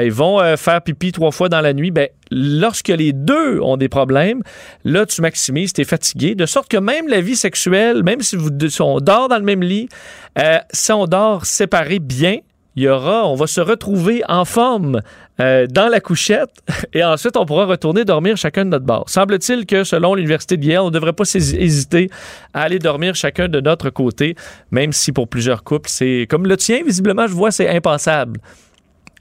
[0.02, 1.92] ils vont euh, faire pipi trois fois dans la nuit.
[1.92, 4.42] Ben, lorsque les deux ont des problèmes,
[4.84, 8.36] là, tu maximises, tu es fatigué, de sorte que même la vie sexuelle, même si,
[8.36, 9.90] vous, si on dort dans le même lit,
[10.40, 12.40] euh, si on dort séparés bien,
[12.76, 15.02] il y aura, on va se retrouver en forme
[15.40, 16.52] euh, dans la couchette
[16.94, 19.06] et ensuite on pourra retourner dormir chacun de notre bord.
[19.08, 22.10] Semble-t-il que selon l'université de Yale, on ne devrait pas hésiter
[22.54, 24.36] à aller dormir chacun de notre côté,
[24.72, 28.42] même si pour plusieurs couples, c'est comme le tien, visiblement, je vois, c'est impensable.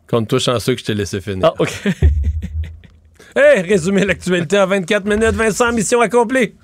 [0.09, 1.47] Compte-toi chanceux que je t'ai laissé finir.
[1.47, 1.71] Ah, OK.
[3.37, 5.35] hey, résumé l'actualité en 24 minutes.
[5.35, 6.55] Vincent, mission accomplie.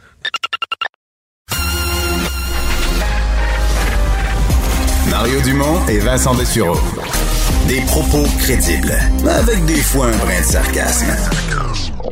[5.09, 6.79] Mario Dumont et Vincent Dessureau.
[7.69, 8.95] Des propos crédibles,
[9.29, 11.15] avec des fois un brin de sarcasme.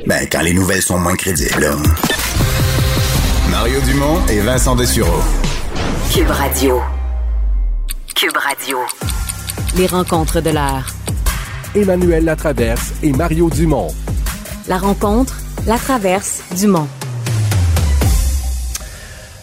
[0.07, 1.71] Ben, quand les nouvelles sont moins crédibles.
[3.51, 5.23] Mario Dumont et Vincent Dessureau.
[6.13, 6.81] Cube Radio.
[8.15, 8.79] Cube Radio.
[9.77, 10.98] Les rencontres de l'heure.
[11.75, 13.89] Emmanuel Latraverse et Mario Dumont.
[14.69, 16.89] La rencontre, la traverse, Dumont.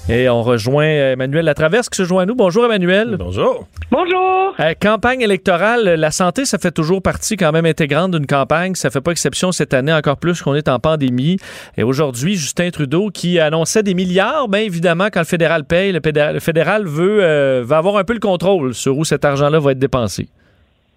[0.09, 2.33] Et on rejoint Emmanuel Latraverse qui se joint à nous.
[2.33, 3.17] Bonjour Emmanuel.
[3.19, 3.67] Bonjour.
[3.91, 4.55] Bonjour.
[4.59, 8.73] Euh, campagne électorale, la santé, ça fait toujours partie quand même intégrante d'une campagne.
[8.73, 11.37] Ça fait pas exception cette année, encore plus qu'on est en pandémie.
[11.77, 16.01] Et aujourd'hui, Justin Trudeau qui annonçait des milliards, bien évidemment, quand le fédéral paye, le
[16.03, 19.59] fédéral, le fédéral veut, euh, va avoir un peu le contrôle sur où cet argent-là
[19.59, 20.27] va être dépensé.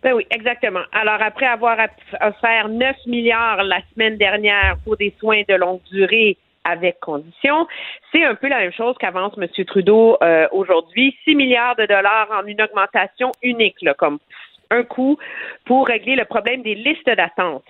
[0.02, 0.82] Ben oui, exactement.
[0.92, 1.76] Alors, après avoir
[2.20, 7.66] offert 9 milliards la semaine dernière pour des soins de longue durée avec condition,
[8.12, 9.48] c'est un peu la même chose qu'avance M.
[9.64, 11.16] Trudeau euh, aujourd'hui.
[11.24, 14.18] 6 milliards de dollars en une augmentation unique, là, comme
[14.70, 15.18] un coup
[15.64, 17.64] pour régler le problème des listes d'attente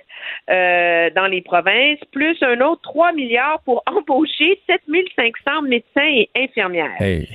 [0.51, 7.01] euh, dans les provinces, plus un autre 3 milliards pour embaucher 7500 médecins et infirmières.
[7.01, 7.29] Hey.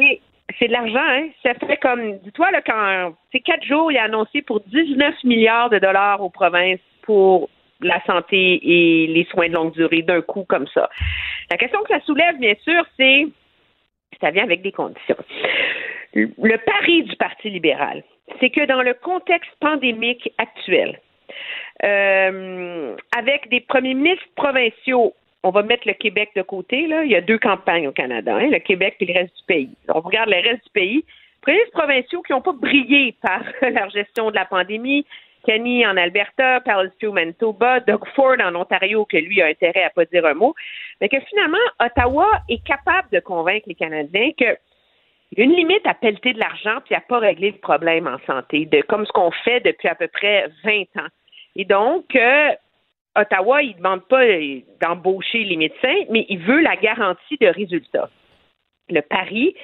[0.00, 0.20] Et
[0.58, 1.28] c'est de l'argent, hein?
[1.42, 5.70] Ça fait comme, dis-toi, là, quand c'est quatre jours, il a annoncé pour 19 milliards
[5.70, 7.48] de dollars aux provinces pour
[7.80, 10.88] la santé et les soins de longue durée d'un coup comme ça.
[11.50, 13.26] La question que ça soulève, bien sûr, c'est
[14.20, 15.16] ça vient avec des conditions.
[16.14, 18.04] Le pari du Parti libéral,
[18.38, 21.00] c'est que dans le contexte pandémique actuel,
[21.84, 27.04] euh, avec des premiers ministres provinciaux, on va mettre le Québec de côté, là.
[27.04, 29.70] Il y a deux campagnes au Canada, hein, le Québec et le reste du pays.
[29.88, 31.04] On regarde le reste du pays.
[31.46, 35.04] Ministres provinciaux qui n'ont pas brillé par leur gestion de la pandémie,
[35.44, 40.04] Kenny en Alberta, Palestine Manitoba, Doug Ford en Ontario, que lui a intérêt à pas
[40.04, 40.54] dire un mot,
[41.00, 44.56] mais que finalement, Ottawa est capable de convaincre les Canadiens que
[45.32, 48.06] il y a une limite à pelleter de l'argent puis à pas régler le problème
[48.06, 51.08] en santé, de, comme ce qu'on fait depuis à peu près 20 ans.
[51.56, 52.50] Et donc, euh,
[53.14, 54.24] Ottawa, il ne demande pas
[54.80, 58.08] d'embaucher les médecins, mais il veut la garantie de résultats.
[58.88, 59.54] Le pari,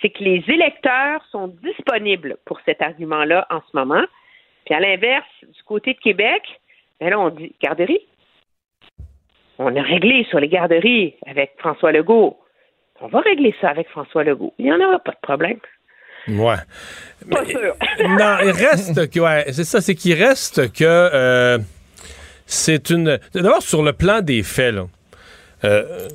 [0.00, 4.04] c'est que les électeurs sont disponibles pour cet argument-là en ce moment.
[4.66, 6.42] Puis à l'inverse, du côté de Québec,
[7.00, 8.00] ben là, on dit garderie.
[9.58, 12.38] On a réglé sur les garderies avec François Legault.
[13.00, 14.54] On va régler ça avec François Legault.
[14.58, 15.58] Il n'y en aura pas de problème.
[16.28, 16.56] Ouais.
[17.30, 17.74] Pas sûr.
[18.08, 21.58] non, il reste que, ouais, c'est ça, c'est qu'il reste que euh,
[22.48, 23.20] c'est une.
[23.34, 24.86] D'abord, sur le plan des faits, là.
[25.64, 26.08] euh,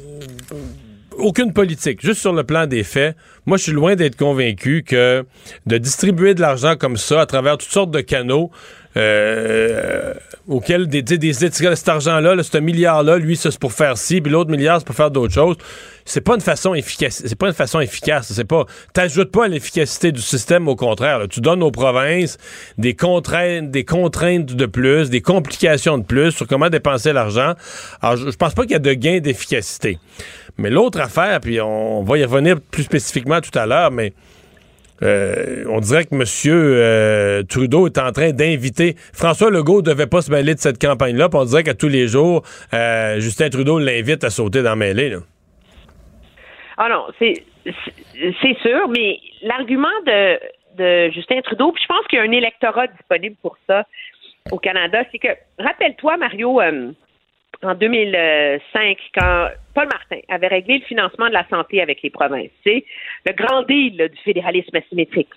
[1.18, 3.15] aucune politique, juste sur le plan des faits.
[3.45, 5.23] Moi, je suis loin d'être convaincu que
[5.68, 8.49] de distribuer de l'argent comme ça à travers toutes sortes de canaux
[8.97, 10.14] euh,
[10.47, 14.31] auxquels des, des, des cet argent-là, là, ce milliard-là, lui, c'est pour faire ci, puis
[14.31, 15.57] l'autre milliard, c'est pour faire d'autres choses.
[16.06, 17.24] C'est pas une façon efficace.
[17.26, 18.32] C'est pas une façon efficace.
[18.34, 18.66] C'est pas.
[18.94, 21.22] T'ajoutes pas à l'efficacité du système, au contraire.
[21.30, 22.38] Tu donnes aux provinces
[22.78, 27.54] des contraintes, des contraintes de plus, des complications de plus sur comment dépenser l'argent.
[28.02, 29.98] Alors, je, je pense pas qu'il y a de gain d'efficacité.
[30.58, 34.14] Mais l'autre affaire, puis on va y revenir plus spécifiquement tout à l'heure, mais
[35.02, 36.24] euh, on dirait que M.
[36.46, 38.96] Euh, Trudeau est en train d'inviter.
[39.12, 42.44] François Legault devait pas se mêler de cette campagne-là, on dirait qu'à tous les jours,
[42.74, 45.18] euh, Justin Trudeau l'invite à sauter dans mêlée.
[46.78, 52.26] Ah non, c'est sûr, mais l'argument de, Justin Trudeau, puis je pense qu'il y a
[52.26, 53.86] un électorat disponible pour ça
[54.52, 55.28] au Canada, c'est que,
[55.60, 56.91] rappelle-toi, Mario, euh,
[57.62, 62.50] en 2005, quand Paul Martin avait réglé le financement de la santé avec les provinces,
[62.64, 62.84] c'est
[63.26, 65.30] le grand deal du fédéralisme asymétrique.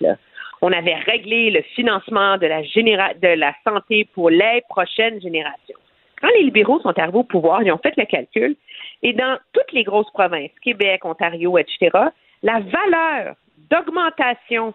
[0.61, 5.77] On avait réglé le financement de la, généra- de la santé pour les prochaines générations.
[6.21, 8.55] Quand les libéraux sont arrivés au pouvoir, ils ont fait le calcul,
[9.03, 11.89] et dans toutes les grosses provinces, Québec, Ontario, etc.,
[12.43, 13.35] la valeur
[13.69, 14.73] d'augmentation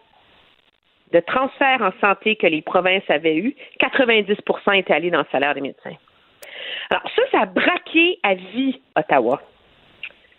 [1.12, 5.54] de transfert en santé que les provinces avaient eu, 90% était allé dans le salaire
[5.54, 5.96] des médecins.
[6.90, 9.40] Alors ça, ça a braqué à vie Ottawa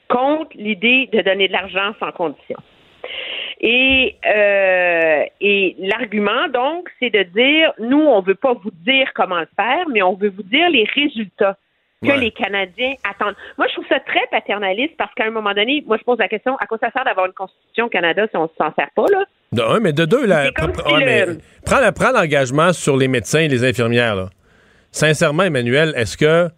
[0.10, 2.58] contre l'idée de donner de l'argent sans condition.
[3.62, 9.40] Et, euh, et l'argument, donc, c'est de dire, nous, on veut pas vous dire comment
[9.40, 11.58] le faire, mais on veut vous dire les résultats
[12.04, 12.18] que Ouais.
[12.18, 13.36] les Canadiens attendent.
[13.58, 16.28] Moi, je trouve ça très paternaliste parce qu'à un moment donné, moi, je pose la
[16.28, 19.06] question, à quoi ça sert d'avoir une constitution au Canada si on s'en sert pas,
[19.10, 19.24] là?
[19.54, 21.40] De un, mais de deux, là, pr- ouais, le-
[21.94, 24.16] prends l'engagement sur les médecins et les infirmières.
[24.16, 24.30] Là.
[24.92, 26.50] Sincèrement, Emmanuel, est-ce que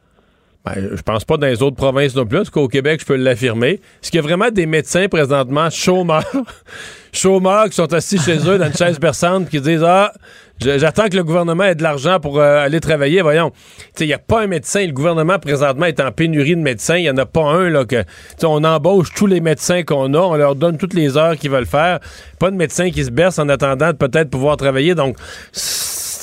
[0.66, 2.40] Ben, je pense pas dans les autres provinces non plus.
[2.40, 3.74] En tout cas, au Québec, je peux l'affirmer.
[4.02, 6.26] Est-ce qu'il y a vraiment des médecins présentement chômeurs,
[7.14, 10.12] chômeurs qui sont assis chez eux dans une chaise berçante qui disent Ah,
[10.60, 13.22] j'attends que le gouvernement ait de l'argent pour euh, aller travailler.
[13.22, 13.52] Voyons.
[14.00, 14.84] Il n'y a pas un médecin.
[14.88, 16.98] Le gouvernement présentement est en pénurie de médecins.
[16.98, 18.04] Il n'y en a pas un là que.
[18.44, 20.20] On embauche tous les médecins qu'on a.
[20.20, 22.00] On leur donne toutes les heures qu'ils veulent faire.
[22.40, 24.96] Pas de médecins qui se bercent en attendant de peut-être pouvoir travailler.
[24.96, 25.16] Donc,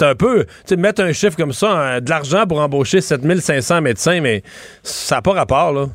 [0.02, 3.00] c'est un peu, tu sais, mettre un chiffre comme ça, hein, de l'argent pour embaucher
[3.00, 4.42] 7500 médecins, mais
[4.82, 5.86] ça n'a pas rapport, là.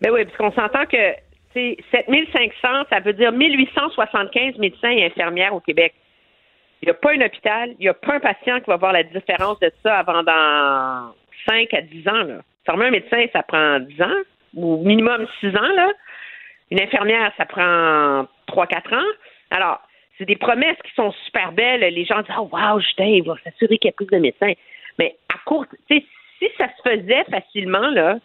[0.00, 1.14] Ben oui, parce qu'on s'entend que,
[1.52, 5.94] tu 7500, ça veut dire 1875 médecins et infirmières au Québec.
[6.80, 8.92] Il n'y a pas un hôpital, il n'y a pas un patient qui va voir
[8.92, 11.12] la différence de ça avant dans
[11.48, 12.40] 5 à 10 ans, là.
[12.68, 14.20] un médecin, ça prend 10 ans,
[14.54, 15.90] ou minimum 6 ans, là.
[16.70, 19.10] Une infirmière, ça prend 3-4 ans.
[19.50, 19.80] Alors,
[20.20, 21.80] c'est des promesses qui sont super belles.
[21.80, 24.52] Les gens disent, oh, wow, Justin, il va s'assurer qu'il y a plus de médecins.
[24.98, 26.04] Mais à court, tu sais,
[26.38, 28.18] si ça se faisait facilement, là,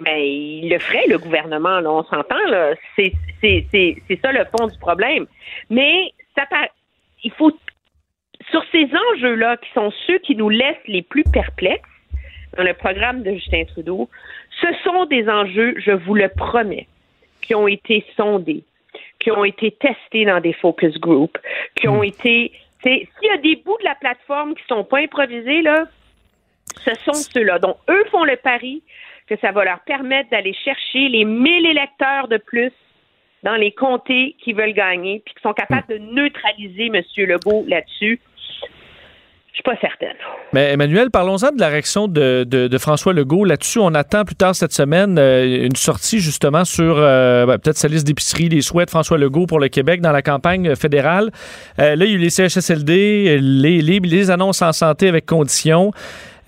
[0.00, 2.74] ben, il le ferait, le gouvernement, là, on s'entend, là.
[2.96, 5.26] C'est, ça le fond du problème.
[5.68, 6.44] Mais ça
[7.24, 7.52] il faut,
[8.50, 11.88] sur ces enjeux-là, qui sont ceux qui nous laissent les plus perplexes
[12.56, 14.08] dans le programme de Justin Trudeau,
[14.62, 16.86] ce sont des enjeux, je vous le promets,
[17.42, 18.64] qui ont été sondés,
[19.18, 21.38] qui ont été testés dans des focus groups,
[21.74, 22.04] qui ont hmm.
[22.04, 22.52] été.
[22.82, 25.86] S'il y a des bouts de la plateforme qui sont pas improvisés, là,
[26.84, 27.58] ce sont ceux-là.
[27.58, 28.82] Donc, eux font le pari
[29.26, 32.72] que ça va leur permettre d'aller chercher les 1000 électeurs de plus
[33.42, 37.02] dans les comtés qui veulent gagner, puis qui sont capables de neutraliser M.
[37.16, 38.20] Legault là-dessus.
[39.58, 40.16] Je suis pas certaine.
[40.52, 43.44] Mais Emmanuel, parlons-en de la réaction de, de, François Legault.
[43.44, 47.76] Là-dessus, on attend plus tard cette semaine euh, une sortie justement sur euh, ben, peut-être
[47.76, 51.32] sa liste d'épicerie, les souhaits de François Legault pour le Québec dans la campagne fédérale.
[51.80, 55.26] Euh, là, il y a eu les CHSLD, les, les, les annonces en santé avec
[55.26, 55.90] conditions.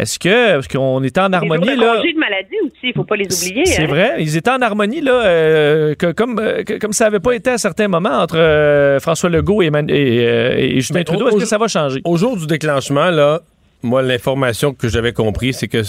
[0.01, 2.01] Est-ce que parce qu'on était en harmonie là?
[2.01, 3.67] de maladie aussi, il faut pas les oublier.
[3.67, 3.87] C'est hein?
[3.87, 7.51] vrai, ils étaient en harmonie là, euh, que, comme euh, comme ça n'avait pas été
[7.51, 11.29] à certains moments entre euh, François Legault et, et, Justin Trudeau.
[11.29, 12.01] Est-ce que ça va changer?
[12.05, 13.41] Au jour du déclenchement là,
[13.83, 15.83] moi l'information que j'avais compris, c'est que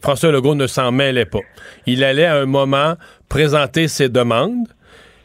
[0.00, 1.40] François Legault ne s'en mêlait pas.
[1.86, 2.94] Il allait à un moment
[3.28, 4.68] présenter ses demandes,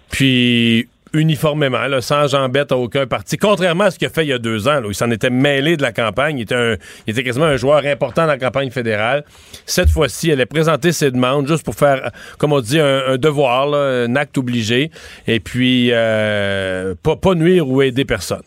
[0.09, 4.33] puis uniformément, sans jambette à aucun parti, contrairement à ce qu'il a fait il y
[4.33, 6.37] a deux ans, où il s'en était mêlé de la campagne.
[6.39, 6.77] Il était,
[7.07, 9.23] était quasiment un joueur important dans la campagne fédérale.
[9.65, 13.73] Cette fois-ci, elle a présenté ses demandes juste pour faire, comme on dit, un, devoir,
[13.73, 14.91] un acte obligé,
[15.27, 18.43] et puis euh, pas, pas nuire ou aider personne.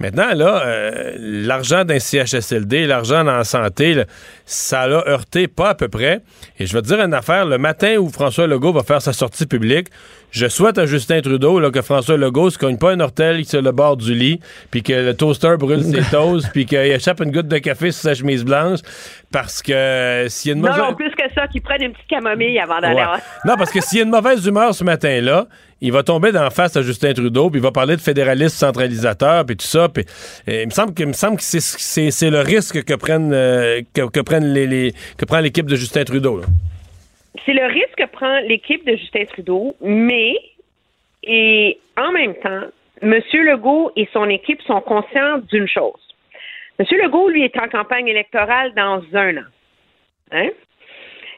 [0.00, 4.02] Maintenant, là, euh, l'argent d'un CHSLD, l'argent dans la santé,
[4.46, 6.20] ça l'a heurté pas à peu près.
[6.58, 9.12] Et je vais te dire une affaire, le matin où François Legault va faire sa
[9.12, 9.88] sortie publique,
[10.30, 13.60] je souhaite à Justin Trudeau là, que François Legault se cogne pas un ortel sur
[13.60, 14.40] le bord du lit,
[14.70, 18.02] puis que le toaster brûle ses toasts, puis qu'il échappe une goutte de café sur
[18.02, 18.78] sa chemise blanche,
[19.30, 20.78] parce que euh, s'il y a une mauvaise...
[20.78, 23.04] Non, non, plus que ça, qu'il prenne une petite camomille avant d'aller...
[23.44, 25.46] non, parce que s'il y a une mauvaise humeur ce matin-là,
[25.80, 29.44] il va tomber d'en face à Justin Trudeau, puis il va parler de fédéralisme centralisateur,
[29.46, 29.88] puis tout ça.
[29.88, 30.04] Puis,
[30.46, 34.52] il me semble que, me semble que c'est, le risque que prennent, euh, que, prennent
[34.52, 36.42] les, que prend l'équipe de Justin Trudeau.
[37.46, 40.34] C'est le risque que prend l'équipe de Justin Trudeau, mais
[41.22, 42.62] et en même temps,
[43.02, 43.20] M.
[43.32, 46.00] Legault et son équipe sont conscients d'une chose.
[46.78, 46.86] M.
[47.02, 49.48] Legault, lui, est en campagne électorale dans un an.
[50.32, 50.50] Hein?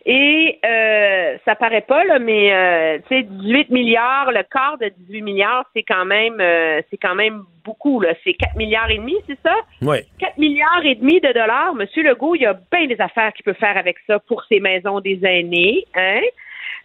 [0.05, 4.89] Et euh, ça paraît pas, là, mais euh, tu sais, 18 milliards, le quart de
[4.89, 8.01] 18 milliards, c'est quand même euh, c'est quand même beaucoup.
[8.01, 8.13] Là.
[8.25, 9.55] C'est 4 milliards et demi, c'est ça?
[9.81, 9.99] Oui.
[10.19, 11.75] 4 milliards et demi de dollars.
[11.75, 14.59] Monsieur Legault, il y a bien des affaires qu'il peut faire avec ça pour ses
[14.59, 16.21] maisons des aînés, hein?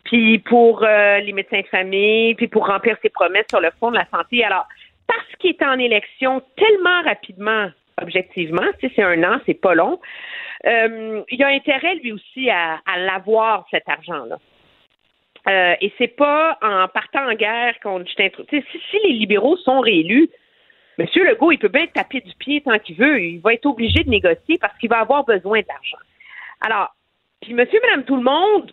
[0.04, 3.90] Puis pour euh, les médecins de famille, puis pour remplir ses promesses sur le fond
[3.90, 4.44] de la santé.
[4.44, 4.68] Alors,
[5.08, 7.70] parce qu'il est en élection tellement rapidement,
[8.00, 10.00] objectivement, tu sais, c'est un an, c'est pas long,
[10.66, 14.38] euh, il a intérêt, lui aussi, à, l'avoir, cet argent-là.
[15.48, 17.76] Euh, et c'est pas en partant en guerre
[18.06, 20.30] Justin Si, si les libéraux sont réélus,
[21.00, 21.06] M.
[21.16, 23.22] Legault, il peut bien taper du pied tant qu'il veut.
[23.22, 26.04] Il va être obligé de négocier parce qu'il va avoir besoin d'argent.
[26.62, 26.96] Alors,
[27.42, 28.72] puis monsieur, madame, tout le monde,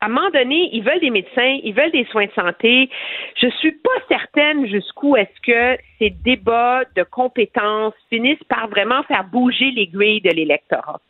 [0.00, 2.88] à un moment donné, ils veulent des médecins, ils veulent des soins de santé.
[3.36, 9.24] Je suis pas certaine jusqu'où est-ce que ces débats de compétences finissent par vraiment faire
[9.24, 11.00] bouger l'aiguille de l'électorat.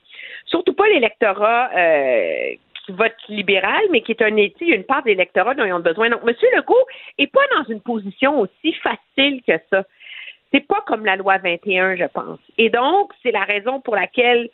[0.46, 2.54] Surtout pas l'électorat euh,
[2.84, 5.78] qui vote libéral, mais qui est un a une part de l'électorat dont ils ont
[5.78, 6.10] besoin.
[6.10, 6.34] Donc, M.
[6.56, 6.86] Legault
[7.18, 9.84] est pas dans une position aussi facile que ça.
[10.52, 12.40] C'est pas comme la loi 21, je pense.
[12.58, 14.48] Et donc, c'est la raison pour laquelle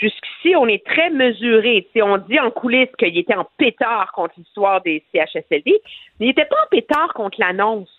[0.00, 1.86] Jusqu'ici, on est très mesuré.
[2.02, 5.80] on dit en coulisses qu'il était en pétard contre l'histoire des CHSLD,
[6.18, 7.90] mais il n'était pas en pétard contre l'annonce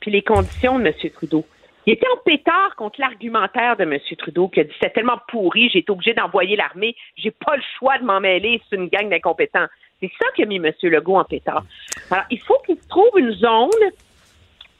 [0.00, 0.94] puis les conditions de M.
[1.12, 1.44] Trudeau.
[1.86, 3.98] Il était en pétard contre l'argumentaire de M.
[4.18, 7.62] Trudeau qui a dit c'est tellement pourri, j'ai été obligé d'envoyer l'armée, j'ai pas le
[7.78, 9.66] choix de m'en mêler, c'est une gang d'incompétents.
[10.00, 10.72] C'est ça qui a mis M.
[10.82, 11.64] Legault en pétard.
[12.10, 13.68] Alors, il faut qu'il trouve une zone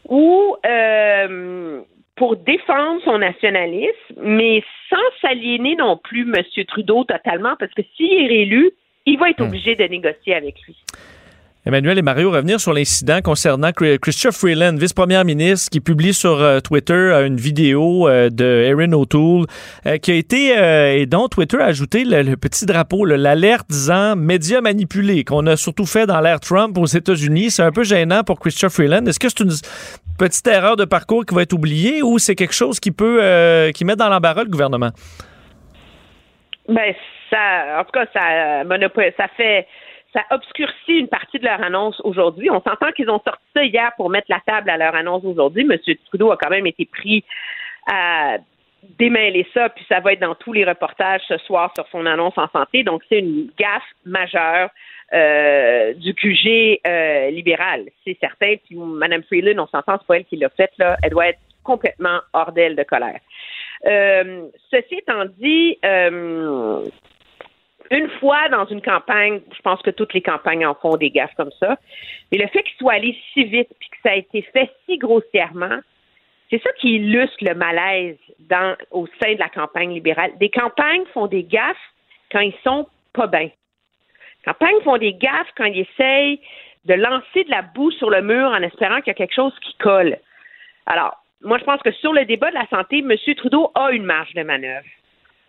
[0.08, 1.82] où, euh,
[2.20, 6.34] pour défendre son nationalisme, mais sans s'aliéner non plus M.
[6.68, 8.72] Trudeau totalement, parce que s'il est réélu,
[9.06, 10.76] il va être obligé de négocier avec lui.
[11.66, 16.60] Emmanuel et Mario, revenir sur l'incident concernant Christophe Freeland, vice-premier ministre, qui publie sur euh,
[16.60, 19.44] Twitter euh, une vidéo euh, de Erin O'Toole
[20.00, 25.22] qui a été, et dont Twitter a ajouté le, petit drapeau, l'alerte disant médias manipulés,
[25.24, 27.50] qu'on a surtout fait dans l'ère Trump aux États-Unis.
[27.50, 29.04] C'est un peu gênant pour Christophe Freeland.
[29.04, 29.52] Est-ce que c'est une
[30.18, 33.84] petite erreur de parcours qui va être oubliée ou c'est quelque chose qui peut, qui
[33.84, 34.90] met dans l'embarras le gouvernement?
[36.68, 36.94] Ben,
[37.28, 38.64] ça, en tout cas, ça,
[39.16, 39.66] ça fait
[40.12, 42.50] ça obscurcit une partie de leur annonce aujourd'hui.
[42.50, 45.62] On s'entend qu'ils ont sorti ça hier pour mettre la table à leur annonce aujourd'hui.
[45.62, 45.78] M.
[46.08, 47.24] Trudeau a quand même été pris
[47.86, 48.38] à
[48.98, 52.36] démêler ça, puis ça va être dans tous les reportages ce soir sur son annonce
[52.38, 52.82] en santé.
[52.82, 54.70] Donc, c'est une gaffe majeure
[55.12, 58.54] euh, du QG euh, libéral, c'est certain.
[58.64, 60.96] Puis Mme Freeland, on s'entend, c'est pas elle qui l'a fait, là.
[61.02, 63.20] Elle doit être complètement hors d'elle de colère.
[63.86, 65.78] Euh, ceci étant dit,
[67.90, 71.34] une fois dans une campagne, je pense que toutes les campagnes en font des gaffes
[71.36, 71.76] comme ça,
[72.30, 74.96] mais le fait qu'il soit allé si vite puis que ça a été fait si
[74.96, 75.80] grossièrement,
[76.50, 80.32] c'est ça qui illustre le malaise dans, au sein de la campagne libérale.
[80.38, 81.76] Des campagnes font des gaffes
[82.30, 83.50] quand ils sont pas bien.
[83.50, 86.40] Les campagnes font des gaffes quand ils essayent
[86.86, 89.54] de lancer de la boue sur le mur en espérant qu'il y a quelque chose
[89.60, 90.16] qui colle.
[90.86, 93.16] Alors, moi, je pense que sur le débat de la santé, M.
[93.36, 94.86] Trudeau a une marge de manœuvre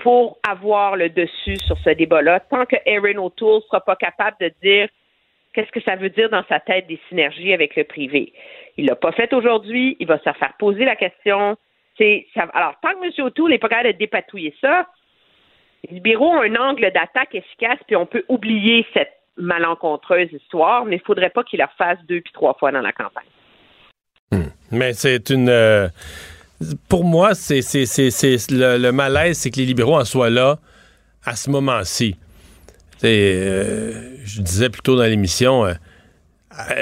[0.02, 4.52] pour avoir le dessus sur ce débat-là, tant que Erin O'Toole sera pas capable de
[4.62, 4.90] dire
[5.54, 8.34] qu'est-ce que ça veut dire dans sa tête des synergies avec le privé.
[8.78, 11.58] Il l'a pas fait aujourd'hui, il va se faire poser la question.
[11.98, 13.26] C'est, alors, tant que M.
[13.26, 14.88] O'Toole n'est pas capable de dépatouiller ça,
[15.88, 20.98] les libéraux ont un angle d'attaque efficace, puis on peut oublier cette malencontreuse histoire, mais
[20.98, 23.26] il faudrait pas qu'il la fasse deux puis trois fois dans la campagne.
[24.32, 24.50] Hmm.
[24.72, 25.50] Mais c'est une.
[25.50, 25.88] Euh,
[26.88, 27.62] pour moi, c'est
[28.50, 30.60] le, malaise, c'est que les libéraux en soient là
[31.26, 32.16] à ce moment-ci.
[33.04, 35.74] Euh, je disais plus tôt dans l'émission, euh,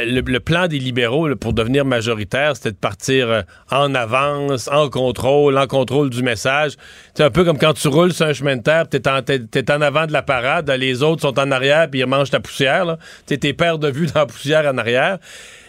[0.05, 3.41] le, plan des libéraux pour devenir majoritaire, c'était de partir euh,
[3.71, 6.73] en avance, en contrôle, en contrôle du message.
[7.13, 9.71] C'est un peu comme quand tu roules sur un chemin de terre, t'es en, es,
[9.71, 12.97] en avant de la parade, les autres sont en arrière, puis ils mangent ta poussière.
[13.27, 15.19] Tu tes paires de vue dans la poussière en arrière.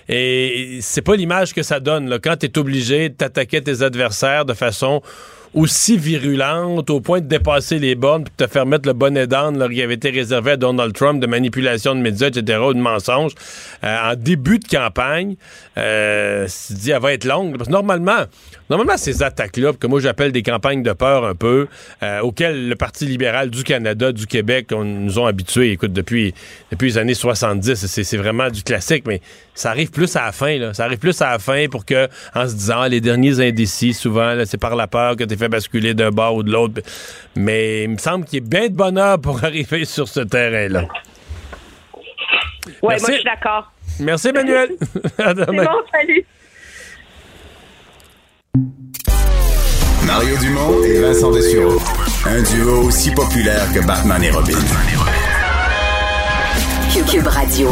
[0.08, 4.44] Et c'est pas l'image que ça donne quand tu es obligé de t'attaquer tes adversaires
[4.44, 5.02] de façon
[5.54, 9.68] aussi virulente au point de dépasser les bornes pour te faire mettre le bonnet d'âne
[9.68, 13.32] qui avait été réservé à Donald Trump de manipulation de médias, etc., ou de mensonges,
[13.82, 15.36] euh, en début de campagne,
[15.76, 17.56] euh, dit, elle va être longue.
[17.56, 18.24] Parce que normalement,
[18.68, 21.66] normalement, ces attaques-là, que moi j'appelle des campagnes de peur un peu,
[22.02, 26.32] euh, auxquelles le Parti libéral du Canada, du Québec, nous ont habitués, écoute, depuis,
[26.70, 29.20] depuis les années 70, c'est vraiment du classique, mais
[29.60, 30.72] ça arrive plus à la fin, là.
[30.72, 34.34] Ça arrive plus à la fin pour que, en se disant, les derniers indécis, souvent,
[34.46, 36.80] c'est par la peur que tu fait basculer d'un bord ou de l'autre.
[37.36, 40.84] Mais il me semble qu'il y a bien de bonheur pour arriver sur ce terrain-là.
[42.66, 43.70] Oui, moi, je suis d'accord.
[44.00, 44.70] Merci, Emmanuel.
[45.16, 46.26] C'est bon, salut.
[50.06, 51.78] Mario Dumont et Vincent Dessureau.
[52.24, 54.58] Un duo aussi populaire que Batman et Robin.
[57.06, 57.70] Cube Radio.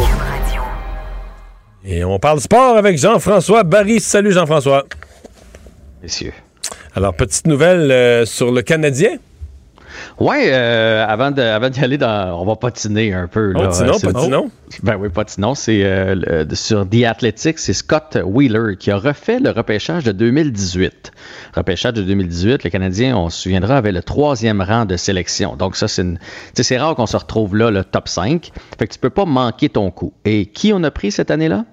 [1.91, 3.99] Et on parle sport avec Jean-François Barry.
[3.99, 4.85] Salut Jean-François.
[6.03, 6.33] Messieurs.
[6.93, 9.17] Alors, petite nouvelle euh, sur le Canadien?
[10.19, 12.39] Oui, euh, avant d'y avant aller dans.
[12.39, 13.53] On va patiner un peu.
[13.53, 13.69] Là.
[13.69, 14.51] Patinons, patinons.
[14.83, 15.55] Ben oui, patinons.
[15.55, 21.11] C'est euh, sur The Athletics, c'est Scott Wheeler qui a refait le repêchage de 2018.
[21.55, 25.55] Repêchage de 2018, le Canadien, on se souviendra, avait le troisième rang de sélection.
[25.55, 26.19] Donc, ça, c'est une.
[26.53, 28.51] C'est rare qu'on se retrouve là, le top 5.
[28.77, 30.13] Fait que tu peux pas manquer ton coup.
[30.23, 31.65] Et qui on a pris cette année-là?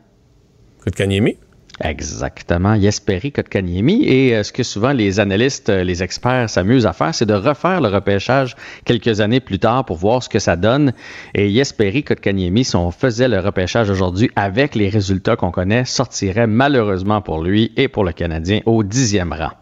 [0.87, 1.37] Kotkaniemi.
[1.81, 4.05] Exactement, Yesperi Kotkaniemi.
[4.05, 7.35] Et euh, ce que souvent les analystes, euh, les experts s'amusent à faire, c'est de
[7.35, 8.55] refaire le repêchage
[8.85, 10.93] quelques années plus tard pour voir ce que ça donne.
[11.35, 16.47] Et Yesperi Kotkaniemi, si on faisait le repêchage aujourd'hui avec les résultats qu'on connaît, sortirait
[16.47, 19.53] malheureusement pour lui et pour le Canadien au dixième rang.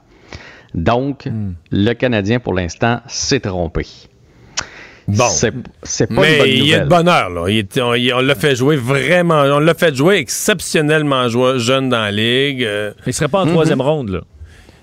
[0.75, 1.55] Donc, hmm.
[1.73, 3.87] le Canadien, pour l'instant, s'est trompé.
[5.07, 5.29] Bon.
[5.29, 7.43] C'est pas Mais il y a de bonheur, là.
[7.47, 9.43] on, l'a fait jouer vraiment.
[9.43, 12.65] On l'a fait jouer exceptionnellement jeune dans la ligue.
[12.65, 12.93] Euh.
[13.07, 13.85] Il serait pas en troisième mhm.
[13.85, 14.21] ronde, là.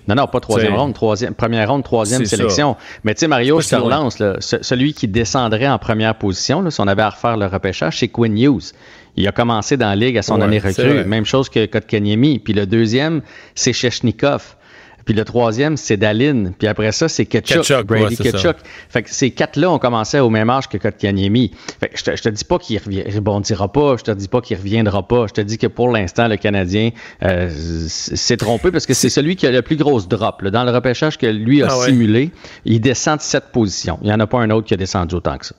[0.08, 2.76] Non, non, pas troisième ronde, troisième, première ronde, troisième sélection.
[3.04, 6.72] Mais tu sais, Mario, je te relance, là, celui qui descendrait en première position, là,
[6.72, 8.72] si on avait à refaire le repêchage, c'est Quinn Hughes.
[9.16, 11.04] Il a commencé dans la ligue à son année recrue.
[11.04, 12.38] Même chose que Kotkaniemi.
[12.38, 13.22] Puis le deuxième,
[13.54, 14.56] c'est Chechnikov.
[15.04, 16.52] Puis le troisième, c'est Daline.
[16.58, 18.56] Puis après ça, c'est Ketchuk, Ketchuk, Brady ouais, Ketchuk.
[18.88, 21.52] Fait que ces quatre-là ont commencé au même âge que Kotkaniemi.
[21.80, 24.40] Fait que je te, je te dis pas qu'il rebondira pas, je te dis pas
[24.40, 25.26] qu'il reviendra pas.
[25.26, 26.90] Je te dis que pour l'instant, le Canadien
[27.22, 27.48] euh,
[27.88, 30.42] s'est trompé parce que c'est celui qui a le plus grosse drop.
[30.42, 30.50] là.
[30.50, 31.86] Dans le repêchage que lui a Ah ouais.
[31.86, 32.30] simulé,
[32.64, 33.98] il descend de sept positions.
[34.02, 35.54] Il n'y en a pas un autre qui a descendu autant que ça.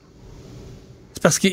[1.24, 1.52] Parce qu'il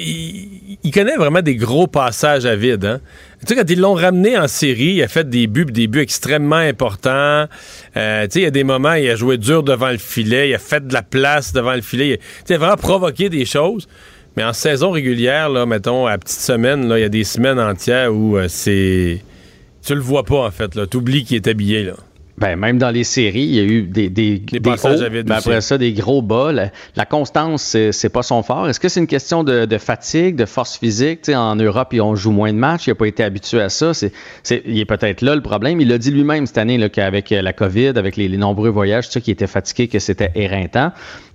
[0.83, 2.83] il connaît vraiment des gros passages à vide.
[2.83, 2.99] Hein?
[3.39, 6.01] Tu sais, quand ils l'ont ramené en série, il a fait des buts, des buts
[6.01, 7.47] extrêmement importants.
[7.95, 10.49] Euh, tu sais, il y a des moments, il a joué dur devant le filet,
[10.49, 12.19] il a fait de la place devant le filet.
[12.49, 13.87] Il a vraiment provoqué des choses.
[14.35, 17.59] Mais en saison régulière, là, mettons, à petite semaine, là, il y a des semaines
[17.59, 19.23] entières où euh, c'est...
[19.85, 20.77] Tu le vois pas, en fait.
[20.89, 21.85] Tu oublies qu'il est habillé.
[21.85, 21.93] Là.
[22.37, 24.75] Ben, même dans les séries, il y a eu des, des, des hauts,
[25.11, 25.31] mais aussi.
[25.31, 26.51] après ça, des gros bas.
[26.51, 28.67] La, la constance, c'est c'est pas son fort.
[28.69, 31.21] Est-ce que c'est une question de, de fatigue, de force physique?
[31.23, 32.87] Tu sais, en Europe, ils ont joue moins de matchs.
[32.87, 33.93] Il n'a pas été habitué à ça.
[33.93, 34.11] C'est,
[34.43, 35.81] c'est- il est peut-être là le problème.
[35.81, 39.07] Il l'a dit lui-même cette année là, qu'avec la COVID, avec les, les nombreux voyages,
[39.09, 40.91] ça, qu'il était fatigué, que c'était éreintant.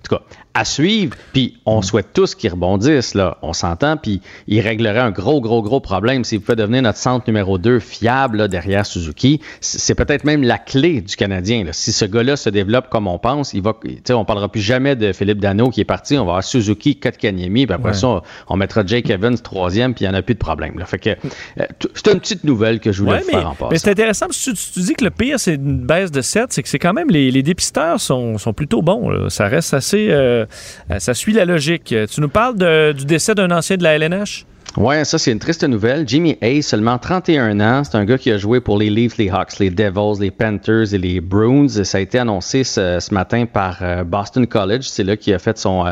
[0.07, 0.21] Tout cas,
[0.53, 1.15] à suivre.
[1.33, 3.13] Puis on souhaite tous qu'ils rebondissent.
[3.13, 3.37] Là.
[3.41, 3.97] On s'entend.
[3.97, 7.79] Puis il réglerait un gros, gros, gros problème s'il pouvait devenir notre centre numéro 2
[7.79, 9.41] fiable là, derrière Suzuki.
[9.61, 11.63] C'est peut-être même la clé du Canadien.
[11.63, 11.73] là.
[11.73, 14.61] Si ce gars-là se développe comme on pense, il va, tu sais, on parlera plus
[14.61, 16.13] jamais de Philippe Dano qui est parti.
[16.17, 17.65] On va avoir Suzuki, Kotkaniemi.
[17.67, 17.93] Puis après Ouais.
[17.93, 19.93] ça, on, on mettra Jake Evans troisième.
[19.93, 20.77] Puis il n'y en a plus de problème.
[20.79, 20.85] Là.
[20.85, 23.55] Fait que euh, c'est une petite nouvelle que je voulais Ouais, vous mais, faire en
[23.55, 23.69] passant.
[23.71, 26.21] mais c'est intéressant parce que tu, tu dis que le pire, c'est une baisse de
[26.21, 29.09] 7, c'est que c'est quand même les, les dépisteurs sont, sont plutôt bons.
[29.09, 29.29] là.
[29.29, 29.96] Ça reste assez.
[29.97, 30.45] Euh,
[30.91, 31.93] euh, ça suit la logique.
[32.09, 34.45] Tu nous parles du décès d'un ancien de la LNH?
[34.75, 36.07] Ouais, ça c'est une triste nouvelle.
[36.07, 39.29] Jimmy Hayes, seulement 31 ans, c'est un gars qui a joué pour les Leafs, les
[39.29, 41.67] Hawks, les Devils, les Panthers et les Bruins.
[41.67, 44.83] Ça a été annoncé ce, matin par euh, Boston College.
[44.83, 45.85] C'est là qu'il a fait son,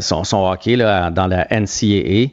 [0.00, 2.32] son, son hockey là, dans la NCAA.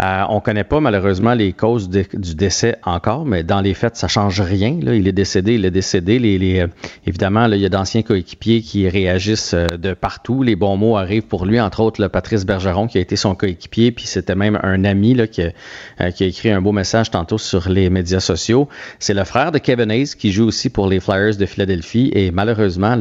[0.00, 4.08] Euh, on connaît pas malheureusement les causes du décès encore, mais dans les faits, ça
[4.08, 4.76] change rien.
[4.82, 6.18] Il est décédé, il est décédé.
[6.60, 6.66] Euh,
[7.06, 10.42] évidemment, il y a d'anciens coéquipiers qui réagissent euh, de partout.
[10.42, 13.92] Les bons mots arrivent pour lui, entre autres Patrice Bergeron qui a été son coéquipier,
[13.92, 18.20] puis c'était même un ami qui, a- écrit un beau message tantôt sur les médias
[18.20, 18.68] sociaux.
[18.98, 22.30] C'est le frère de Kevin Hayes qui joue aussi pour les Flyers de Philadelphie et
[22.32, 22.98] malheureusement,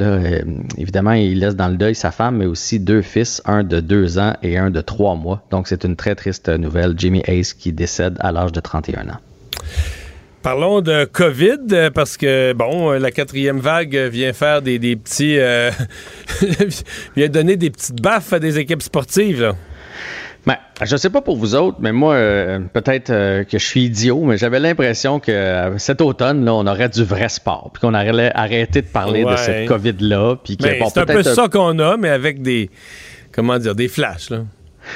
[0.78, 4.20] évidemment, il laisse dans le deuil sa femme, mais aussi deux fils, un de deux
[4.20, 5.42] ans et un de trois mois.
[5.50, 6.83] Donc c'est une très triste nouvelle.
[6.96, 9.20] Jimmy Hayes qui décède à l'âge de 31 ans.
[10.42, 14.98] Parlons de COVID, euh, parce que, bon, euh, la quatrième vague vient faire des, des
[14.98, 15.40] petits...
[15.40, 15.72] euh,
[17.16, 19.54] vient donner des petites baffes à des équipes sportives, là.
[20.46, 23.86] Ben, je sais pas pour vous autres, mais moi, euh, peut-être euh, que je suis
[23.86, 27.80] idiot, mais j'avais l'impression que euh, cet automne, là, on aurait du vrai sport, puis
[27.80, 31.80] qu'on aurait arrêté de parler de cette COVID-là, Ben, bon, c'est un peu ça qu'on
[31.80, 32.70] a, mais avec des...
[33.32, 33.74] Comment dire?
[33.74, 34.44] Des flashs, là.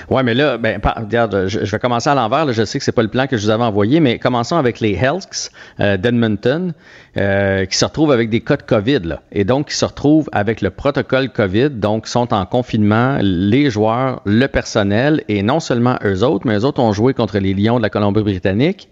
[0.10, 2.46] Ouais, mais là, ben, regarde, je, vais commencer à l'envers.
[2.46, 2.52] là.
[2.52, 4.80] Je sais que c'est pas le plan que je vous avais envoyé, mais commençons avec
[4.80, 6.74] les Helks euh, d'Edmonton
[7.18, 10.62] euh, qui se retrouvent avec des cas de COVID, et donc qui se retrouvent avec
[10.62, 16.24] le protocole COVID, donc sont en confinement les joueurs, le personnel, et non seulement eux
[16.24, 18.90] autres, mais eux autres ont joué contre les Lions de la Colombie-Britannique.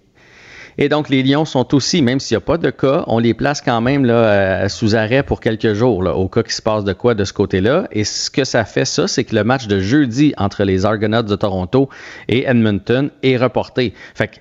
[0.78, 3.34] Et donc, les Lions sont aussi, même s'il n'y a pas de cas, on les
[3.34, 6.94] place quand même euh, sous arrêt pour quelques jours, au cas qu'il se passe de
[6.94, 7.88] quoi de ce côté-là.
[7.92, 11.22] Et ce que ça fait, ça, c'est que le match de jeudi entre les Argonauts
[11.22, 11.90] de Toronto
[12.28, 13.94] et Edmonton est reporté.
[14.14, 14.36] Fait que,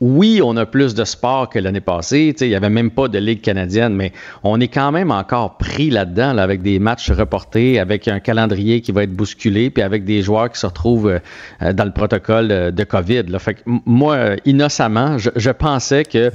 [0.00, 2.34] oui, on a plus de sport que l'année passée.
[2.40, 4.12] Il n'y avait même pas de Ligue canadienne, mais
[4.42, 8.80] on est quand même encore pris là-dedans là, avec des matchs reportés, avec un calendrier
[8.80, 11.18] qui va être bousculé, puis avec des joueurs qui se retrouvent euh,
[11.62, 13.24] euh, dans le protocole euh, de COVID.
[13.38, 16.30] Fait que, moi, innocemment, je, pensais que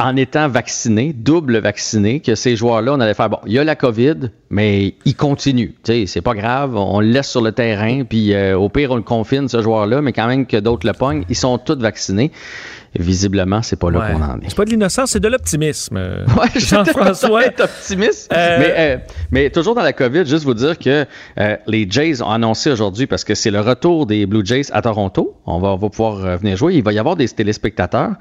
[0.00, 3.64] en étant vacciné, double vacciné, que ces joueurs-là, on allait faire, bon, il y a
[3.64, 5.74] la COVID, mais il continue.
[5.84, 9.02] C'est pas grave, on le laisse sur le terrain, puis euh, au pire, on le
[9.02, 12.30] confine, ce joueur-là, mais quand même que d'autres le pognent, ils sont tous vaccinés.
[12.98, 14.12] Visiblement, c'est pas là Ouais.
[14.12, 14.48] qu'on en est.
[14.48, 15.96] C'est pas de l'innocence, c'est de l'optimisme.
[15.96, 17.44] euh, Ouais, je Jean-François.
[17.46, 18.32] être optimiste.
[18.34, 18.96] Euh, Mais, euh,
[19.30, 21.06] mais toujours dans la COVID, juste vous dire que
[21.38, 24.82] euh, les Jays ont annoncé aujourd'hui, parce que c'est le retour des Blue Jays à
[24.82, 26.74] Toronto, on va, on va pouvoir venir jouer.
[26.74, 28.12] Il va y avoir des téléspectateurs,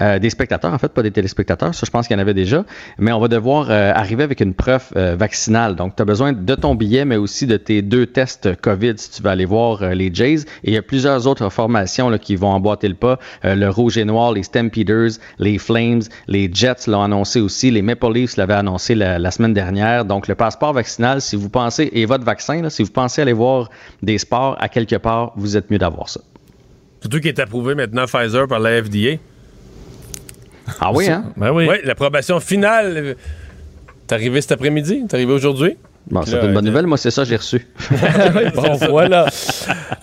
[0.00, 2.34] euh, des spectateurs en fait, pas des téléspectateurs, ça je pense qu'il y en avait
[2.34, 2.64] déjà,
[2.98, 5.76] mais on va devoir euh, arriver avec une preuve euh, vaccinale.
[5.76, 9.10] Donc tu as besoin de ton billet, mais aussi de tes deux tests COVID si
[9.10, 10.40] tu veux aller voir euh, les Jays.
[10.64, 13.18] Et il y a plusieurs autres formations là, qui vont emboîter le pas.
[13.44, 17.82] Euh, le Rouge et Noir, les Stampeders, les Flames, les Jets l'ont annoncé aussi, les
[17.82, 20.04] Maple Leafs l'avaient annoncé la, la semaine dernière.
[20.04, 23.32] Donc le passeport vaccinal, si vous pensez, et votre vaccin, là, si vous pensez aller
[23.32, 23.70] voir
[24.02, 26.20] des sports à quelque part, vous êtes mieux d'avoir ça.
[27.00, 29.18] Surtout qu'il est approuvé maintenant Pfizer par la FDA.
[30.80, 31.32] Ah oui, hein?
[31.36, 31.66] Ben oui.
[31.68, 33.16] Oui, l'approbation finale.
[34.06, 35.04] T'es arrivé cet après-midi?
[35.08, 35.76] T'es arrivé aujourd'hui?
[36.08, 36.86] Bon, c'est une bonne euh, nouvelle.
[36.86, 37.66] Moi, c'est ça, j'ai reçu.
[38.54, 39.26] bon, voilà.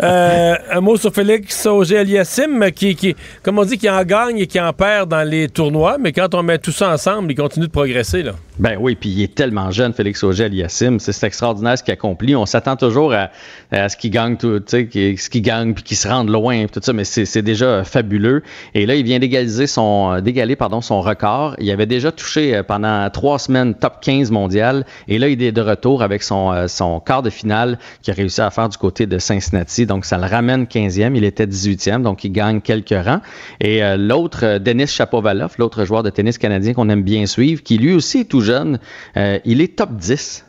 [0.01, 4.47] Euh, un mot sur Félix Auger-Aliassime, qui, qui, comme on dit, qui en gagne et
[4.47, 7.67] qui en perd dans les tournois, mais quand on met tout ça ensemble, il continue
[7.67, 8.21] de progresser.
[8.21, 8.33] Là.
[8.59, 10.99] Ben oui, puis il est tellement jeune, Félix Auger-Aliassime.
[10.99, 12.35] C'est extraordinaire ce qu'il accomplit.
[12.35, 13.29] On s'attend toujours à,
[13.71, 16.93] ce qu'il gagne tout, sais, ce qu'il gagne puis qu'il se rende loin, tout ça,
[16.93, 18.43] mais c'est déjà fabuleux.
[18.75, 21.55] Et là, il vient d'égaliser son, d'égaler, pardon, son record.
[21.59, 24.85] Il avait déjà touché euh, pendant trois semaines top 15 mondial.
[25.07, 28.15] Et là, il est de retour avec son, euh, son quart de finale qu'il a
[28.15, 29.87] réussi à faire du côté de Cincinnati.
[29.87, 31.15] Donc, ça le ramène 15e.
[31.15, 33.21] Il était 18e, donc il gagne quelques rangs.
[33.59, 37.79] Et euh, l'autre, Denis Chapovalov, l'autre joueur de tennis canadien qu'on aime bien suivre, qui
[37.79, 38.79] lui aussi est tout jeune,
[39.15, 40.45] il est top 10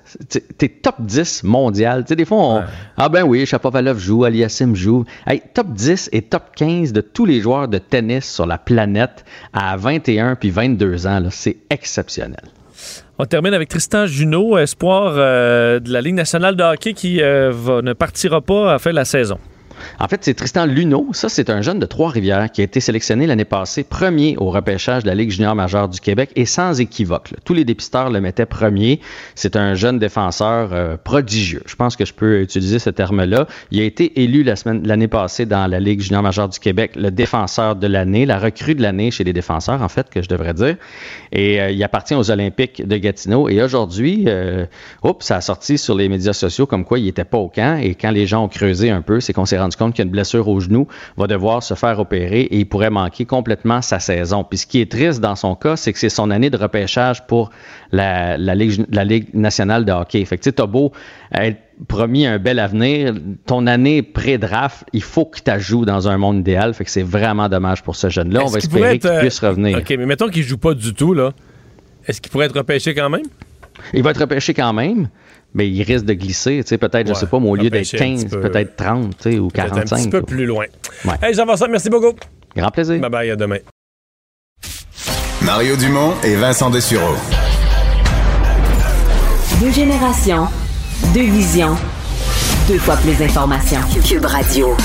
[0.59, 2.05] t'es top 10 mondial.
[2.05, 2.62] Tu sais, des fois, on,
[2.97, 5.05] ah ben oui, Chapovalov joue, Aliassim joue.
[5.27, 9.25] Hey, top 10 et top 15 de tous les joueurs de tennis sur la planète
[9.53, 12.43] à 21 puis 22 ans, c'est exceptionnel.
[13.19, 17.81] On termine avec Tristan Junot, espoir euh, de la Ligue nationale de hockey qui euh,
[17.83, 19.39] ne partira pas à faire la saison.
[19.98, 21.09] En fait, c'est Tristan Luneau.
[21.12, 25.02] Ça, c'est un jeune de Trois-Rivières qui a été sélectionné l'année passée premier au repêchage
[25.02, 27.35] de la Ligue junior majeure du Québec et sans équivoque.
[27.44, 29.01] Tous les dépisteurs le mettaient premier.
[29.35, 31.62] C'est un jeune défenseur euh, prodigieux.
[31.66, 33.47] Je pense que je peux utiliser ce terme-là.
[33.70, 36.93] Il a été élu la semaine, l'année passée dans la Ligue junior majeure du Québec
[36.97, 40.28] le défenseur de l'année, la recrue de l'année chez les défenseurs, en fait, que je
[40.28, 40.77] devrais dire.
[41.32, 43.48] Et euh, il appartient aux Olympiques de Gatineau.
[43.48, 44.66] Et aujourd'hui, euh,
[45.20, 47.78] ça a sorti sur les médias sociaux comme quoi il n'était pas au camp.
[47.81, 50.05] Et quand les gens ont creusé un peu, c'est qu'on s'est rendu compte qu'il y
[50.05, 50.87] a une blessure au genou,
[51.17, 54.45] va devoir se faire opérer et il pourrait manquer complètement sa saison.
[54.45, 57.27] Puis ce qui est triste dans son cas, c'est que c'est son année de repêchage
[57.27, 57.51] pour
[57.93, 60.25] la, Ligue, la Ligue nationale de hockey.
[60.25, 60.93] Fait que tu as beau
[61.33, 63.15] être promis un bel avenir,
[63.47, 66.75] ton année pré-draft, il faut que tu joues dans un monde idéal.
[66.75, 68.43] Fait que c'est vraiment dommage pour ce jeune-là.
[68.45, 69.79] On va espérer qu'il puisse revenir.
[69.79, 71.33] OK, mais mettons qu'il joue pas du tout, là.
[72.07, 73.25] Est-ce qu'il pourrait être repêché quand même?
[73.93, 75.09] Il va être repêché quand même
[75.55, 77.71] mais il risque de glisser, tu sais, peut-être, je je sais pas, mais au lieu
[77.71, 79.97] d'être 15, peut-être 30, tu sais, ou 45.
[79.97, 80.67] Un petit peu plus loin.
[81.23, 82.13] Hey, Jean-Vincent, merci beaucoup.
[82.57, 83.01] Grand plaisir.
[83.01, 83.59] Bye bye, à demain.
[85.43, 87.15] Mario Dumont et Vincent Dessureau.
[89.61, 90.47] Deux générations,
[91.13, 91.77] deux visions,
[92.67, 93.81] deux fois plus d'informations.
[94.05, 94.77] Cube Radio.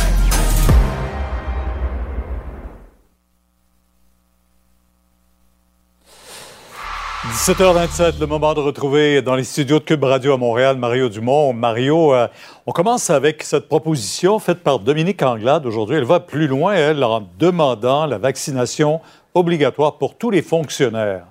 [7.31, 11.53] 17h27, le moment de retrouver dans les studios de Cube Radio à Montréal Mario Dumont.
[11.53, 12.27] Mario, euh,
[12.65, 15.97] on commence avec cette proposition faite par Dominique Anglade aujourd'hui.
[15.97, 18.99] Elle va plus loin, elle, en demandant la vaccination
[19.35, 21.25] obligatoire pour tous les fonctionnaires.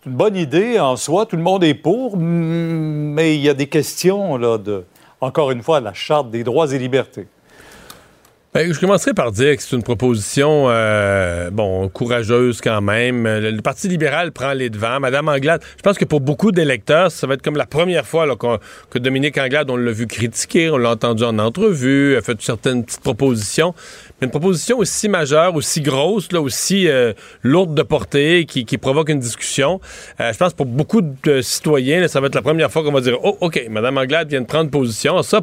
[0.00, 3.54] C'est une bonne idée en soi, tout le monde est pour, mais il y a
[3.54, 4.84] des questions, là, de,
[5.20, 7.26] encore une fois, la Charte des droits et libertés.
[8.52, 13.22] Ben, je commencerai par dire que c'est une proposition, euh, bon, courageuse quand même.
[13.24, 14.98] Le, Parti libéral prend les devants.
[14.98, 18.26] Madame Anglade, je pense que pour beaucoup d'électeurs, ça va être comme la première fois
[18.26, 22.42] là, que Dominique Anglade, on l'a vu critiquer, on l'a entendu en entrevue, a fait
[22.42, 23.72] certaines petites propositions
[24.20, 29.18] une proposition aussi majeure, aussi grosse, là, aussi euh, lourde de portée, qui, provoque une
[29.18, 29.80] discussion,
[30.20, 33.00] euh, je pense pour beaucoup de citoyens, ça va être la première fois qu'on va
[33.00, 35.22] dire Oh, OK, Mme Anglade vient de prendre position.
[35.22, 35.40] Ça,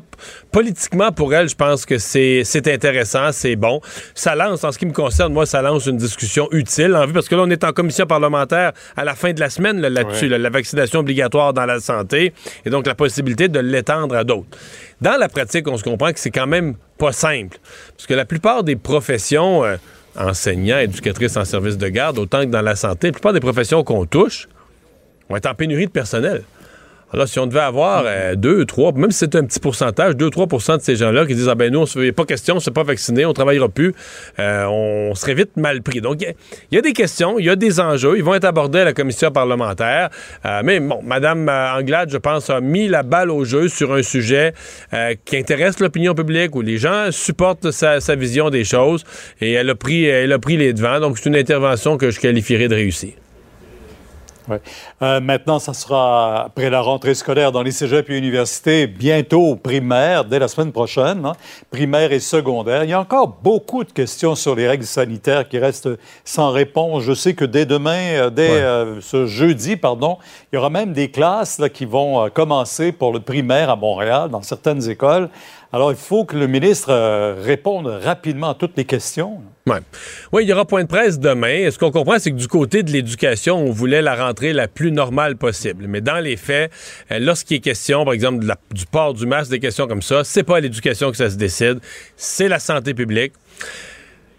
[0.51, 3.81] politiquement, pour elle, je pense que c'est intéressant, c'est bon.
[4.15, 7.13] Ça lance, en ce qui me concerne, moi, ça lance une discussion utile en vue,
[7.13, 10.27] parce que là, on est en commission parlementaire à la fin de la semaine là-dessus,
[10.27, 12.33] la vaccination obligatoire dans la santé,
[12.65, 14.57] et donc la possibilité de l'étendre à d'autres.
[15.01, 17.57] Dans la pratique, on se comprend que c'est quand même pas simple.
[17.95, 19.77] Parce que la plupart des professions, euh,
[20.17, 23.83] enseignants, éducatrices en service de garde, autant que dans la santé, la plupart des professions
[23.83, 24.47] qu'on touche,
[25.29, 26.43] vont être en pénurie de personnel.
[27.13, 28.03] Alors, si on devait avoir
[28.35, 31.47] 2, euh, 3, même si c'est un petit pourcentage, 2-3% de ces gens-là qui disent
[31.47, 33.33] Ah ben nous, il n'y a pas question, on ne s'est pas vacciné, on ne
[33.33, 33.93] travaillera plus,
[34.39, 36.01] euh, on serait vite mal pris.
[36.01, 36.35] Donc, il
[36.75, 38.91] y, a des questions, il y a des enjeux, ils vont être abordés à la
[38.91, 40.09] commission parlementaire.
[40.45, 44.03] Euh, mais bon, Mme Anglade, je pense, a mis la balle au jeu sur un
[44.03, 44.53] sujet
[45.23, 49.05] qui intéresse l'opinion publique, où les gens supportent sa, sa, vision des choses,
[49.39, 50.99] et elle a pris, elle a pris les devants.
[50.99, 53.15] Donc, c'est une intervention que je qualifierais de réussie.
[55.01, 60.25] Euh, maintenant, ça sera après la rentrée scolaire dans les cégeps et universités, bientôt primaire,
[60.25, 61.33] dès la semaine prochaine, hein,
[61.71, 62.83] primaire et secondaire.
[62.83, 65.89] Il y a encore beaucoup de questions sur les règles sanitaires qui restent
[66.23, 67.03] sans réponse.
[67.03, 70.17] Je sais que dès demain, euh, dès euh, ce jeudi, pardon,
[70.51, 74.29] il y aura même des classes là, qui vont commencer pour le primaire à Montréal,
[74.29, 75.29] dans certaines écoles.
[75.77, 79.43] Alors, il faut que le ministre euh, réponde rapidement à toutes les questions.
[80.31, 81.69] Oui, il y aura point de presse demain.
[81.69, 84.91] Ce qu'on comprend, c'est que du côté de l'éducation, on voulait la rentrée la plus
[84.91, 85.85] normale possible.
[85.87, 86.71] Mais dans les faits,
[87.11, 90.41] euh, lorsqu'il est question, par exemple, du port du masque, des questions comme ça, c'est
[90.41, 91.77] pas l'éducation que ça se décide,
[92.15, 93.33] c'est la santé publique.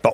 [0.02, 0.10] Bon,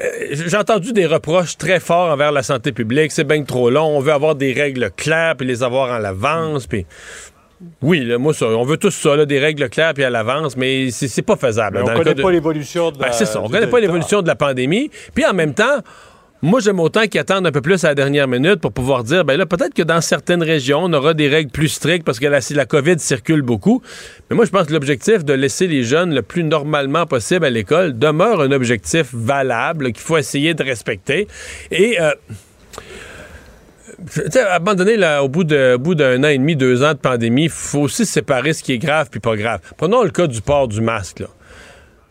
[0.00, 3.10] euh, j'ai entendu des reproches très forts envers la santé publique.
[3.10, 3.96] C'est bien trop long.
[3.96, 6.68] On veut avoir des règles claires puis les avoir en avance.
[6.68, 6.86] Puis
[7.80, 10.56] Oui, là, moi, ça, on veut tous ça, là, des règles claires puis à l'avance,
[10.56, 11.78] mais c'est pas faisable.
[11.84, 13.06] On ne connaît de- pas l'évolution de la.
[13.08, 14.90] Ben, c'est ça, on connaît pas l'évolution de la pandémie.
[15.14, 15.78] Puis en même temps,
[16.44, 19.24] moi, j'aime autant qu'ils attendent un peu plus à la dernière minute pour pouvoir dire,
[19.24, 22.26] ben là, peut-être que dans certaines régions, on aura des règles plus strictes parce que
[22.26, 23.80] la, si la COVID circule beaucoup.
[24.28, 27.50] Mais moi, je pense que l'objectif de laisser les jeunes le plus normalement possible à
[27.50, 31.28] l'école demeure un objectif valable qu'il faut essayer de respecter.
[31.70, 32.00] Et...
[32.00, 32.10] euh,
[34.08, 37.50] sais, à au bout au bout d'un an et demi, deux ans de pandémie, il
[37.50, 39.60] faut aussi séparer ce qui est grave puis pas grave.
[39.76, 41.22] Prenons le cas du port du masque.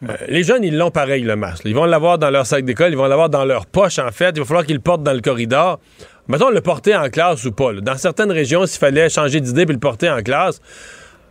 [0.10, 1.64] Euh, les jeunes, ils l'ont pareil, le masque.
[1.66, 4.32] Ils vont l'avoir dans leur sac d'école, ils vont l'avoir dans leur poche, en fait.
[4.36, 5.80] Il va falloir qu'ils le portent dans le corridor.
[6.28, 7.74] Mettons, le porter en classe ou pas.
[7.74, 10.60] Dans certaines régions, s'il fallait changer d'idée puis le porter en classe,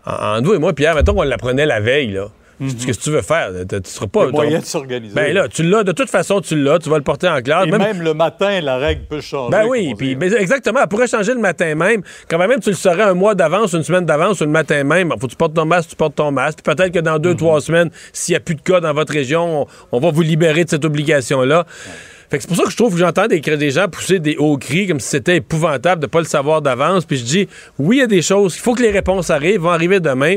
[0.07, 2.20] en, en et moi, Pierre, mettons qu'on l'apprenait la veille.
[2.61, 3.51] Qu'est-ce que tu veux faire?
[3.69, 4.27] Tu tu seras pas...
[4.28, 5.15] Moyen de s'organiser.
[5.15, 5.82] Ben là, tu l'as.
[5.82, 6.78] De toute façon, tu l'as.
[6.78, 7.66] Tu vas le porter en classe.
[7.66, 9.51] Et même, le matin, la règle peut changer.
[9.51, 10.81] Ben oui, puis ben, exactement.
[10.82, 12.03] Elle pourrait changer le matin même.
[12.28, 15.11] Quand même, tu le saurais un mois d'avance, une semaine d'avance, ou le matin même.
[15.19, 16.61] Faut que tu portes ton masque, tu portes ton masque.
[16.62, 19.12] Puis peut-être que dans deux, trois semaines, s'il n'y a plus de cas dans votre
[19.12, 21.65] région, on, on va vous libérer de cette obligation-là.
[22.31, 24.36] Fait que c'est pour ça que je trouve que j'entends des, des gens pousser des
[24.36, 27.05] hauts cris comme si c'était épouvantable de pas le savoir d'avance.
[27.05, 27.48] Puis je dis,
[27.78, 28.55] oui, il y a des choses.
[28.55, 30.36] Il faut que les réponses arrivent, vont arriver demain.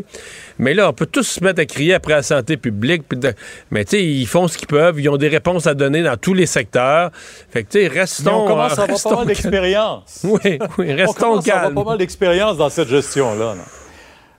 [0.58, 3.04] Mais là, on peut tous se mettre à crier après la santé publique.
[3.08, 3.34] puis de-
[3.70, 5.00] Mais tu sais, ils font ce qu'ils peuvent.
[5.00, 7.12] Ils ont des réponses à donner dans tous les secteurs.
[7.52, 8.24] Fait que tu sais, restons.
[8.26, 10.22] Mais on commence à avoir restons pas mal d'expérience.
[10.24, 10.40] Oui,
[10.80, 11.76] oui, On restons commence à avoir calmes.
[11.76, 13.56] pas mal d'expérience dans cette gestion-là.
[13.56, 13.64] là.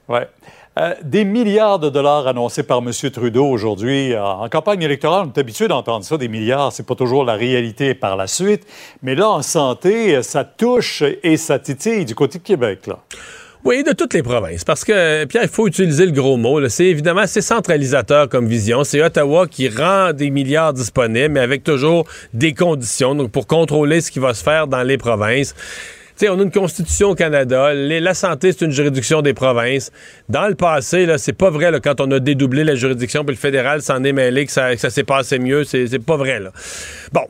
[0.09, 0.29] Ouais.
[0.77, 2.91] Euh, des milliards de dollars annoncés par M.
[3.11, 4.17] Trudeau aujourd'hui.
[4.17, 6.73] En, en campagne électorale, on est habitué d'entendre ça, des milliards.
[6.73, 8.67] C'est pas toujours la réalité par la suite.
[9.03, 12.81] Mais là, en santé, ça touche et ça titille du côté de Québec.
[13.65, 14.63] Oui, de toutes les provinces.
[14.63, 16.69] Parce que, Pierre, il faut utiliser le gros mot.
[16.69, 18.85] C'est évidemment assez centralisateur comme vision.
[18.85, 24.11] C'est Ottawa qui rend des milliards disponibles, mais avec toujours des conditions pour contrôler ce
[24.11, 25.55] qui va se faire dans les provinces.
[26.17, 27.75] Sais, on a une constitution au Canada.
[27.75, 29.91] La santé, c'est une juridiction des provinces.
[30.29, 33.41] Dans le passé, là, c'est pas vrai quand on a dédoublé la juridiction, puis le
[33.41, 35.65] fédéral s'en est mêlé, que ça, s'est passé mieux.
[35.65, 36.41] C'est pas vrai.
[37.13, 37.27] Bon,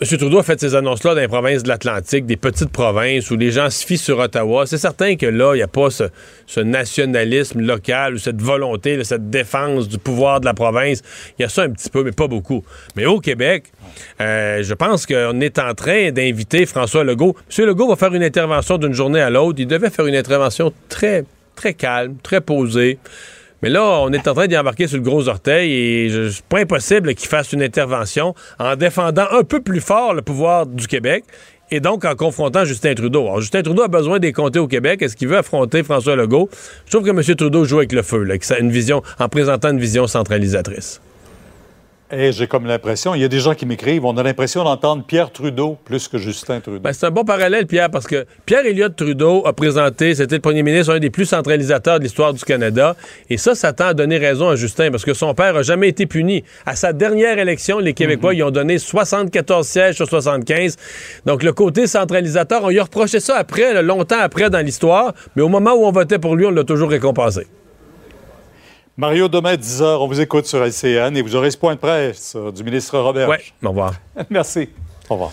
[0.00, 0.06] M.
[0.16, 3.50] Trudeau a fait ces annonces-là dans les provinces de l'Atlantique, des petites provinces où les
[3.50, 4.64] gens se fient sur Ottawa.
[4.64, 9.02] C'est certain que là, il n'y a pas ce, nationalisme local ou cette volonté, là,
[9.02, 11.02] cette défense du pouvoir de la province.
[11.36, 12.62] Il y a ça un petit peu, mais pas beaucoup.
[12.94, 13.72] Mais au Québec,
[14.20, 17.34] euh, je pense qu'on est en train d'inviter François Legault.
[17.58, 17.66] M.
[17.66, 19.58] Legault va faire une intervention d'une journée à l'autre.
[19.58, 21.24] Il devait faire une intervention très,
[21.56, 23.00] très calme, très posée.
[23.62, 26.60] Mais là, on est en train d'y embarquer sur le gros orteil et c'est pas
[26.60, 31.24] impossible qu'il fasse une intervention en défendant un peu plus fort le pouvoir du Québec
[31.70, 33.22] et donc en confrontant Justin Trudeau.
[33.22, 35.02] Alors, Justin Trudeau a besoin des comtés au Québec.
[35.02, 36.48] Est-ce qu'il veut affronter François Legault?
[36.86, 37.36] Je trouve que M.
[37.36, 41.00] Trudeau joue avec le feu, là, une vision, en présentant une vision centralisatrice.
[42.10, 45.04] Et j'ai comme l'impression, il y a des gens qui m'écrivent, on a l'impression d'entendre
[45.04, 46.80] Pierre Trudeau plus que Justin Trudeau.
[46.80, 50.40] Ben, c'est un bon parallèle, Pierre, parce que Pierre Elliott Trudeau a présenté, c'était le
[50.40, 52.96] premier ministre, un des plus centralisateurs de l'histoire du Canada.
[53.28, 55.88] Et ça, ça tend à donner raison à Justin, parce que son père a jamais
[55.88, 56.44] été puni.
[56.64, 60.76] À sa dernière élection, les Québécois, ils ont donné 74 sièges sur 75.
[61.26, 65.42] Donc, le côté centralisateur, on lui a reproché ça après, longtemps après dans l'histoire, mais
[65.42, 67.46] au moment où on votait pour lui, on l'a toujours récompensé.
[68.98, 71.78] Mario, demain, 10 h, on vous écoute sur LCN et vous aurez ce point de
[71.78, 73.28] presse euh, du ministre Robert.
[73.28, 73.94] Oui, au revoir.
[74.28, 74.70] Merci.
[75.08, 75.30] Au revoir.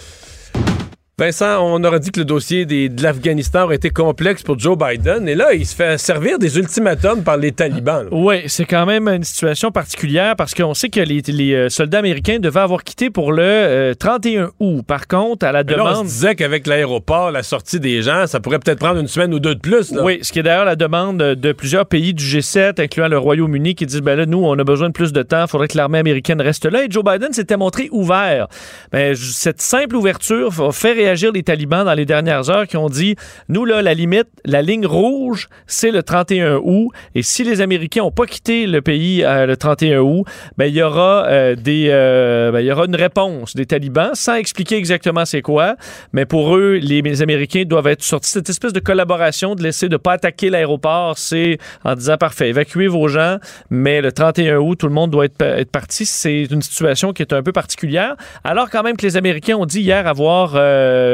[1.18, 4.78] Vincent, on aurait dit que le dossier des- de l'Afghanistan aurait été complexe pour Joe
[4.78, 5.30] Biden.
[5.30, 8.04] Et là, il se fait servir des ultimatums par les talibans.
[8.04, 8.10] là.
[8.12, 12.00] Oui, c'est quand même une situation particulière parce qu'on sait que les, les, euh, soldats
[12.00, 14.84] américains devaient avoir quitté pour le euh, 31 août.
[14.86, 16.06] Par contre, à la Mais là, on se demande.
[16.08, 19.56] disait qu'avec l'aéroport, la sortie des gens, ça pourrait peut-être prendre une semaine ou deux
[19.56, 19.94] de plus.
[19.94, 20.04] là.
[20.04, 23.76] Oui, ce qui est d'ailleurs la demande de plusieurs pays du G7, incluant le Royaume-Uni,
[23.76, 25.78] qui disent ben là, nous, on a besoin de plus de temps, il faudrait que
[25.78, 26.84] l'armée américaine reste là.
[26.84, 28.50] Et Joe Biden s'était montré ouvert.
[28.92, 32.90] Ben, j- cette simple ouverture fait réagir les talibans dans les dernières heures qui ont
[32.90, 33.16] dit
[33.48, 36.90] nous, là, la limite, la ligne rouge, c'est le 31 août.
[37.14, 40.26] Et si les Américains n'ont pas quitté le pays euh, le 31 août,
[40.58, 44.12] ben, il y aura euh, des, euh, ben, il y aura une réponse des talibans
[44.14, 45.76] sans expliquer exactement c'est quoi.
[46.12, 49.98] Mais pour eux, les, Américains doivent être sortis cette espèce de collaboration de laisser de
[49.98, 51.18] pas attaquer l'aéroport.
[51.20, 53.38] C'est en disant parfait, évacuez vos gens,
[53.70, 56.06] mais le 31 août, tout le monde doit être, pa- être parti.
[56.06, 58.16] C'est une situation qui est un peu particulière.
[58.44, 60.54] Alors quand même que les Américains ont dit hier avoir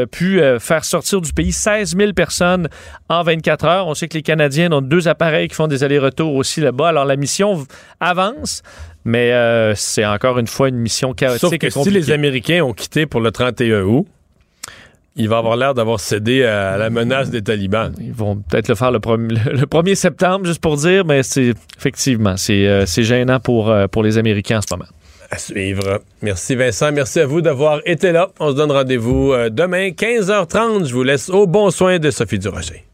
[0.05, 2.67] pu euh, faire sortir du pays 16 000 personnes
[3.09, 3.87] en 24 heures.
[3.87, 6.89] On sait que les Canadiens ont deux appareils qui font des allers-retours aussi là-bas.
[6.89, 7.65] Alors la mission
[7.99, 8.61] avance.
[9.03, 12.61] Mais euh, c'est encore une fois une mission chaotique Sauf que et si les Américains
[12.63, 14.05] ont quitté pour le 31 août,
[15.15, 17.93] il va avoir l'air d'avoir cédé à la menace des talibans.
[17.99, 21.53] Ils vont peut-être le faire le, le- le 1er septembre, juste pour dire, mais c'est
[21.77, 24.85] effectivement, c'est euh, gênant pour, euh, pour les Américains en ce moment.
[25.31, 26.01] À suivre.
[26.21, 26.91] Merci Vincent.
[26.91, 28.29] Merci à vous d'avoir été là.
[28.39, 30.85] On se donne rendez-vous euh, demain, 15h30.
[30.85, 32.90] Je vous laisse au bon soin de Sophie Durocher.